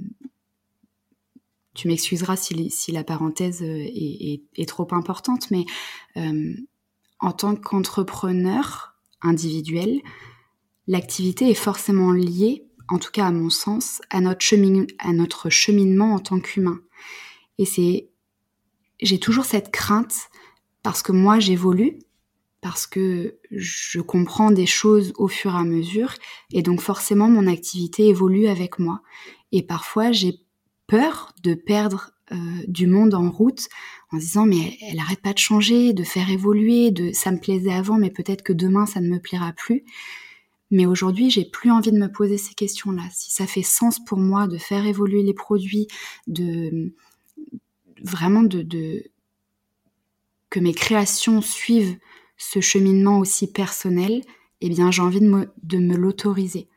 tu 1.74 1.88
m'excuseras 1.88 2.36
si, 2.36 2.70
si, 2.70 2.92
la 2.92 3.02
parenthèse 3.02 3.62
est, 3.62 4.42
est, 4.54 4.68
trop 4.68 4.86
importante, 4.92 5.50
mais 5.50 5.64
euh, 6.16 6.54
en 7.22 7.32
tant 7.32 7.54
qu'entrepreneur 7.54 8.94
individuel, 9.22 10.02
l'activité 10.88 11.48
est 11.48 11.54
forcément 11.54 12.12
liée, 12.12 12.66
en 12.88 12.98
tout 12.98 13.12
cas 13.12 13.26
à 13.26 13.30
mon 13.30 13.48
sens, 13.48 14.02
à 14.10 14.20
notre, 14.20 14.44
à 14.98 15.12
notre 15.12 15.48
cheminement 15.48 16.14
en 16.14 16.18
tant 16.18 16.40
qu'humain. 16.40 16.80
Et 17.58 17.64
c'est, 17.64 18.10
j'ai 19.00 19.18
toujours 19.20 19.44
cette 19.44 19.70
crainte 19.70 20.28
parce 20.82 21.02
que 21.02 21.12
moi 21.12 21.38
j'évolue, 21.38 22.00
parce 22.60 22.86
que 22.86 23.38
je 23.50 24.00
comprends 24.00 24.50
des 24.50 24.66
choses 24.66 25.12
au 25.16 25.28
fur 25.28 25.54
et 25.54 25.58
à 25.58 25.64
mesure, 25.64 26.14
et 26.52 26.62
donc 26.62 26.80
forcément 26.80 27.28
mon 27.28 27.46
activité 27.46 28.08
évolue 28.08 28.48
avec 28.48 28.80
moi. 28.80 29.00
Et 29.52 29.62
parfois 29.62 30.10
j'ai 30.10 30.40
peur 30.88 31.32
de 31.42 31.54
perdre 31.54 32.10
euh, 32.30 32.36
du 32.68 32.86
monde 32.86 33.14
en 33.14 33.30
route 33.30 33.68
en 34.12 34.16
disant 34.16 34.46
mais 34.46 34.78
elle, 34.88 35.00
arrête 35.00 35.20
pas 35.20 35.32
de 35.32 35.38
changer, 35.38 35.92
de 35.92 36.04
faire 36.04 36.30
évoluer, 36.30 36.90
de 36.92 37.12
ça 37.12 37.32
me 37.32 37.40
plaisait 37.40 37.72
avant 37.72 37.98
mais 37.98 38.10
peut-être 38.10 38.42
que 38.42 38.52
demain 38.52 38.86
ça 38.86 39.00
ne 39.00 39.08
me 39.08 39.18
plaira 39.18 39.52
plus. 39.52 39.84
Mais 40.70 40.86
aujourd'hui, 40.86 41.30
j'ai 41.30 41.44
plus 41.44 41.70
envie 41.70 41.92
de 41.92 41.98
me 41.98 42.10
poser 42.10 42.38
ces 42.38 42.54
questions-là. 42.54 43.02
Si 43.12 43.30
ça 43.30 43.46
fait 43.46 43.62
sens 43.62 44.02
pour 44.02 44.16
moi 44.16 44.46
de 44.46 44.56
faire 44.56 44.86
évoluer 44.86 45.22
les 45.22 45.34
produits, 45.34 45.86
de 46.26 46.94
vraiment 48.02 48.42
de, 48.42 48.62
de 48.62 49.04
que 50.48 50.60
mes 50.60 50.72
créations 50.72 51.42
suivent 51.42 51.98
ce 52.38 52.60
cheminement 52.60 53.18
aussi 53.18 53.52
personnel, 53.52 54.22
eh 54.62 54.68
bien 54.68 54.90
j'ai 54.90 55.02
envie 55.02 55.20
de 55.20 55.28
me, 55.28 55.52
de 55.62 55.78
me 55.78 55.96
l'autoriser. 55.96 56.68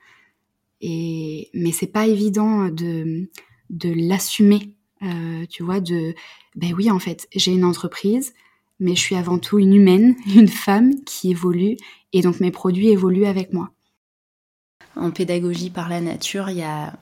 Et 0.81 1.49
mais 1.53 1.71
c'est 1.71 1.87
pas 1.87 2.07
évident 2.07 2.67
de 2.69 3.29
de 3.69 3.93
l'assumer 3.95 4.75
euh, 5.03 5.45
tu 5.49 5.63
vois, 5.63 5.79
de, 5.79 6.15
ben 6.55 6.73
oui, 6.73 6.89
en 6.89 6.99
fait, 6.99 7.27
j'ai 7.35 7.51
une 7.51 7.65
entreprise, 7.65 8.33
mais 8.79 8.95
je 8.95 9.01
suis 9.01 9.15
avant 9.15 9.39
tout 9.39 9.59
une 9.59 9.73
humaine, 9.73 10.15
une 10.35 10.47
femme 10.47 11.03
qui 11.05 11.31
évolue, 11.31 11.77
et 12.13 12.21
donc 12.21 12.39
mes 12.39 12.51
produits 12.51 12.89
évoluent 12.89 13.25
avec 13.25 13.53
moi. 13.53 13.71
En 14.95 15.11
pédagogie 15.11 15.69
par 15.69 15.89
la 15.89 15.99
nature, 15.99 16.49
il 16.49 16.57
y 16.57 16.63
a 16.63 16.93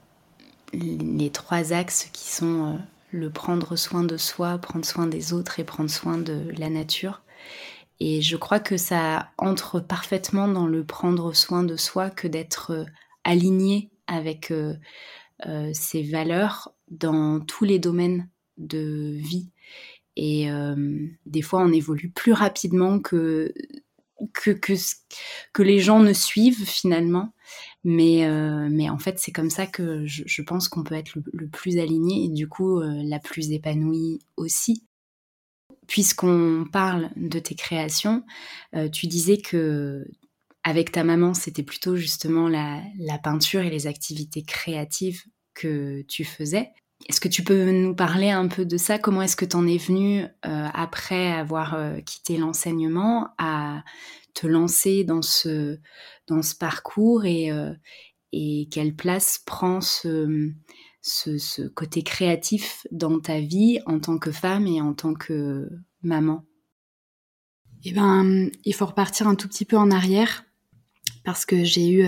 les 0.73 1.29
trois 1.29 1.71
axes 1.73 2.09
qui 2.11 2.31
sont 2.31 2.73
euh, 2.73 2.77
le 3.11 3.29
prendre 3.29 3.75
soin 3.75 4.03
de 4.03 4.17
soi, 4.17 4.57
prendre 4.57 4.85
soin 4.85 5.05
des 5.05 5.33
autres 5.33 5.59
et 5.59 5.63
prendre 5.63 5.89
soin 5.89 6.17
de 6.17 6.49
la 6.57 6.69
nature. 6.69 7.21
Et 7.99 8.23
je 8.23 8.35
crois 8.35 8.59
que 8.59 8.75
ça 8.75 9.29
entre 9.37 9.79
parfaitement 9.79 10.47
dans 10.47 10.65
le 10.65 10.83
prendre 10.83 11.33
soin 11.33 11.63
de 11.63 11.77
soi 11.77 12.09
que 12.09 12.27
d'être 12.27 12.71
euh, 12.71 12.85
aligné 13.23 13.91
avec 14.07 14.51
ces 15.73 16.03
valeurs 16.03 16.72
dans 16.89 17.39
tous 17.39 17.65
les 17.65 17.79
domaines 17.79 18.29
de 18.57 19.13
vie. 19.15 19.49
Et 20.15 20.51
euh, 20.51 21.07
des 21.25 21.41
fois, 21.41 21.61
on 21.61 21.71
évolue 21.71 22.09
plus 22.09 22.33
rapidement 22.33 22.99
que, 22.99 23.53
que, 24.33 24.51
que, 24.51 25.63
les 25.63 25.79
gens 25.79 25.99
ne 25.99 26.13
suivent 26.13 26.65
finalement. 26.65 27.33
Mais, 27.83 28.25
euh, 28.25 28.67
mais 28.69 28.89
en 28.89 28.99
fait, 28.99 29.19
c'est 29.19 29.31
comme 29.31 29.49
ça 29.49 29.65
que 29.65 30.05
je, 30.05 30.23
je 30.25 30.41
pense 30.41 30.69
qu'on 30.69 30.83
peut 30.83 30.95
être 30.95 31.15
le, 31.33 31.47
plus 31.47 31.79
aligné 31.79 32.25
et 32.25 32.29
du 32.29 32.47
coup 32.47 32.79
euh, 32.79 33.01
la 33.03 33.19
plus 33.19 33.51
épanouie 33.51 34.19
aussi. 34.37 34.85
Puisqu'on 35.87 36.65
parle 36.71 37.09
de 37.17 37.39
tes 37.39 37.55
créations, 37.55 38.23
tu 38.93 39.05
disais 39.07 39.37
que 39.37 40.07
avec 40.63 40.93
ta 40.93 41.03
maman, 41.03 41.33
c'était 41.33 41.61
plutôt 41.61 41.97
justement 41.97 42.47
la, 42.47 42.81
la, 42.97 43.17
peinture 43.17 43.61
et 43.61 43.69
les 43.69 43.85
activités 43.85 44.43
créatives 44.43 45.23
que 45.53 46.01
tu 46.03 46.23
faisais. 46.23 46.71
Est-ce 47.09 47.19
que 47.19 47.27
tu 47.27 47.43
peux 47.43 47.71
nous 47.71 47.95
parler 47.95 48.29
un 48.29 48.47
peu 48.47 48.65
de 48.65 48.77
ça? 48.77 48.97
Comment 48.97 49.21
est-ce 49.21 49.35
que 49.35 49.45
tu 49.45 49.55
en 49.55 49.67
es 49.67 49.77
venu, 49.77 50.23
euh, 50.23 50.27
après 50.73 51.31
avoir 51.31 51.73
euh, 51.73 51.99
quitté 51.99 52.37
l'enseignement, 52.37 53.29
à 53.37 53.83
te 54.33 54.47
lancer 54.47 55.03
dans 55.03 55.21
ce, 55.21 55.79
dans 56.27 56.41
ce 56.41 56.55
parcours 56.55 57.25
et, 57.25 57.51
euh, 57.51 57.73
quelle 58.71 58.95
place 58.95 59.39
prend 59.45 59.79
ce, 59.79 60.51
ce, 61.01 61.37
ce, 61.37 61.61
côté 61.61 62.01
créatif 62.01 62.87
dans 62.91 63.19
ta 63.19 63.39
vie 63.39 63.79
en 63.85 63.99
tant 63.99 64.17
que 64.17 64.31
femme 64.31 64.65
et 64.65 64.81
en 64.81 64.93
tant 64.93 65.13
que 65.13 65.69
maman? 66.01 66.43
Eh 67.85 67.91
ben, 67.91 68.49
il 68.63 68.73
faut 68.73 68.85
repartir 68.85 69.27
un 69.27 69.35
tout 69.35 69.47
petit 69.47 69.65
peu 69.65 69.77
en 69.77 69.91
arrière 69.91 70.45
parce 71.23 71.45
que 71.45 71.63
j'ai 71.63 71.89
eu 71.89 72.05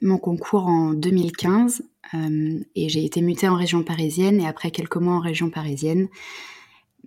mon 0.00 0.18
concours 0.18 0.66
en 0.66 0.94
2015 0.94 1.82
euh, 2.14 2.60
et 2.74 2.88
j'ai 2.88 3.04
été 3.04 3.22
mutée 3.22 3.48
en 3.48 3.56
région 3.56 3.82
parisienne 3.82 4.40
et 4.40 4.46
après 4.46 4.70
quelques 4.70 4.96
mois 4.96 5.14
en 5.14 5.20
région 5.20 5.50
parisienne, 5.50 6.08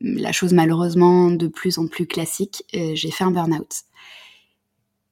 la 0.01 0.32
chose 0.32 0.53
malheureusement 0.53 1.32
de 1.32 1.47
plus 1.47 1.78
en 1.78 1.88
plus 1.88 2.05
classique, 2.05 2.64
euh, 2.76 2.93
j'ai 2.95 3.12
fait 3.12 3.24
un 3.24 3.32
burn-out. 3.32 3.84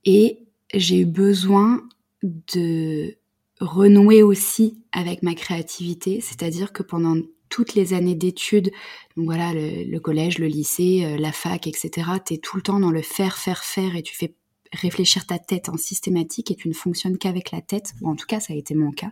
Et 0.06 0.40
j'ai 0.74 1.00
eu 1.00 1.06
besoin 1.06 1.84
de 2.24 3.18
renouer 3.60 4.22
aussi 4.22 4.78
avec 4.92 5.24
ma 5.24 5.34
créativité, 5.34 6.22
c'est-à-dire 6.22 6.74
que 6.74 6.84
pendant 6.84 7.16
toutes 7.50 7.74
les 7.74 7.94
années 7.94 8.16
d'études, 8.16 8.72
voilà, 9.16 9.54
le, 9.54 9.98
collège, 10.00 10.40
le 10.40 10.48
lycée, 10.48 11.06
euh, 11.06 11.18
la 11.18 11.32
fac, 11.32 11.68
etc., 11.68 12.10
tu 12.26 12.34
es 12.34 12.38
tout 12.38 12.58
le 12.58 12.62
temps 12.62 12.80
dans 12.80 12.92
le 12.92 13.02
faire, 13.02 13.38
faire, 13.38 13.64
faire 13.64 13.96
et 13.96 14.04
tu 14.04 14.16
fais 14.16 14.36
réfléchir 14.76 15.26
ta 15.26 15.40
tête 15.40 15.70
en 15.70 15.78
systématique 15.78 16.52
et 16.52 16.56
tu 16.56 16.70
ne 16.70 16.74
fonctionnes 16.74 17.18
qu'avec 17.18 17.52
la 17.52 17.62
tête, 17.62 17.94
ou 18.02 18.10
en 18.10 18.16
tout 18.16 18.26
cas 18.28 18.40
ça 18.40 18.54
a 18.54 18.56
été 18.56 18.76
mon 18.76 18.92
cas 18.92 19.12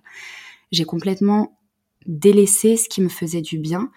j'ai 0.73 0.85
complètement 0.85 1.57
délaissé 2.05 2.75
ce 2.75 2.89
qui 2.89 3.01
me 3.01 3.07
faisait 3.07 3.41
du 3.41 3.57
bien. 3.57 3.91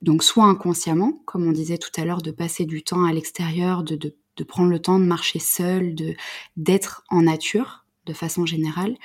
Donc 0.00 0.22
soit 0.22 0.44
inconsciemment, 0.44 1.20
comme 1.26 1.46
on 1.46 1.52
disait 1.52 1.78
tout 1.78 1.90
à 1.96 2.04
l'heure, 2.04 2.22
de 2.22 2.30
passer 2.30 2.64
du 2.64 2.82
temps 2.82 3.04
à 3.04 3.12
l'extérieur, 3.12 3.82
de, 3.82 3.96
de, 3.96 4.44
prendre 4.44 4.70
le 4.70 4.78
temps 4.78 4.98
de 4.98 5.04
marcher 5.04 5.40
seul, 5.40 5.94
de 5.94 6.14
d'être 6.56 7.04
en 7.10 7.22
nature 7.22 7.84
de 8.06 8.12
façon 8.12 8.46
générale, 8.46 8.96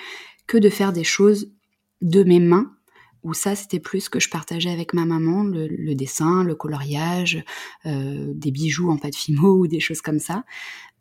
que 0.46 0.58
de 0.58 0.70
faire 0.70 0.94
des 0.94 1.04
choses 1.04 1.52
de 2.02 2.24
mes 2.24 2.40
mains, 2.40 2.76
où 3.24 3.34
ça 3.34 3.56
c'était 3.56 3.80
plus 3.80 4.02
ce 4.02 4.10
que 4.10 4.20
je 4.20 4.30
partageais 4.30 4.70
avec 4.70 4.94
ma 4.94 5.06
maman, 5.06 5.44
le, 5.44 5.94
dessin, 5.94 6.44
le 6.44 6.56
coloriage, 6.56 7.44
euh, 7.86 8.32
des 8.34 8.52
bijoux 8.52 8.90
en 8.90 8.98
pâte 8.98 9.16
fimo 9.16 9.56
ou 9.60 9.68
des 9.68 9.80
choses 9.80 10.02
comme 10.02 10.20
ça. 10.20 10.44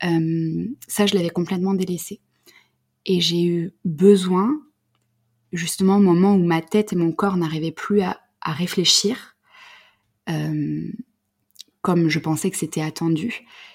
Euh, 0.03 0.65
ça, 0.87 1.05
je 1.05 1.15
l'avais 1.15 1.29
complètement 1.29 1.73
délaissé. 1.73 2.21
Et 3.05 3.21
j'ai 3.21 3.43
eu 3.43 3.71
besoin, 3.85 4.59
justement 5.53 5.97
au 5.97 6.01
moment 6.01 6.35
où 6.35 6.43
ma 6.43 6.61
tête 6.61 6.93
et 6.93 6.95
mon 6.95 7.11
corps 7.11 7.37
n'arrivaient 7.37 7.71
plus 7.71 8.01
à, 8.01 8.19
réfléchir, 8.41 9.35
euh, 10.29 10.91
comme 11.81 12.09
je 12.09 12.19
pensais 12.19 12.49
que 12.49 12.57
c'était 12.57 12.81
attendu, 12.81 13.27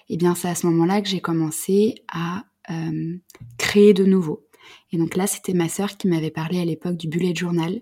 et 0.09 0.15
eh 0.15 0.17
bien 0.17 0.35
c'est 0.35 0.49
à 0.49 0.55
ce 0.55 0.67
moment-là 0.67 1.01
que 1.01 1.09
j'ai 1.09 1.21
commencé 1.21 1.95
à 2.09 2.45
créer 3.59 3.93
de 3.93 4.05
nouveau. 4.05 4.47
Et 4.91 4.97
donc 4.97 5.17
là, 5.17 5.27
c'était 5.27 5.53
ma 5.53 5.69
sœur 5.69 5.97
qui 5.97 6.09
m'avait 6.09 6.31
parlé 6.31 6.61
à 6.61 6.65
l'époque 6.65 6.97
du 6.97 7.09
bullet 7.09 7.35
journal 7.35 7.81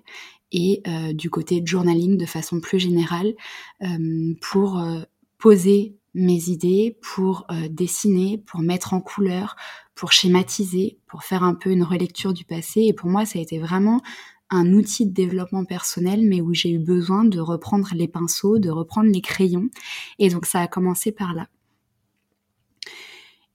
et 0.53 0.83
euh, 0.87 1.13
du 1.13 1.31
côté 1.31 1.63
journaling 1.65 2.17
de 2.17 2.27
façon 2.27 2.61
plus 2.61 2.79
générale 2.79 3.35
euh, 3.83 4.35
pour 4.41 4.79
euh, 4.79 5.01
poser 5.39 5.97
mes 6.15 6.51
idées, 6.51 6.99
pour 7.01 7.47
dessiner, 7.71 8.37
pour 8.37 8.61
mettre 8.61 8.93
en 8.93 9.01
couleur, 9.01 9.57
pour 9.95 10.13
schématiser, 10.13 10.99
pour 11.07 11.25
faire 11.25 11.43
un 11.43 11.55
peu 11.55 11.71
une 11.71 11.83
relecture 11.83 12.35
du 12.35 12.45
passé. 12.45 12.83
Et 12.83 12.93
pour 12.93 13.09
moi, 13.09 13.25
ça 13.25 13.39
a 13.39 13.43
été 13.43 13.59
vraiment 13.59 14.03
un 14.51 14.75
outil 14.75 15.07
de 15.07 15.15
développement 15.15 15.65
personnel, 15.65 16.21
mais 16.23 16.43
où 16.43 16.53
j'ai 16.53 16.71
eu 16.71 16.79
besoin 16.79 17.25
de 17.25 17.41
reprendre 17.41 17.89
les 17.95 18.09
pinceaux, 18.09 18.59
de 18.59 18.69
reprendre 18.69 19.11
les 19.11 19.23
crayons. 19.23 19.71
Et 20.19 20.29
donc 20.29 20.45
ça 20.45 20.61
a 20.61 20.67
commencé 20.67 21.13
par 21.13 21.33
là. 21.33 21.49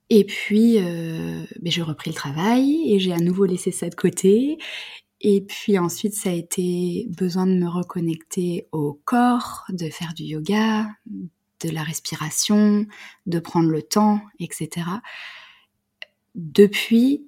Et 0.10 0.24
puis, 0.24 0.78
euh, 0.78 1.45
ben, 1.62 1.72
j'ai 1.72 1.82
repris 1.82 2.12
le 2.12 2.16
travail 2.16 2.93
et 2.93 3.00
j'ai 3.00 3.14
à 3.14 3.18
nouveau 3.18 3.45
laissé 3.45 3.72
ça 3.72 3.89
de 3.89 3.95
côté. 3.95 4.58
Et 5.22 5.41
puis 5.41 5.80
ensuite, 5.80 6.13
ça 6.13 6.30
a 6.30 6.34
été 6.34 7.07
besoin 7.18 7.47
de 7.47 7.53
me 7.53 7.68
reconnecter 7.68 8.68
au 8.72 8.99
corps, 9.05 9.65
de 9.70 9.89
faire 9.89 10.13
du 10.13 10.24
yoga, 10.24 10.88
de 11.07 11.70
la 11.70 11.84
respiration, 11.84 12.86
de 13.26 13.39
prendre 13.39 13.70
le 13.70 13.82
temps, 13.82 14.22
etc. 14.39 14.86
Depuis, 16.36 17.28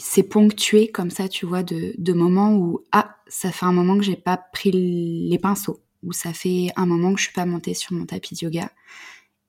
c'est 0.00 0.22
ponctué 0.22 0.88
comme 0.88 1.10
ça, 1.10 1.28
tu 1.28 1.44
vois, 1.44 1.64
de, 1.64 2.12
moments 2.12 2.54
où 2.54 2.84
ah, 2.92 3.16
ça 3.26 3.50
fait 3.50 3.66
un 3.66 3.72
moment 3.72 3.98
que 3.98 4.04
j'ai 4.04 4.16
pas 4.16 4.36
pris 4.36 4.70
les 4.70 5.38
pinceaux, 5.38 5.80
ou 6.04 6.12
ça 6.12 6.32
fait 6.32 6.68
un 6.76 6.86
moment 6.86 7.12
que 7.12 7.18
je 7.18 7.24
suis 7.24 7.34
pas 7.34 7.46
montée 7.46 7.74
sur 7.74 7.94
mon 7.94 8.06
tapis 8.06 8.34
de 8.34 8.44
yoga. 8.44 8.70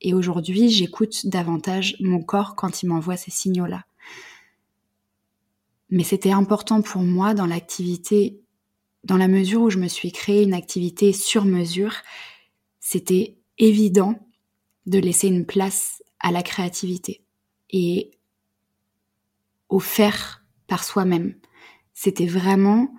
Et 0.01 0.13
aujourd'hui, 0.13 0.69
j'écoute 0.69 1.27
davantage 1.27 1.95
mon 1.99 2.21
corps 2.21 2.55
quand 2.55 2.83
il 2.83 2.89
m'envoie 2.89 3.15
ces 3.15 3.31
signaux-là. 3.31 3.85
Mais 5.93 6.03
c'était 6.03 6.31
important 6.31 6.81
pour 6.81 7.03
moi 7.03 7.35
dans 7.35 7.45
l'activité, 7.45 8.41
dans 9.03 9.15
la 9.15 9.27
mesure 9.27 9.61
où 9.61 9.69
je 9.69 9.77
me 9.77 9.87
suis 9.87 10.11
créé 10.11 10.41
une 10.41 10.55
activité 10.55 11.13
sur 11.13 11.45
mesure, 11.45 11.93
c'était 12.79 13.37
évident 13.59 14.15
de 14.87 14.97
laisser 14.97 15.27
une 15.27 15.45
place 15.45 16.01
à 16.19 16.31
la 16.31 16.41
créativité 16.41 17.23
et 17.69 18.09
au 19.69 19.77
faire 19.77 20.43
par 20.65 20.83
soi-même. 20.83 21.35
C'était 21.93 22.25
vraiment, 22.25 22.91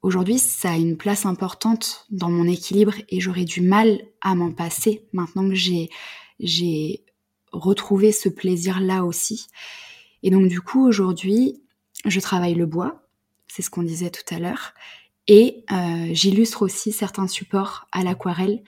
aujourd'hui, 0.00 0.38
ça 0.38 0.70
a 0.70 0.78
une 0.78 0.96
place 0.96 1.26
importante 1.26 2.06
dans 2.08 2.30
mon 2.30 2.48
équilibre 2.48 2.94
et 3.10 3.20
j'aurais 3.20 3.44
du 3.44 3.60
mal 3.60 4.00
à 4.22 4.34
m'en 4.34 4.50
passer 4.50 5.06
maintenant 5.12 5.46
que 5.46 5.54
j'ai, 5.54 5.90
j'ai 6.40 7.04
retrouvé 7.52 8.12
ce 8.12 8.30
plaisir-là 8.30 9.04
aussi. 9.04 9.48
Et 10.22 10.30
donc 10.30 10.48
du 10.48 10.62
coup, 10.62 10.88
aujourd'hui, 10.88 11.60
je 12.04 12.20
travaille 12.20 12.54
le 12.54 12.66
bois, 12.66 13.06
c'est 13.46 13.62
ce 13.62 13.70
qu'on 13.70 13.82
disait 13.82 14.10
tout 14.10 14.34
à 14.34 14.38
l'heure, 14.38 14.74
et 15.26 15.64
euh, 15.72 16.08
j'illustre 16.12 16.62
aussi 16.62 16.92
certains 16.92 17.28
supports 17.28 17.88
à 17.92 18.02
l'aquarelle 18.02 18.62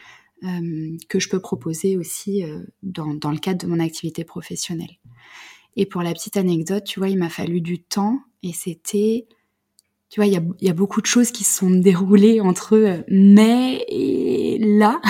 euh, 0.45 0.97
que 1.09 1.19
je 1.19 1.29
peux 1.29 1.41
proposer 1.41 1.97
aussi 1.97 2.45
euh, 2.45 2.63
dans, 2.83 3.31
le 3.31 3.39
cadre 3.39 3.67
de 3.67 3.67
mon 3.67 3.81
activité 3.81 4.25
professionnelle. 4.25 4.99
Et 5.77 5.85
pour 5.85 6.03
la 6.03 6.13
petite 6.13 6.37
anecdote, 6.37 6.85
tu 6.85 7.01
vois, 7.01 7.11
il 7.11 7.19
m'a 7.19 7.29
fallu 7.29 7.61
du 7.61 7.83
temps 7.83 8.21
et 8.43 8.53
c'était, 8.55 9.27
tu 10.09 10.21
vois, 10.21 10.27
il 10.27 10.33
y 10.33 10.65
y 10.65 10.71
a, 10.71 10.75
beaucoup 10.75 11.03
de 11.03 11.07
choses 11.07 11.31
qui 11.31 11.45
se 11.45 11.59
sont 11.59 11.71
déroulées 11.71 12.41
entre 12.41 13.05
mai 13.09 13.85
et 13.89 14.59
là 14.59 15.01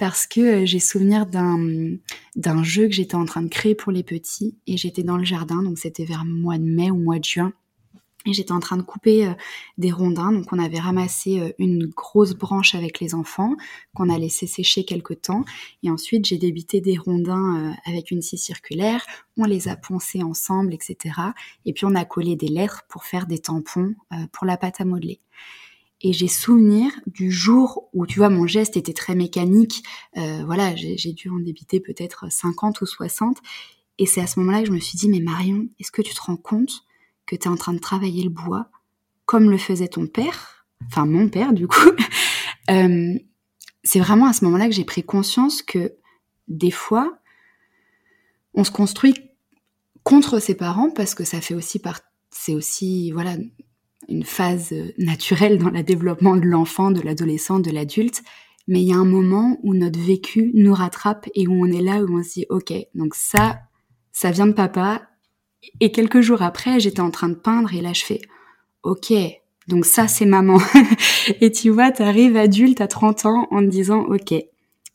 parce 0.00 0.26
que 0.26 0.40
euh, 0.40 0.66
j'ai 0.66 0.80
souvenir 0.80 1.26
d'un 1.26 2.64
jeu 2.64 2.86
que 2.88 2.94
j'étais 2.94 3.16
en 3.16 3.26
train 3.26 3.42
de 3.42 3.48
créer 3.48 3.74
pour 3.74 3.92
les 3.92 4.02
petits 4.02 4.56
et 4.66 4.78
j'étais 4.78 5.02
dans 5.02 5.18
le 5.18 5.24
jardin 5.24 5.62
donc 5.62 5.78
c'était 5.78 6.06
vers 6.06 6.24
mois 6.24 6.56
de 6.56 6.64
mai 6.64 6.90
ou 6.90 6.96
mois 6.96 7.18
de 7.18 7.24
juin. 7.24 7.52
Et 8.26 8.34
j'étais 8.34 8.52
en 8.52 8.60
train 8.60 8.76
de 8.76 8.82
couper 8.82 9.26
euh, 9.26 9.32
des 9.76 9.92
rondins 9.92 10.32
donc 10.32 10.46
on 10.52 10.58
avait 10.58 10.78
ramassé 10.78 11.40
euh, 11.40 11.52
une 11.58 11.86
grosse 11.86 12.32
branche 12.32 12.74
avec 12.74 12.98
les 12.98 13.14
enfants 13.14 13.56
qu'on 13.94 14.08
a 14.08 14.18
laissé 14.18 14.46
sécher 14.46 14.84
quelque 14.84 15.12
temps. 15.12 15.44
Et 15.82 15.90
ensuite 15.90 16.24
j'ai 16.24 16.38
débité 16.38 16.80
des 16.80 16.96
rondins 16.96 17.74
avec 17.84 18.10
une 18.10 18.22
scie 18.22 18.38
circulaire 18.38 19.04
on 19.36 19.44
les 19.44 19.68
a 19.68 19.76
poncés 19.76 20.22
ensemble 20.22 20.72
etc 20.72 21.14
et 21.66 21.74
puis 21.74 21.84
on 21.84 21.94
a 21.94 22.06
collé 22.06 22.36
des 22.36 22.48
lettres 22.48 22.84
pour 22.88 23.04
faire 23.04 23.26
des 23.26 23.38
tampons 23.38 23.94
pour 24.32 24.46
la 24.46 24.56
pâte 24.56 24.80
à 24.80 24.86
modeler 24.86 25.20
et 26.02 26.12
j'ai 26.12 26.28
souvenir 26.28 26.90
du 27.06 27.30
jour 27.30 27.88
où, 27.92 28.06
tu 28.06 28.18
vois, 28.18 28.30
mon 28.30 28.46
geste 28.46 28.76
était 28.76 28.94
très 28.94 29.14
mécanique. 29.14 29.82
Euh, 30.16 30.42
voilà, 30.46 30.74
j'ai 30.74 31.12
dû 31.12 31.28
en 31.28 31.38
débiter 31.38 31.78
peut-être 31.80 32.30
50 32.30 32.80
ou 32.80 32.86
60. 32.86 33.38
Et 33.98 34.06
c'est 34.06 34.22
à 34.22 34.26
ce 34.26 34.40
moment-là 34.40 34.60
que 34.62 34.68
je 34.68 34.72
me 34.72 34.80
suis 34.80 34.96
dit, 34.96 35.08
mais 35.10 35.20
Marion, 35.20 35.68
est-ce 35.78 35.92
que 35.92 36.00
tu 36.00 36.14
te 36.14 36.20
rends 36.22 36.38
compte 36.38 36.84
que 37.26 37.36
tu 37.36 37.42
es 37.42 37.48
en 37.48 37.56
train 37.56 37.74
de 37.74 37.78
travailler 37.78 38.22
le 38.22 38.30
bois 38.30 38.70
comme 39.26 39.50
le 39.50 39.58
faisait 39.58 39.88
ton 39.88 40.06
père? 40.06 40.66
Enfin, 40.86 41.04
mon 41.04 41.28
père, 41.28 41.52
du 41.52 41.68
coup. 41.68 41.90
euh, 42.70 43.14
c'est 43.84 44.00
vraiment 44.00 44.26
à 44.26 44.32
ce 44.32 44.44
moment-là 44.46 44.66
que 44.66 44.74
j'ai 44.74 44.84
pris 44.84 45.02
conscience 45.02 45.60
que 45.60 45.92
des 46.48 46.70
fois, 46.70 47.18
on 48.54 48.64
se 48.64 48.70
construit 48.70 49.14
contre 50.02 50.38
ses 50.38 50.54
parents 50.54 50.90
parce 50.90 51.14
que 51.14 51.24
ça 51.24 51.42
fait 51.42 51.54
aussi 51.54 51.78
part, 51.78 52.00
c'est 52.30 52.54
aussi, 52.54 53.10
voilà, 53.10 53.36
une 54.10 54.24
phase 54.24 54.74
naturelle 54.98 55.58
dans 55.58 55.70
le 55.70 55.82
développement 55.82 56.36
de 56.36 56.44
l'enfant, 56.44 56.90
de 56.90 57.00
l'adolescent, 57.00 57.60
de 57.60 57.70
l'adulte, 57.70 58.22
mais 58.68 58.82
il 58.82 58.88
y 58.88 58.92
a 58.92 58.96
un 58.96 59.04
moment 59.04 59.58
où 59.62 59.74
notre 59.74 59.98
vécu 59.98 60.50
nous 60.54 60.74
rattrape 60.74 61.28
et 61.34 61.46
où 61.48 61.52
on 61.52 61.66
est 61.66 61.82
là, 61.82 62.02
où 62.02 62.18
on 62.18 62.22
se 62.22 62.34
dit, 62.34 62.46
ok, 62.50 62.72
donc 62.94 63.14
ça, 63.14 63.60
ça 64.12 64.30
vient 64.30 64.46
de 64.46 64.52
papa. 64.52 65.02
Et 65.80 65.92
quelques 65.92 66.20
jours 66.20 66.42
après, 66.42 66.80
j'étais 66.80 67.00
en 67.00 67.10
train 67.10 67.28
de 67.28 67.34
peindre 67.34 67.74
et 67.74 67.80
là, 67.80 67.92
je 67.92 68.04
fais, 68.04 68.20
ok, 68.82 69.12
donc 69.66 69.84
ça, 69.84 70.08
c'est 70.08 70.26
maman. 70.26 70.58
et 71.40 71.50
tu 71.50 71.70
vois, 71.70 71.90
tu 71.90 72.02
arrives 72.02 72.36
adulte 72.36 72.80
à 72.80 72.86
30 72.86 73.26
ans 73.26 73.48
en 73.50 73.60
te 73.60 73.66
disant, 73.66 74.02
ok, 74.02 74.34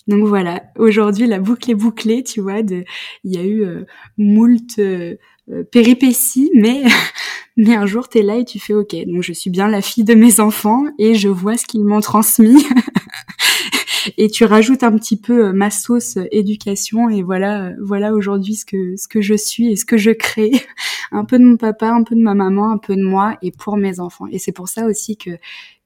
donc 0.08 0.26
voilà, 0.28 0.64
aujourd'hui 0.78 1.26
la 1.26 1.40
boucle 1.40 1.72
est 1.72 1.76
bouclée, 1.76 2.24
tu 2.24 2.40
vois, 2.40 2.60
il 2.60 2.86
y 3.24 3.38
a 3.38 3.44
eu 3.44 3.64
euh, 3.64 3.86
moult 4.18 4.78
euh, 4.78 5.16
euh, 5.52 5.64
péripéties, 5.64 6.52
mais 6.54 6.84
mais 7.58 7.76
un 7.76 7.86
jour 7.86 8.10
tu 8.10 8.20
es 8.20 8.22
là 8.24 8.38
et 8.38 8.46
tu 8.46 8.60
fais 8.60 8.74
OK, 8.74 8.96
donc 9.06 9.22
je 9.22 9.34
suis 9.34 9.50
bien 9.50 9.68
la 9.68 9.82
fille 9.82 10.04
de 10.04 10.16
mes 10.16 10.40
enfants 10.40 10.86
et 10.98 11.16
je 11.16 11.30
vois 11.30 11.58
ce 11.58 11.66
qu'ils 11.66 11.86
m'ont 11.86 12.02
transmis. 12.02 12.66
et 14.18 14.30
tu 14.30 14.46
rajoutes 14.46 14.84
un 14.84 14.98
petit 14.98 15.18
peu 15.18 15.52
ma 15.52 15.70
sauce 15.70 16.18
éducation 16.32 17.10
et 17.10 17.24
voilà 17.24 17.72
voilà 17.82 18.14
aujourd'hui 18.14 18.56
ce 18.56 18.66
que 18.66 18.96
ce 18.98 19.08
que 19.08 19.22
je 19.22 19.36
suis 19.36 19.72
et 19.72 19.76
ce 19.76 19.86
que 19.86 19.98
je 19.98 20.12
crée. 20.12 20.52
Un 21.12 21.24
peu 21.24 21.38
de 21.38 21.44
mon 21.44 21.56
papa 21.56 21.88
un 21.92 22.04
peu 22.04 22.16
de 22.16 22.22
ma 22.22 22.34
maman 22.34 22.72
un 22.72 22.78
peu 22.80 22.96
de 22.96 23.04
moi 23.04 23.38
et 23.44 23.52
pour 23.52 23.78
mes 23.78 24.00
enfants. 24.00 24.26
Et 24.32 24.40
c'est 24.40 24.52
pour 24.52 24.68
ça 24.68 24.86
aussi 24.88 25.16
que 25.18 25.38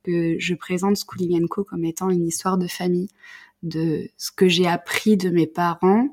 que 0.03 0.37
je 0.39 0.55
présente 0.55 0.97
Schooling 0.97 1.47
Co 1.47 1.63
comme 1.63 1.83
étant 1.83 2.09
une 2.09 2.25
histoire 2.25 2.57
de 2.57 2.67
famille 2.67 3.09
de 3.63 4.09
ce 4.17 4.31
que 4.31 4.47
j'ai 4.47 4.67
appris 4.67 5.17
de 5.17 5.29
mes 5.29 5.47
parents, 5.47 6.07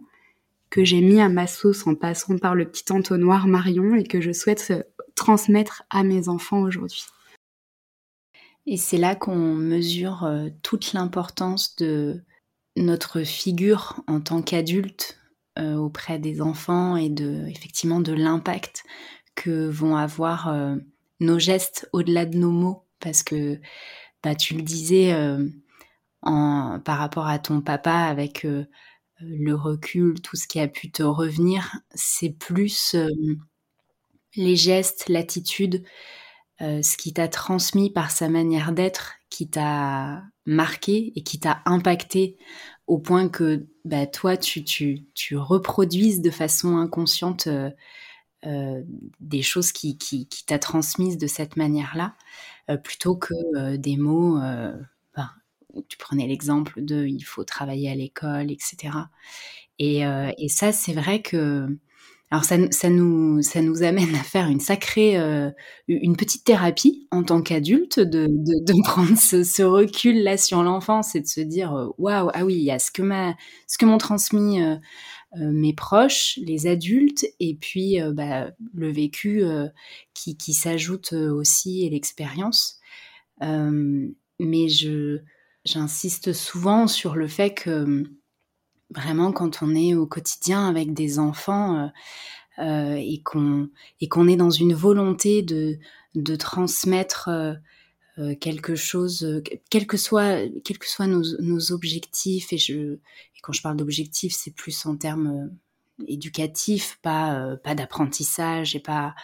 que 0.71 0.85
j'ai 0.85 1.01
mis 1.01 1.21
à 1.21 1.29
ma 1.29 1.47
sauce 1.47 1.87
en 1.87 1.95
passant 1.95 2.39
par 2.39 2.55
le 2.55 2.69
petit 2.69 2.93
entonnoir 2.93 3.47
Marion 3.47 3.95
et 3.95 4.05
que 4.05 4.21
je 4.21 4.33
souhaite 4.33 4.73
transmettre 5.15 5.85
à 5.91 6.03
mes 6.03 6.29
enfants 6.29 6.61
aujourd'hui. 6.61 7.05
Et 8.67 8.77
c'est 8.77 8.99
là 8.99 9.15
qu'on 9.15 9.37
mesure 9.37 10.25
euh, 10.25 10.49
toute 10.63 10.93
l'importance 10.93 11.77
de 11.77 12.25
notre 12.77 13.23
figure 13.23 14.03
en 14.09 14.21
tant 14.21 14.43
qu'adulte 14.43 15.19
euh, 15.59 15.77
auprès 15.77 16.19
des 16.19 16.43
enfants 16.43 16.97
et 16.97 17.09
de 17.09 17.47
effectivement 17.47 18.01
de 18.01 18.13
l'impact 18.13 18.83
que 19.37 19.69
vont 19.69 19.97
avoir 19.97 20.49
euh, 20.49 20.75
nos 21.21 21.39
gestes 21.39 21.89
au-delà 21.93 22.27
de 22.27 22.37
nos 22.37 22.51
mots 22.51 22.85
parce 22.99 23.23
que 23.23 23.61
bah, 24.23 24.35
tu 24.35 24.55
le 24.55 24.63
disais 24.63 25.15
par 26.85 26.99
rapport 26.99 27.27
à 27.27 27.39
ton 27.39 27.61
papa 27.61 27.93
avec 27.93 28.45
euh, 28.45 28.67
le 29.21 29.55
recul, 29.55 30.21
tout 30.21 30.37
ce 30.37 30.47
qui 30.47 30.61
a 30.61 30.69
pu 30.69 30.91
te 30.91 31.03
revenir, 31.03 31.81
c'est 31.95 32.31
plus 32.31 32.95
euh, 32.95 33.09
les 34.37 34.57
gestes, 34.57 35.09
l'attitude, 35.09 35.83
euh, 36.63 36.83
ce 36.83 36.97
qui 36.97 37.13
t'a 37.13 37.29
transmis 37.29 37.91
par 37.91 38.11
sa 38.11 38.29
manière 38.29 38.73
d'être, 38.73 39.15
qui 39.31 39.49
t'a 39.49 40.23
marqué 40.47 41.13
et 41.17 41.23
qui 41.23 41.41
t'a 41.41 41.63
impacté 41.67 42.37
au 42.87 42.99
point 42.99 43.29
que 43.29 43.67
bah, 43.85 44.07
toi, 44.07 44.37
tu, 44.37 44.65
tu, 44.65 45.07
tu 45.15 45.37
reproduises 45.37 46.21
de 46.21 46.31
façon 46.31 46.77
inconsciente 46.77 47.49
des 49.21 49.43
choses 49.43 49.73
qui, 49.73 49.99
qui, 49.99 50.29
qui 50.29 50.45
t'a 50.47 50.61
transmises 50.61 51.19
de 51.19 51.27
cette 51.27 51.57
manière-là, 51.57 52.15
plutôt 52.85 53.17
que 53.17 53.77
des 53.77 53.97
mots. 53.97 54.39
Tu 55.89 55.97
prenais 55.99 56.27
l'exemple 56.27 56.83
de 56.83 57.07
il 57.07 57.23
faut 57.23 57.45
travailler 57.45 57.91
à 57.91 57.95
l'école, 57.95 58.51
etc. 58.51 58.95
Et, 59.79 60.01
et 60.39 60.49
ça, 60.49 60.73
c'est 60.73 60.95
vrai 60.95 61.21
que 61.21 61.69
alors 62.33 62.45
ça, 62.45 62.57
ça, 62.73 62.91
nous, 62.91 63.41
ça 63.43 63.63
nous 63.63 63.85
amène 63.85 64.13
à 64.17 64.23
faire 64.23 64.49
une 64.49 64.59
sacrée, 64.59 65.17
euh, 65.17 65.51
une 65.87 66.17
petite 66.17 66.43
thérapie 66.43 67.07
en 67.13 67.23
tant 67.23 67.41
qu'adulte, 67.41 68.01
de, 68.01 68.27
de, 68.29 68.83
prendre 68.85 69.17
ce, 69.17 69.63
recul-là 69.63 70.37
sur 70.37 70.65
l'enfance 70.65 71.15
et 71.15 71.21
de 71.21 71.27
se 71.27 71.41
dire, 71.41 71.73
euh, 71.75 71.87
waouh, 71.99 72.31
ah 72.35 72.45
oui, 72.45 72.55
il 72.55 72.65
y 72.65 72.73
a 72.73 72.81
ce 72.81 72.91
que 72.91 73.03
m'a, 73.03 73.37
ce 73.69 73.79
que 73.79 73.87
m'ont 73.87 73.99
transmis 73.99 74.61
euh, 74.61 74.75
euh 75.41 75.53
mes 75.53 75.73
proches, 75.73 76.39
les 76.43 76.67
adultes, 76.67 77.27
et 77.39 77.55
puis 77.55 77.99
bah, 78.13 78.51
le 78.75 78.91
vécu 78.91 79.45
qui, 80.15 80.37
qui 80.37 80.53
s'ajoute 80.53 81.13
aussi 81.13 81.85
et 81.85 81.91
l'expérience. 81.91 82.81
mais 83.41 84.69
je, 84.69 85.21
j'insiste 85.67 86.33
souvent 86.33 86.87
sur 86.87 87.17
le 87.17 87.29
fait 87.29 87.53
que 87.53 88.05
vraiment 88.91 89.33
quand 89.33 89.63
on 89.63 89.75
est 89.75 89.95
au 89.95 90.07
quotidien 90.07 90.69
avec 90.69 90.95
des 90.95 91.19
enfants 91.19 91.91
euh, 92.59 92.65
euh, 92.65 92.95
et 92.95 93.21
qu'on 93.23 94.29
est 94.29 94.37
dans 94.37 94.51
une 94.51 94.75
volonté 94.75 95.43
de 95.43 96.37
transmettre 96.37 97.29
euh, 98.19 98.35
quelque 98.41 98.75
chose, 98.77 99.43
quels 99.69 99.87
que 99.87 99.99
soient 99.99 100.39
quels 100.65 100.79
que 100.79 101.05
nos, 101.05 101.23
nos 101.41 101.73
objectifs 101.73 102.53
et 102.53 102.59
je 102.59 102.95
et 102.95 103.41
quand 103.43 103.53
je 103.53 103.61
parle 103.61 103.77
d'objectifs 103.77 104.35
c'est 104.35 104.55
plus 104.55 104.87
en 104.87 104.97
termes 104.97 105.51
éducatif, 106.07 106.99
pas 107.03 107.35
euh, 107.35 107.57
pas 107.57 107.75
d'apprentissage 107.75 108.77
et 108.77 108.81
pas, 108.81 109.15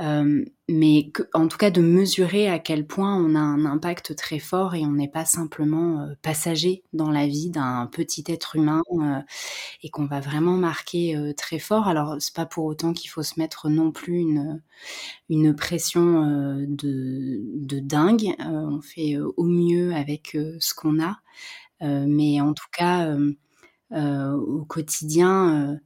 euh, 0.00 0.44
mais 0.68 1.10
en 1.34 1.48
tout 1.48 1.58
cas 1.58 1.70
de 1.70 1.80
mesurer 1.80 2.48
à 2.48 2.58
quel 2.58 2.86
point 2.86 3.14
on 3.16 3.34
a 3.34 3.38
un 3.38 3.64
impact 3.66 4.16
très 4.16 4.38
fort 4.38 4.74
et 4.74 4.84
on 4.86 4.92
n'est 4.92 5.08
pas 5.08 5.24
simplement 5.24 6.00
euh, 6.00 6.14
passager 6.22 6.82
dans 6.92 7.10
la 7.10 7.26
vie 7.26 7.50
d'un 7.50 7.86
petit 7.92 8.24
être 8.28 8.56
humain 8.56 8.82
et 9.82 9.90
qu'on 9.90 10.06
va 10.06 10.20
vraiment 10.20 10.56
marquer 10.56 11.32
très 11.36 11.58
fort. 11.58 11.88
Alors 11.88 12.16
c'est 12.18 12.34
pas 12.34 12.46
pour 12.46 12.64
autant 12.64 12.92
qu'il 12.92 13.10
faut 13.10 13.22
se 13.22 13.38
mettre 13.38 13.68
non 13.68 13.92
plus 13.92 14.18
une 14.18 14.62
une 15.28 15.54
pression 15.54 16.22
de 16.68 17.40
de 17.54 17.78
dingue. 17.80 18.34
on 18.38 18.80
fait 18.80 19.16
au 19.18 19.44
mieux 19.44 19.94
avec 19.94 20.36
ce 20.60 20.74
qu'on 20.74 21.02
a, 21.02 21.20
mais 21.80 22.40
en 22.40 22.54
tout 22.54 22.68
cas 22.72 23.16
au 23.90 24.64
quotidien 24.64 25.78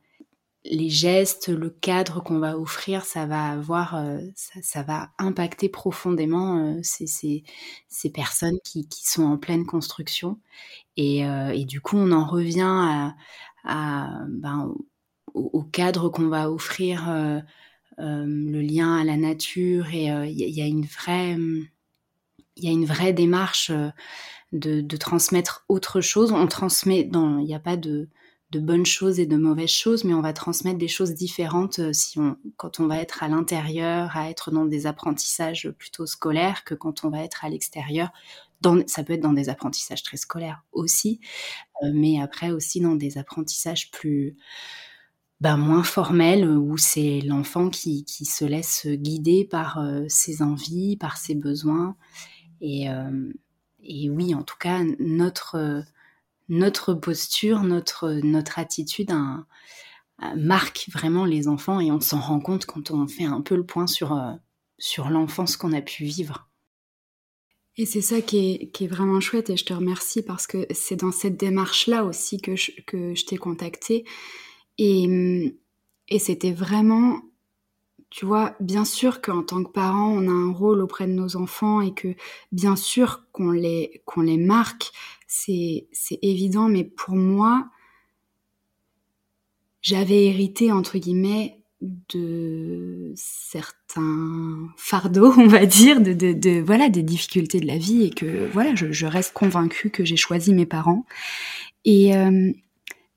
les 0.65 0.91
gestes, 0.91 1.49
le 1.49 1.71
cadre 1.71 2.23
qu'on 2.23 2.39
va 2.39 2.59
offrir, 2.59 3.05
ça 3.05 3.27
va 3.27 3.51
avoir, 3.51 3.97
euh, 3.97 4.19
ça, 4.35 4.83
va 4.83 5.11
impacter 5.19 5.69
profondément 5.69 6.59
euh, 6.59 6.81
ces, 6.83 7.43
personnes 8.13 8.59
qui, 8.65 8.87
sont 8.91 9.25
en 9.25 9.39
pleine 9.39 9.65
construction. 9.65 10.39
Et, 10.97 11.27
euh, 11.27 11.65
du 11.65 11.81
coup, 11.81 11.97
on 11.97 12.13
en 12.13 12.27
revient 12.27 13.13
ben, 13.65 14.75
au, 15.35 15.63
cadre 15.63 16.09
qu'on 16.11 16.29
va 16.29 16.51
offrir, 16.51 17.09
le 17.99 18.61
lien 18.61 18.97
à 18.97 19.05
la 19.05 19.17
nature. 19.17 19.95
Et 19.95 20.07
il 20.07 20.57
y, 20.57 20.63
a 20.63 20.67
une 20.67 20.85
vraie, 20.85 21.37
il 22.57 23.15
démarche 23.15 23.71
de, 24.53 24.81
de, 24.81 24.97
transmettre 24.97 25.65
autre 25.69 26.01
chose. 26.01 26.33
On 26.33 26.47
transmet 26.47 27.05
dans, 27.05 27.39
il 27.39 27.47
n'y 27.47 27.55
a 27.55 27.61
pas 27.61 27.77
de 27.77 28.09
de 28.51 28.59
bonnes 28.59 28.87
choses 28.87 29.21
et 29.21 29.27
de 29.27 29.37
mauvaises 29.37 29.71
choses, 29.71 30.05
mais 30.05 30.15
on 30.15 30.21
va 30.21 30.33
transmettre 30.33 30.79
des 30.79 30.89
choses 30.89 31.15
différentes 31.15 31.79
euh, 31.79 31.93
si 31.93 32.19
on, 32.19 32.37
quand 32.57 32.81
on 32.81 32.89
va 32.89 32.99
être 32.99 33.23
à 33.23 33.29
l'intérieur, 33.29 34.17
à 34.17 34.29
être 34.29 34.51
dans 34.51 34.65
des 34.65 34.87
apprentissages 34.87 35.71
plutôt 35.79 36.07
scolaires 36.07 36.65
que 36.65 36.75
quand 36.75 37.05
on 37.05 37.11
va 37.11 37.23
être 37.23 37.45
à 37.45 37.49
l'extérieur. 37.49 38.11
Dans, 38.61 38.87
ça 38.87 39.05
peut 39.05 39.15
être 39.15 39.23
dans 39.23 39.33
des 39.33 39.49
apprentissages 39.49 40.03
très 40.03 40.17
scolaires 40.17 40.65
aussi, 40.73 41.21
euh, 41.83 41.93
mais 41.95 42.21
après 42.21 42.51
aussi 42.51 42.81
dans 42.81 42.97
des 42.97 43.19
apprentissages 43.19 43.91
plus 43.91 44.37
ben, 45.41 45.57
moins 45.57 45.85
formels 45.85 46.47
où 46.47 46.77
c'est 46.77 47.21
l'enfant 47.21 47.71
qui, 47.71 48.05
qui, 48.05 48.27
se 48.27 48.45
laisse 48.45 48.87
guider 48.87 49.47
par 49.47 49.79
euh, 49.79 50.05
ses 50.09 50.43
envies, 50.43 50.99
par 50.99 51.17
ses 51.17 51.35
besoins. 51.35 51.97
Et, 52.61 52.89
et 53.83 54.11
oui, 54.11 54.35
en 54.35 54.43
tout 54.43 54.59
cas, 54.59 54.83
notre 54.99 55.83
notre 56.51 56.93
posture, 56.93 57.63
notre, 57.63 58.11
notre 58.23 58.59
attitude 58.59 59.13
marque 60.37 60.89
vraiment 60.93 61.25
les 61.25 61.49
enfants 61.49 61.81
et 61.81 61.91
on 61.91 62.01
s'en 62.01 62.21
rend 62.21 62.41
compte 62.41 62.67
quand 62.67 62.91
on 62.91 63.07
fait 63.07 63.25
un 63.25 63.41
peu 63.41 63.57
le 63.57 63.65
point 63.65 63.87
sur, 63.87 64.13
euh, 64.13 64.33
sur 64.79 65.09
l'enfance 65.09 65.57
qu'on 65.57 65.73
a 65.73 65.81
pu 65.81 66.05
vivre. 66.05 66.49
Et 67.77 67.87
c'est 67.87 68.03
ça 68.03 68.21
qui 68.21 68.39
est, 68.39 68.71
qui 68.73 68.85
est, 68.85 68.89
vraiment 68.89 69.21
chouette 69.21 69.49
et 69.49 69.57
je 69.57 69.65
te 69.65 69.73
remercie 69.73 70.23
parce 70.23 70.47
que 70.47 70.67
c'est 70.71 70.97
dans 70.97 71.13
cette 71.13 71.39
démarche-là 71.39 72.05
aussi 72.05 72.41
que 72.41 72.57
je, 72.57 72.73
que 72.87 73.15
je 73.15 73.25
t'ai 73.25 73.39
contacté. 73.39 74.05
Et, 74.77 75.57
et 76.09 76.19
c'était 76.19 76.53
vraiment, 76.53 77.23
tu 78.11 78.27
vois, 78.27 78.55
bien 78.61 78.85
sûr 78.85 79.23
qu'en 79.23 79.43
tant 79.43 79.63
que 79.63 79.71
parent, 79.71 80.11
on 80.11 80.29
a 80.29 80.33
un 80.33 80.53
rôle 80.53 80.83
auprès 80.83 81.07
de 81.07 81.13
nos 81.13 81.37
enfants 81.37 81.81
et 81.81 81.95
que 81.95 82.15
bien 82.53 82.77
sûr 82.77 83.25
qu'on 83.33 83.53
les, 83.53 84.03
qu'on 84.05 84.23
les 84.23 84.37
marque, 84.37 84.93
c'est 85.31 86.19
évident, 86.23 86.69
mais 86.69 86.83
pour 86.83 87.15
moi, 87.15 87.71
j'avais 89.81 90.27
hérité, 90.27 90.73
entre 90.73 90.99
guillemets, 90.99 91.63
de 91.81 93.13
certains 93.15 94.69
fardeaux, 94.77 95.33
on 95.39 95.47
va 95.47 95.67
dire, 95.67 96.01
de, 96.01 96.13
de, 96.13 96.61
voilà, 96.61 96.89
des 96.89 97.05
difficultés 97.05 97.61
de 97.61 97.67
la 97.67 97.79
vie 97.79 98.03
et 98.03 98.11
que 98.11 98.51
voilà, 98.53 98.75
je, 98.75 99.07
reste 99.07 99.33
convaincue 99.33 99.91
que 99.91 100.05
j'ai 100.05 100.17
choisi 100.17 100.53
mes 100.53 100.67
parents. 100.67 101.07
Et 101.85 102.17
euh, 102.17 102.53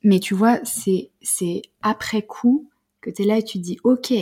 mais 0.03 0.19
tu 0.19 0.35
vois, 0.35 0.59
c'est 0.63 1.11
c'est 1.21 1.63
après 1.81 2.21
coup 2.21 2.69
que 3.01 3.09
tu 3.09 3.23
es 3.23 3.25
là 3.25 3.39
et 3.39 3.43
tu 3.43 3.57
te 3.57 3.63
dis 3.63 3.79
ok, 3.83 4.13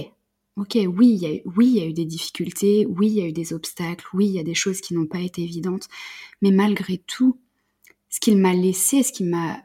ok, 0.56 0.78
oui, 0.88 1.42
oui, 1.46 1.68
il 1.68 1.78
y 1.78 1.82
a 1.82 1.86
eu 1.86 1.94
des 1.94 2.06
difficultés, 2.06 2.88
oui, 2.90 3.08
il 3.08 3.14
y 3.14 3.22
a 3.22 3.28
eu 3.28 3.34
des 3.34 3.54
obstacles, 3.54 4.08
oui, 4.14 4.28
il 4.28 4.34
y 4.34 4.40
a 4.40 4.44
des 4.44 4.56
choses 4.56 4.82
qui 4.82 4.94
n'ont 4.94 5.06
pas 5.06 5.20
été 5.20 5.44
évidentes, 5.44 5.88
mais 6.42 6.52
malgré 6.52 6.98
tout, 6.98 7.38
ce 8.12 8.20
qu'il 8.20 8.38
m'a 8.38 8.54
laissé, 8.54 9.02
ce 9.02 9.12
qu'il 9.12 9.30
m'a 9.30 9.58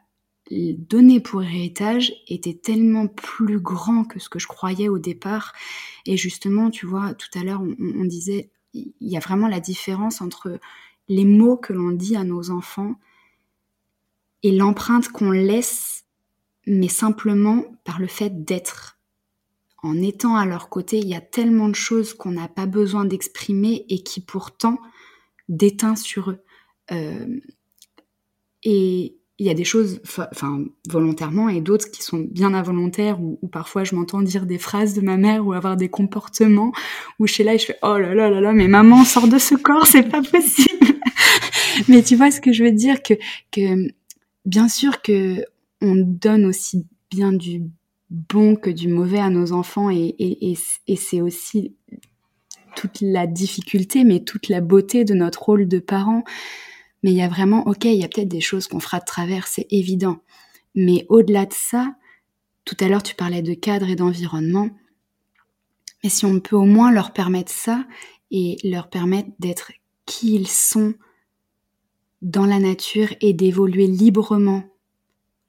donné 0.50 1.20
pour 1.20 1.42
héritage 1.42 2.12
était 2.28 2.54
tellement 2.54 3.08
plus 3.08 3.60
grand 3.60 4.04
que 4.04 4.20
ce 4.20 4.28
que 4.28 4.38
je 4.38 4.46
croyais 4.46 4.88
au 4.88 4.98
départ. 4.98 5.52
Et 6.06 6.16
justement, 6.16 6.70
tu 6.70 6.86
vois, 6.86 7.14
tout 7.14 7.36
à 7.38 7.42
l'heure, 7.42 7.60
on, 7.60 8.04
disait, 8.04 8.50
il 8.72 8.94
y 9.00 9.16
a 9.16 9.20
vraiment 9.20 9.48
la 9.48 9.60
différence 9.60 10.20
entre 10.20 10.60
les 11.08 11.24
mots 11.24 11.56
que 11.56 11.72
l'on 11.72 11.90
dit 11.90 12.16
à 12.16 12.22
nos 12.22 12.50
enfants 12.50 12.94
et 14.44 14.52
l'empreinte 14.52 15.08
qu'on 15.08 15.32
laisse, 15.32 16.04
mais 16.66 16.88
simplement 16.88 17.64
par 17.84 17.98
le 17.98 18.06
fait 18.06 18.44
d'être. 18.44 19.00
En 19.82 20.00
étant 20.00 20.36
à 20.36 20.46
leur 20.46 20.68
côté, 20.68 20.98
il 20.98 21.08
y 21.08 21.14
a 21.14 21.20
tellement 21.20 21.68
de 21.68 21.74
choses 21.74 22.14
qu'on 22.14 22.30
n'a 22.30 22.48
pas 22.48 22.66
besoin 22.66 23.04
d'exprimer 23.04 23.84
et 23.88 24.02
qui 24.04 24.20
pourtant 24.20 24.78
déteint 25.48 25.96
sur 25.96 26.30
eux. 26.30 26.38
Euh, 26.92 27.40
et 28.68 29.16
il 29.38 29.46
y 29.46 29.50
a 29.50 29.54
des 29.54 29.64
choses, 29.64 30.00
enfin, 30.04 30.64
volontairement, 30.88 31.48
et 31.48 31.60
d'autres 31.60 31.88
qui 31.90 32.02
sont 32.02 32.18
bien 32.18 32.52
involontaires, 32.52 33.20
où, 33.20 33.38
parfois 33.46 33.84
je 33.84 33.94
m'entends 33.94 34.22
dire 34.22 34.44
des 34.44 34.58
phrases 34.58 34.92
de 34.94 35.02
ma 35.02 35.16
mère 35.16 35.46
ou 35.46 35.52
avoir 35.52 35.76
des 35.76 35.88
comportements 35.88 36.72
où 37.20 37.28
je 37.28 37.32
suis 37.34 37.44
là 37.44 37.54
et 37.54 37.58
je 37.58 37.66
fais 37.66 37.76
oh 37.82 37.96
là 37.96 38.12
là 38.12 38.28
là 38.28 38.40
là, 38.40 38.52
mais 38.52 38.66
maman 38.66 39.04
sort 39.04 39.28
de 39.28 39.38
ce 39.38 39.54
corps, 39.54 39.86
c'est 39.86 40.02
pas 40.02 40.20
possible. 40.20 40.86
mais 41.88 42.02
tu 42.02 42.16
vois 42.16 42.32
ce 42.32 42.40
que 42.40 42.52
je 42.52 42.64
veux 42.64 42.72
dire 42.72 43.02
que 43.02 43.14
que 43.52 43.88
bien 44.46 44.68
sûr 44.68 45.00
que 45.00 45.44
on 45.80 45.94
donne 45.94 46.44
aussi 46.44 46.86
bien 47.10 47.32
du 47.32 47.62
bon 48.10 48.56
que 48.56 48.70
du 48.70 48.88
mauvais 48.88 49.20
à 49.20 49.30
nos 49.30 49.52
enfants 49.52 49.90
et, 49.90 50.14
et, 50.18 50.50
et, 50.50 50.58
et 50.88 50.96
c'est 50.96 51.20
aussi 51.20 51.76
toute 52.74 53.00
la 53.00 53.28
difficulté, 53.28 54.02
mais 54.02 54.20
toute 54.20 54.48
la 54.48 54.60
beauté 54.60 55.04
de 55.04 55.14
notre 55.14 55.44
rôle 55.44 55.68
de 55.68 55.78
parent. 55.78 56.24
Mais 57.06 57.12
il 57.12 57.18
y 57.18 57.22
a 57.22 57.28
vraiment, 57.28 57.64
ok, 57.68 57.84
il 57.84 57.94
y 57.94 58.02
a 58.02 58.08
peut-être 58.08 58.26
des 58.26 58.40
choses 58.40 58.66
qu'on 58.66 58.80
fera 58.80 58.98
de 58.98 59.04
travers, 59.04 59.46
c'est 59.46 59.68
évident. 59.70 60.24
Mais 60.74 61.06
au-delà 61.08 61.46
de 61.46 61.52
ça, 61.52 61.94
tout 62.64 62.76
à 62.80 62.88
l'heure 62.88 63.04
tu 63.04 63.14
parlais 63.14 63.42
de 63.42 63.54
cadre 63.54 63.88
et 63.88 63.94
d'environnement. 63.94 64.70
Mais 66.02 66.10
si 66.10 66.26
on 66.26 66.40
peut 66.40 66.56
au 66.56 66.64
moins 66.64 66.90
leur 66.90 67.12
permettre 67.12 67.52
ça 67.52 67.86
et 68.32 68.56
leur 68.64 68.90
permettre 68.90 69.28
d'être 69.38 69.70
qui 70.04 70.34
ils 70.34 70.48
sont 70.48 70.94
dans 72.22 72.44
la 72.44 72.58
nature 72.58 73.14
et 73.20 73.32
d'évoluer 73.32 73.86
librement 73.86 74.64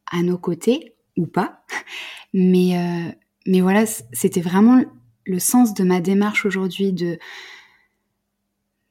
à 0.05 0.21
nos 0.21 0.37
côtés 0.37 0.93
ou 1.17 1.25
pas. 1.25 1.65
Mais, 2.35 2.77
euh, 2.77 3.11
mais 3.47 3.61
voilà, 3.61 3.85
c'était 3.87 4.41
vraiment 4.41 4.83
le 5.25 5.39
sens 5.39 5.73
de 5.73 5.83
ma 5.83 6.01
démarche 6.01 6.45
aujourd'hui 6.45 6.93
de, 6.93 7.17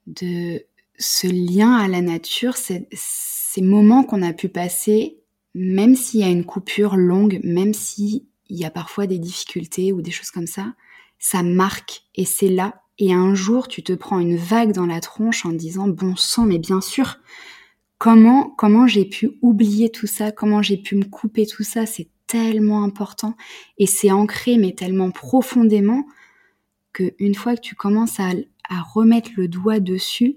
de 0.09 0.65
ce 0.99 1.27
lien 1.27 1.75
à 1.75 1.89
la 1.89 2.01
nature, 2.01 2.57
ces 2.57 3.63
moments 3.63 4.05
qu'on 4.05 4.23
a 4.23 4.33
pu 4.33 4.49
passer, 4.49 5.19
même 5.55 5.95
s'il 5.97 6.21
y 6.21 6.25
a 6.25 6.29
une 6.29 6.45
coupure 6.45 6.97
longue, 6.97 7.41
même 7.43 7.75
s'il 7.75 8.25
y 8.51 8.65
a 8.65 8.71
parfois 8.71 9.07
des 9.07 9.19
difficultés 9.19 9.93
ou 9.93 10.03
des 10.03 10.11
choses 10.11 10.31
comme 10.31 10.47
ça, 10.47 10.75
ça 11.19 11.43
marque. 11.43 12.03
Et 12.15 12.25
c'est 12.25 12.49
là. 12.49 12.83
Et 12.99 13.13
un 13.13 13.35
jour, 13.35 13.69
tu 13.69 13.83
te 13.83 13.93
prends 13.93 14.21
une 14.21 14.37
vague 14.37 14.73
dans 14.73 14.87
la 14.87 15.01
tronche 15.01 15.45
en 15.45 15.53
disant 15.53 15.89
bon 15.89 16.17
sang, 16.17 16.45
mais 16.47 16.59
bien 16.59 16.81
sûr, 16.81 17.19
comment 17.99 18.51
comment 18.51 18.87
j'ai 18.87 19.05
pu 19.05 19.31
oublier 19.43 19.91
tout 19.91 20.07
ça, 20.07 20.33
comment 20.33 20.63
j'ai 20.63 20.77
pu 20.77 20.97
me 20.97 21.05
couper 21.05 21.47
tout 21.47 21.63
ça, 21.63 21.87
c'est 21.87 22.09
tellement 22.27 22.83
important. 22.83 23.37
Et 23.79 23.87
c'est 23.87 24.11
ancré 24.11 24.57
mais 24.59 24.73
tellement 24.73 25.11
profondément 25.11 26.07
que 26.93 27.15
une 27.19 27.35
fois 27.35 27.55
que 27.57 27.61
tu 27.61 27.75
commences 27.75 28.19
à, 28.21 28.33
à 28.69 28.81
remettre 28.83 29.31
le 29.37 29.49
doigt 29.49 29.81
dessus, 29.81 30.37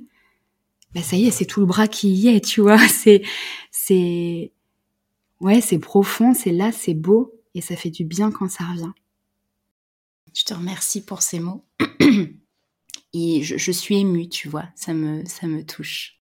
bah 0.94 1.02
ça 1.04 1.16
y 1.16 1.26
est, 1.28 1.32
c'est 1.32 1.46
tout 1.46 1.60
le 1.60 1.66
bras 1.66 1.88
qui 1.88 2.10
y 2.10 2.30
est, 2.30 2.44
tu 2.44 2.62
vois, 2.62 2.78
c'est 2.88 3.24
c'est 3.72 4.52
ouais, 5.40 5.62
c'est 5.62 5.80
profond, 5.80 6.34
c'est 6.34 6.52
là, 6.52 6.72
c'est 6.72 6.94
beau 6.94 7.34
et 7.56 7.62
ça 7.62 7.76
fait 7.76 7.90
du 7.90 8.06
bien 8.06 8.32
quand 8.32 8.50
ça 8.50 8.66
revient. 8.66 8.92
Je 10.34 10.44
te 10.44 10.54
remercie 10.54 11.04
pour 11.04 11.22
ces 11.22 11.40
mots. 11.40 11.66
Et 13.14 13.42
je, 13.42 13.72
suis 13.72 13.98
émue, 13.98 14.30
tu 14.30 14.50
vois, 14.50 14.66
ça 14.76 14.94
me, 14.94 15.26
ça 15.26 15.48
me 15.48 15.66
touche. 15.66 16.20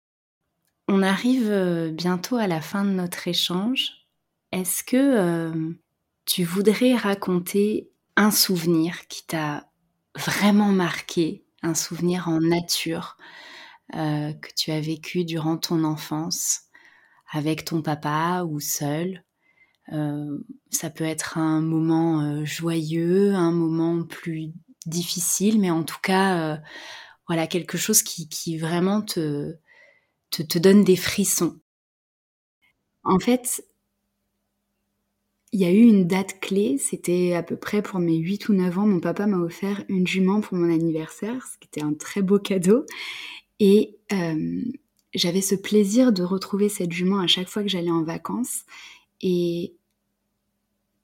On 0.88 1.04
arrive 1.04 1.50
euh, 1.50 1.92
bientôt 1.92 2.38
à 2.38 2.48
la 2.48 2.62
fin 2.62 2.86
de 2.86 2.92
notre 2.92 3.28
échange. 3.28 4.08
Est-ce 4.54 4.84
que 4.84 4.96
euh, 4.96 5.74
tu 6.26 6.46
voudrais 6.46 6.96
raconter 6.96 7.92
un 8.16 8.32
souvenir 8.32 9.08
qui 9.10 9.26
t'a 9.28 9.70
vraiment 10.16 10.72
marqué, 10.72 11.44
un 11.62 11.74
souvenir 11.74 12.30
en 12.30 12.40
nature? 12.40 13.18
Euh, 13.96 14.34
que 14.34 14.50
tu 14.56 14.72
as 14.72 14.82
vécu 14.82 15.24
durant 15.24 15.58
ton 15.58 15.84
enfance 15.84 16.64
avec 17.32 17.66
ton 17.66 17.82
papa 17.82 18.44
ou 18.48 18.60
seul 18.60 19.24
euh, 19.94 20.40
ça 20.70 20.90
peut 20.90 21.06
être 21.06 21.38
un 21.38 21.62
moment 21.62 22.22
euh, 22.22 22.44
joyeux, 22.44 23.34
un 23.34 23.52
moment 23.52 24.04
plus 24.04 24.52
difficile, 24.86 25.60
mais 25.62 25.72
en 25.72 25.84
tout 25.84 26.00
cas, 26.04 26.60
voilà, 27.28 27.48
quelque 27.48 27.78
chose 27.78 28.04
qui, 28.04 28.28
qui 28.30 28.58
vraiment 28.58 29.02
te, 29.02 29.56
te, 30.32 30.44
te, 30.44 30.60
donne 30.60 30.84
des 30.84 30.96
frissons. 30.98 31.60
En 33.04 33.20
fait, 33.20 33.64
il 35.54 35.62
y 35.62 35.66
a 35.66 35.72
eu 35.72 35.82
une 35.82 36.08
date 36.08 36.40
clé, 36.40 36.78
c'était 36.78 37.34
à 37.34 37.44
peu 37.44 37.56
près 37.56 37.82
pour 37.82 38.00
mes 38.00 38.18
8 38.18 38.50
ou 38.50 38.54
9 38.54 38.80
ans, 38.80 38.88
mon 38.88 39.00
papa 39.00 39.26
m'a 39.28 39.38
offert 39.38 39.84
une 39.88 40.06
jument 40.06 40.42
pour 40.42 40.58
mon 40.58 40.72
anniversaire, 40.74 41.46
ce 41.48 41.58
qui 41.58 41.68
était 41.68 41.84
un 41.84 41.94
très 41.94 42.22
beau 42.22 42.40
cadeau. 42.40 42.86
Et 43.60 43.98
euh, 44.12 44.62
j'avais 45.14 45.42
ce 45.42 45.56
plaisir 45.56 46.12
de 46.12 46.24
retrouver 46.24 46.70
cette 46.70 46.92
jument 46.92 47.20
à 47.20 47.28
chaque 47.28 47.50
fois 47.50 47.64
que 47.64 47.70
j'allais 47.70 47.92
en 47.92 48.04
vacances. 48.04 48.64
Et 49.22 49.74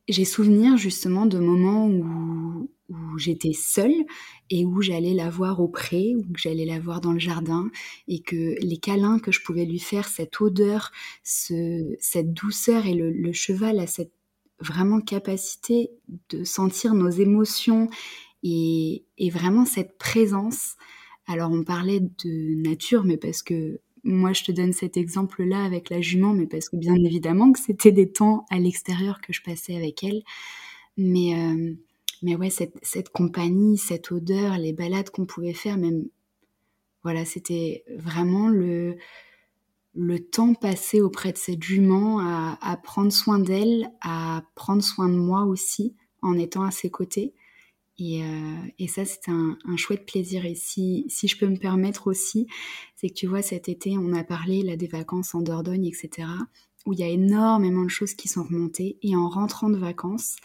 j'ai 0.08 0.26
souvenir 0.26 0.78
justement 0.78 1.26
de 1.26 1.40
moments 1.40 1.88
où, 1.88 2.70
où 2.90 3.18
j'étais 3.18 3.54
seule 3.54 4.06
et 4.50 4.66
où 4.66 4.82
j'allais 4.82 5.14
la 5.14 5.30
voir 5.30 5.62
au 5.62 5.68
pré, 5.68 6.14
que 6.34 6.40
j'allais 6.40 6.66
la 6.66 6.80
voir 6.80 7.02
dans 7.02 7.14
le 7.14 7.20
jardin, 7.20 7.70
et 8.08 8.22
que 8.22 8.56
les 8.62 8.78
câlins 8.78 9.20
que 9.20 9.32
je 9.32 9.42
pouvais 9.42 9.66
lui 9.66 9.80
faire, 9.80 10.08
cette 10.08 10.40
odeur, 10.42 10.92
ce, 11.24 11.96
cette 12.00 12.34
douceur, 12.34 12.86
et 12.86 12.94
le, 12.94 13.34
cheval 13.34 13.80
a 13.80 13.88
cette 13.88 14.14
vraiment 14.60 15.02
capacité 15.02 15.90
de 16.30 16.44
sentir 16.44 16.94
nos 16.94 17.10
émotions 17.10 17.90
et 18.44 19.04
vraiment 19.32 19.66
cette 19.66 19.98
présence. 19.98 20.76
Alors 21.28 21.52
on 21.52 21.64
parlait 21.64 22.00
de 22.00 22.62
nature, 22.62 23.04
mais 23.04 23.18
parce 23.18 23.42
que 23.42 23.80
moi, 24.04 24.34
je 24.34 24.44
te 24.44 24.52
donne 24.52 24.74
cet 24.74 24.98
exemple-là 24.98 25.64
avec 25.64 25.90
la 25.90 26.02
jument, 26.02 26.34
mais 26.34 26.46
parce 26.46 26.68
que 26.68 26.76
bien 26.76 26.96
évidemment 26.96 27.54
que 27.54 27.60
c'était 27.60 27.94
des 27.94 28.12
temps 28.12 28.46
à 28.50 28.60
l'extérieur 28.60 29.22
que 29.22 29.32
je 29.32 29.42
passais 29.42 29.76
avec 29.76 30.04
elle. 30.04 30.24
Mais, 30.98 31.36
euh, 31.36 31.74
mais 32.22 32.36
ouais, 32.36 32.50
cette, 32.50 32.76
cette, 32.82 33.10
compagnie, 33.10 33.78
cette 33.78 34.12
odeur, 34.12 34.58
les 34.58 34.74
balades 34.74 35.10
qu'on 35.10 35.26
pouvait 35.26 35.54
faire, 35.54 35.78
même, 35.78 36.06
voilà, 37.04 37.24
c'était 37.24 37.86
vraiment 37.96 38.50
le, 38.50 38.98
le 39.96 40.20
temps 40.20 40.54
passé 40.54 41.02
auprès 41.02 41.32
de 41.32 41.38
cette 41.38 41.64
jument 41.64 42.20
à, 42.20 42.58
à 42.62 42.76
prendre 42.76 43.12
soin 43.12 43.40
d'elle, 43.40 43.90
à 44.02 44.44
prendre 44.56 44.84
soin 44.84 45.08
de 45.08 45.16
moi 45.16 45.44
aussi, 45.44 45.96
en 46.22 46.38
étant 46.38 46.64
à 46.64 46.72
ses 46.72 46.90
côtés. 46.90 47.34
Et, 48.00 48.24
euh, 48.24 48.56
et, 48.80 48.88
ça, 48.88 49.06
c'est 49.06 49.30
un, 49.30 49.58
chouette 49.78 50.06
plaisir. 50.06 50.46
Et 50.46 50.56
si, 50.56 51.06
si, 51.10 51.28
je 51.28 51.38
peux 51.38 51.48
me 51.48 51.58
permettre 51.58 52.08
aussi, 52.08 52.48
c'est 52.96 53.10
que 53.10 53.14
tu 53.14 53.28
vois, 53.28 53.42
cet 53.42 53.70
été, 53.70 53.98
on 53.98 54.14
a 54.14 54.24
parlé 54.24 54.64
là 54.64 54.76
des 54.76 54.88
vacances 54.88 55.36
en 55.36 55.42
Dordogne, 55.42 55.86
etc., 55.86 56.28
où 56.86 56.94
il 56.94 57.00
y 57.00 57.04
a 57.04 57.08
énormément 57.08 57.84
de 57.84 57.90
choses 57.90 58.14
qui 58.14 58.28
sont 58.28 58.44
remontées. 58.44 58.98
Et 59.04 59.16
en 59.16 59.30
rentrant 59.30 59.70
de 59.70 59.78
vacances, 59.78 60.36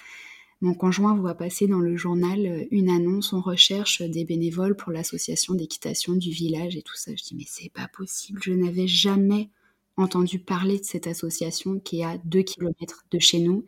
mon 0.61 0.75
conjoint 0.75 1.15
voit 1.15 1.35
passer 1.35 1.69
dans 1.69 1.79
le 1.79 1.97
journal 1.97 2.45
euh, 2.45 2.65
une 2.71 2.91
annonce, 2.91 3.33
on 3.33 3.41
recherche 3.41 4.03
des 4.03 4.25
bénévoles 4.25 4.77
pour 4.77 4.93
l'association 4.93 5.55
d'équitation 5.55 6.15
du 6.15 6.31
village 6.31 6.77
et 6.77 6.83
tout 6.83 6.97
ça. 6.97 7.13
Je 7.15 7.23
dis, 7.23 7.37
mais 7.37 7.45
c'est 7.47 7.73
pas 7.73 7.89
possible, 7.89 8.41
je 8.43 8.53
n'avais 8.53 8.89
jamais 8.89 9.51
entendu 9.97 10.39
parler 10.39 10.79
de 10.79 10.85
cette 10.85 11.07
association 11.07 11.79
qui 11.81 12.01
est 12.01 12.05
à 12.05 12.19
2 12.19 12.43
km 12.43 13.05
de 13.11 13.19
chez 13.19 13.41
nous. 13.41 13.65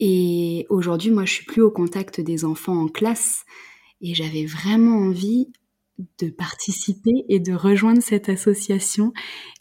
Et 0.00 0.66
aujourd'hui, 0.68 1.10
moi, 1.10 1.24
je 1.24 1.32
suis 1.34 1.44
plus 1.44 1.62
au 1.62 1.70
contact 1.70 2.20
des 2.20 2.44
enfants 2.44 2.80
en 2.80 2.88
classe 2.88 3.44
et 4.00 4.14
j'avais 4.14 4.44
vraiment 4.44 4.96
envie 4.96 5.48
de 6.20 6.30
participer 6.30 7.24
et 7.28 7.40
de 7.40 7.52
rejoindre 7.52 8.02
cette 8.02 8.28
association. 8.28 9.12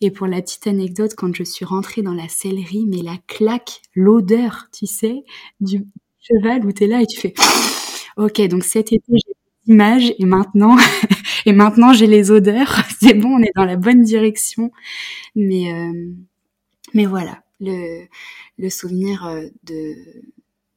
Et 0.02 0.12
pour 0.12 0.28
la 0.28 0.42
petite 0.42 0.68
anecdote, 0.68 1.14
quand 1.18 1.36
je 1.36 1.44
suis 1.44 1.66
rentrée 1.66 2.04
dans 2.04 2.14
la 2.14 2.28
sellerie, 2.28 2.86
mais 2.88 3.02
la 3.02 3.18
claque, 3.28 3.82
l'odeur, 3.96 4.68
tu 4.72 4.86
sais, 4.86 5.24
du 5.60 5.86
cheval 6.20 6.66
où 6.66 6.72
tu 6.72 6.84
es 6.84 6.88
là 6.88 7.02
et 7.02 7.08
tu 7.08 7.20
fais 7.20 7.34
OK, 8.18 8.42
donc 8.48 8.64
cet 8.64 8.92
été, 8.92 9.04
j'ai 9.08 9.34
des 9.66 9.74
images 9.74 10.14
et 10.18 10.26
maintenant 10.26 10.76
et 11.46 11.54
maintenant 11.54 11.94
j'ai 11.94 12.08
les 12.08 12.32
odeurs. 12.32 12.82
C'est 13.00 13.14
bon, 13.14 13.38
on 13.38 13.42
est 13.42 13.52
dans 13.56 13.66
la 13.66 13.76
bonne 13.76 14.02
direction. 14.02 14.72
Mais 15.36 15.74
euh, 15.74 16.12
mais 16.94 17.06
voilà, 17.06 17.44
le, 17.60 18.70
souvenir 18.70 19.26
euh, 19.26 19.48
de, 19.64 19.96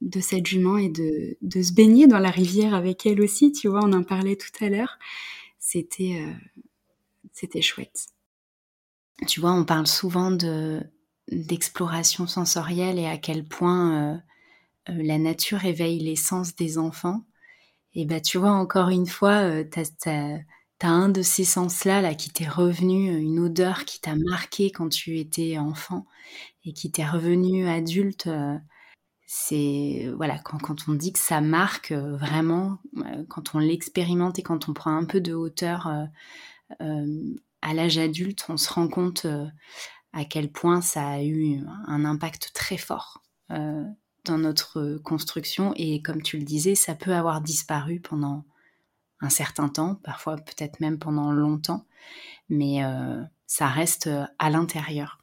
de 0.01 0.20
cette 0.20 0.47
jument 0.47 0.78
et 0.78 0.89
de, 0.89 1.37
de 1.43 1.62
se 1.62 1.72
baigner 1.72 2.07
dans 2.07 2.18
la 2.18 2.31
rivière 2.31 2.74
avec 2.74 3.07
elle 3.07 3.20
aussi, 3.20 3.53
tu 3.53 3.68
vois, 3.68 3.81
on 3.85 3.93
en 3.93 4.03
parlait 4.03 4.37
tout 4.37 4.64
à 4.64 4.68
l'heure. 4.68 4.99
C'était, 5.59 6.22
euh, 6.24 6.33
c'était 7.33 7.62
chouette. 7.62 8.07
Tu 9.26 9.41
vois, 9.41 9.53
on 9.53 9.64
parle 9.64 9.87
souvent 9.87 10.31
de, 10.31 10.81
d'exploration 11.31 12.26
sensorielle 12.26 12.99
et 12.99 13.07
à 13.07 13.18
quel 13.18 13.45
point 13.45 14.14
euh, 14.89 14.93
la 15.03 15.18
nature 15.18 15.64
éveille 15.64 15.99
les 15.99 16.16
sens 16.16 16.57
des 16.57 16.78
enfants. 16.78 17.24
Et 17.95 18.07
bah, 18.07 18.20
tu 18.20 18.39
vois, 18.39 18.53
encore 18.53 18.89
une 18.89 19.07
fois, 19.07 19.64
t'as 20.81 20.89
un 20.89 21.11
de 21.11 21.20
ces 21.22 21.45
sens-là 21.45 22.01
là, 22.01 22.14
qui 22.14 22.31
t'est 22.31 22.49
revenu, 22.49 23.14
une 23.16 23.39
odeur 23.39 23.85
qui 23.85 24.01
t'a 24.01 24.16
marqué 24.16 24.70
quand 24.72 24.89
tu 24.89 25.18
étais 25.18 25.59
enfant 25.59 26.07
et 26.64 26.72
qui 26.72 26.91
t'est 26.91 27.07
revenu 27.07 27.68
adulte. 27.68 28.26
Euh, 28.26 28.57
c'est 29.26 30.11
voilà 30.16 30.39
quand, 30.39 30.89
on 30.89 30.95
dit 30.95 31.12
que 31.12 31.18
ça 31.18 31.43
marque 31.43 31.93
euh, 31.93 32.16
vraiment, 32.16 32.78
euh, 32.97 33.24
quand 33.28 33.55
on 33.55 33.59
l'expérimente 33.59 34.39
et 34.39 34.43
quand 34.43 34.68
on 34.70 34.72
prend 34.72 34.97
un 34.97 35.05
peu 35.05 35.20
de 35.20 35.35
hauteur 35.35 35.87
à 36.78 37.74
l'âge 37.74 37.99
adulte, 37.99 38.47
on 38.49 38.57
se 38.57 38.72
rend 38.72 38.89
compte 38.89 39.26
à 40.14 40.24
quel 40.24 40.51
point 40.51 40.81
ça 40.81 41.07
a 41.07 41.22
eu 41.22 41.61
un 41.89 42.05
impact 42.07 42.53
très 42.55 42.78
fort 42.78 43.22
dans 43.51 44.39
notre 44.39 44.99
construction 45.05 45.74
et 45.76 46.01
comme 46.01 46.22
tu 46.22 46.39
le 46.39 46.45
disais, 46.45 46.74
ça 46.74 46.95
peut 46.95 47.14
avoir 47.14 47.43
disparu 47.43 48.01
pendant 48.01 48.45
un 49.21 49.29
certain 49.29 49.68
temps, 49.68 49.97
parfois 49.97 50.37
peut-être 50.37 50.81
même 50.81 50.99
pendant 50.99 51.33
longtemps, 51.33 51.87
mais 52.49 52.85
euh, 52.85 53.23
ça 53.47 53.66
reste 53.66 54.07
euh, 54.07 54.25
à 54.39 54.51
l'intérieur. 54.51 55.18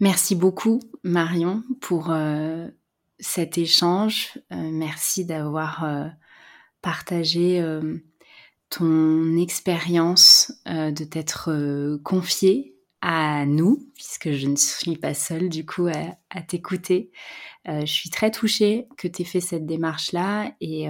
Merci 0.00 0.34
beaucoup 0.34 0.80
Marion 1.02 1.62
pour 1.80 2.10
euh, 2.10 2.68
cet 3.18 3.58
échange. 3.58 4.38
merci 4.50 5.26
d'avoir 5.26 5.86
partagé 6.80 7.62
ton 8.70 9.36
expérience, 9.36 10.50
de 10.64 11.04
t'être 11.04 11.98
confiée 12.02 12.78
à 13.02 13.44
nous, 13.44 13.90
puisque 13.94 14.32
je 14.32 14.46
ne 14.46 14.56
suis 14.56 14.96
pas 14.96 15.12
seule 15.12 15.50
du 15.50 15.66
coup 15.66 15.86
à, 16.30 16.40
t'écouter. 16.40 17.12
je 17.66 17.84
suis 17.84 18.08
très 18.08 18.30
touchée 18.30 18.88
que 18.96 19.06
tu 19.06 19.20
aies 19.20 19.26
fait 19.26 19.42
cette 19.42 19.66
démarche-là 19.66 20.54
et, 20.62 20.88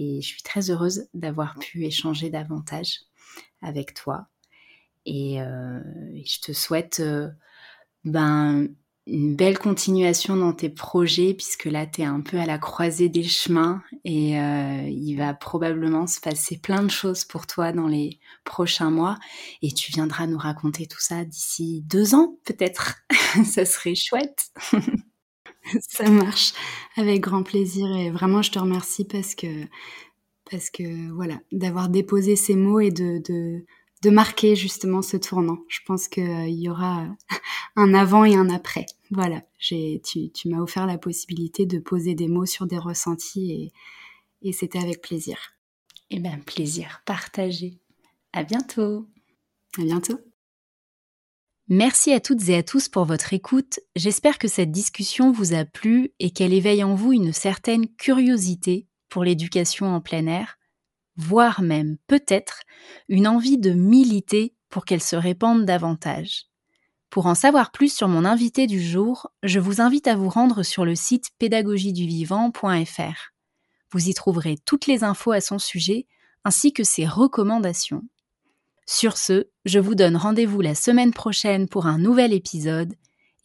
et 0.00 0.22
je 0.22 0.26
suis 0.26 0.42
très 0.42 0.70
heureuse 0.70 1.08
d'avoir 1.12 1.58
pu 1.58 1.84
échanger 1.84 2.30
davantage 2.30 3.00
avec 3.60 3.92
toi. 3.92 4.28
Et, 5.04 5.42
euh, 5.42 5.80
je 6.24 6.40
te 6.40 6.52
souhaite 6.52 7.00
euh, 7.00 7.28
ben, 8.04 8.68
une 9.06 9.36
belle 9.36 9.58
continuation 9.58 10.36
dans 10.36 10.54
tes 10.54 10.70
projets, 10.70 11.34
puisque 11.34 11.66
là, 11.66 11.86
tu 11.86 12.00
es 12.00 12.04
un 12.04 12.22
peu 12.22 12.38
à 12.38 12.46
la 12.46 12.58
croisée 12.58 13.10
des 13.10 13.24
chemins 13.24 13.82
et 14.04 14.40
euh, 14.40 14.88
il 14.88 15.16
va 15.16 15.34
probablement 15.34 16.06
se 16.06 16.20
passer 16.20 16.58
plein 16.58 16.82
de 16.82 16.90
choses 16.90 17.24
pour 17.24 17.46
toi 17.46 17.72
dans 17.72 17.88
les 17.88 18.20
prochains 18.44 18.90
mois. 18.90 19.18
Et 19.60 19.70
tu 19.72 19.92
viendras 19.92 20.26
nous 20.26 20.38
raconter 20.38 20.86
tout 20.86 21.00
ça 21.00 21.26
d'ici 21.26 21.82
deux 21.82 22.14
ans, 22.14 22.38
peut-être. 22.44 22.96
ça 23.44 23.66
serait 23.66 23.94
chouette. 23.94 24.50
Ça 25.88 26.10
marche 26.10 26.52
avec 26.96 27.20
grand 27.20 27.42
plaisir 27.42 27.94
et 27.96 28.10
vraiment 28.10 28.42
je 28.42 28.50
te 28.50 28.58
remercie 28.58 29.04
parce 29.04 29.34
que 29.34 29.66
parce 30.50 30.70
que 30.70 31.10
voilà 31.12 31.40
d'avoir 31.52 31.88
déposé 31.88 32.34
ces 32.36 32.56
mots 32.56 32.80
et 32.80 32.90
de, 32.90 33.18
de 33.18 33.64
de 34.02 34.10
marquer 34.10 34.56
justement 34.56 35.02
ce 35.02 35.16
tournant. 35.16 35.58
Je 35.68 35.80
pense 35.86 36.08
qu'il 36.08 36.28
euh, 36.28 36.48
y 36.48 36.68
aura 36.68 37.06
un 37.76 37.94
avant 37.94 38.24
et 38.24 38.34
un 38.34 38.48
après. 38.48 38.86
Voilà, 39.10 39.42
j'ai, 39.58 40.00
tu, 40.04 40.30
tu 40.30 40.48
m'as 40.48 40.60
offert 40.60 40.86
la 40.86 40.98
possibilité 40.98 41.66
de 41.66 41.78
poser 41.78 42.14
des 42.14 42.28
mots 42.28 42.46
sur 42.46 42.66
des 42.66 42.78
ressentis 42.78 43.52
et, 43.52 43.72
et 44.48 44.52
c'était 44.52 44.78
avec 44.78 45.02
plaisir. 45.02 45.38
Eh 46.10 46.18
bien, 46.18 46.38
plaisir 46.38 47.02
partagé. 47.04 47.78
À 48.32 48.42
bientôt. 48.42 49.06
À 49.78 49.82
bientôt. 49.82 50.18
Merci 51.72 52.12
à 52.12 52.18
toutes 52.18 52.48
et 52.48 52.56
à 52.56 52.64
tous 52.64 52.88
pour 52.88 53.04
votre 53.04 53.32
écoute. 53.32 53.78
J'espère 53.94 54.40
que 54.40 54.48
cette 54.48 54.72
discussion 54.72 55.30
vous 55.30 55.54
a 55.54 55.64
plu 55.64 56.10
et 56.18 56.32
qu'elle 56.32 56.52
éveille 56.52 56.82
en 56.82 56.96
vous 56.96 57.12
une 57.12 57.32
certaine 57.32 57.86
curiosité 57.86 58.88
pour 59.08 59.22
l'éducation 59.22 59.86
en 59.86 60.00
plein 60.00 60.26
air, 60.26 60.58
voire 61.14 61.62
même 61.62 61.96
peut-être 62.08 62.62
une 63.08 63.28
envie 63.28 63.56
de 63.56 63.70
militer 63.70 64.56
pour 64.68 64.84
qu'elle 64.84 65.00
se 65.00 65.14
répande 65.14 65.64
davantage. 65.64 66.46
Pour 67.08 67.26
en 67.26 67.36
savoir 67.36 67.70
plus 67.70 67.94
sur 67.94 68.08
mon 68.08 68.24
invité 68.24 68.66
du 68.66 68.82
jour, 68.82 69.30
je 69.44 69.60
vous 69.60 69.80
invite 69.80 70.08
à 70.08 70.16
vous 70.16 70.28
rendre 70.28 70.64
sur 70.64 70.84
le 70.84 70.96
site 70.96 71.30
pédagogieduvivant.fr. 71.38 73.32
Vous 73.92 74.08
y 74.08 74.14
trouverez 74.14 74.56
toutes 74.64 74.88
les 74.88 75.04
infos 75.04 75.30
à 75.30 75.40
son 75.40 75.60
sujet 75.60 76.08
ainsi 76.42 76.72
que 76.72 76.82
ses 76.82 77.06
recommandations. 77.06 78.02
Sur 78.92 79.18
ce, 79.18 79.44
je 79.66 79.78
vous 79.78 79.94
donne 79.94 80.16
rendez-vous 80.16 80.60
la 80.60 80.74
semaine 80.74 81.12
prochaine 81.12 81.68
pour 81.68 81.86
un 81.86 81.96
nouvel 81.96 82.32
épisode, 82.32 82.92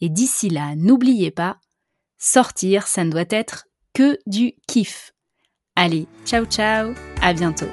et 0.00 0.08
d'ici 0.08 0.50
là, 0.50 0.74
n'oubliez 0.74 1.30
pas, 1.30 1.58
sortir, 2.18 2.88
ça 2.88 3.04
ne 3.04 3.12
doit 3.12 3.30
être 3.30 3.68
que 3.94 4.18
du 4.26 4.54
kiff. 4.66 5.12
Allez, 5.76 6.08
ciao 6.24 6.46
ciao, 6.46 6.94
à 7.22 7.32
bientôt. 7.32 7.70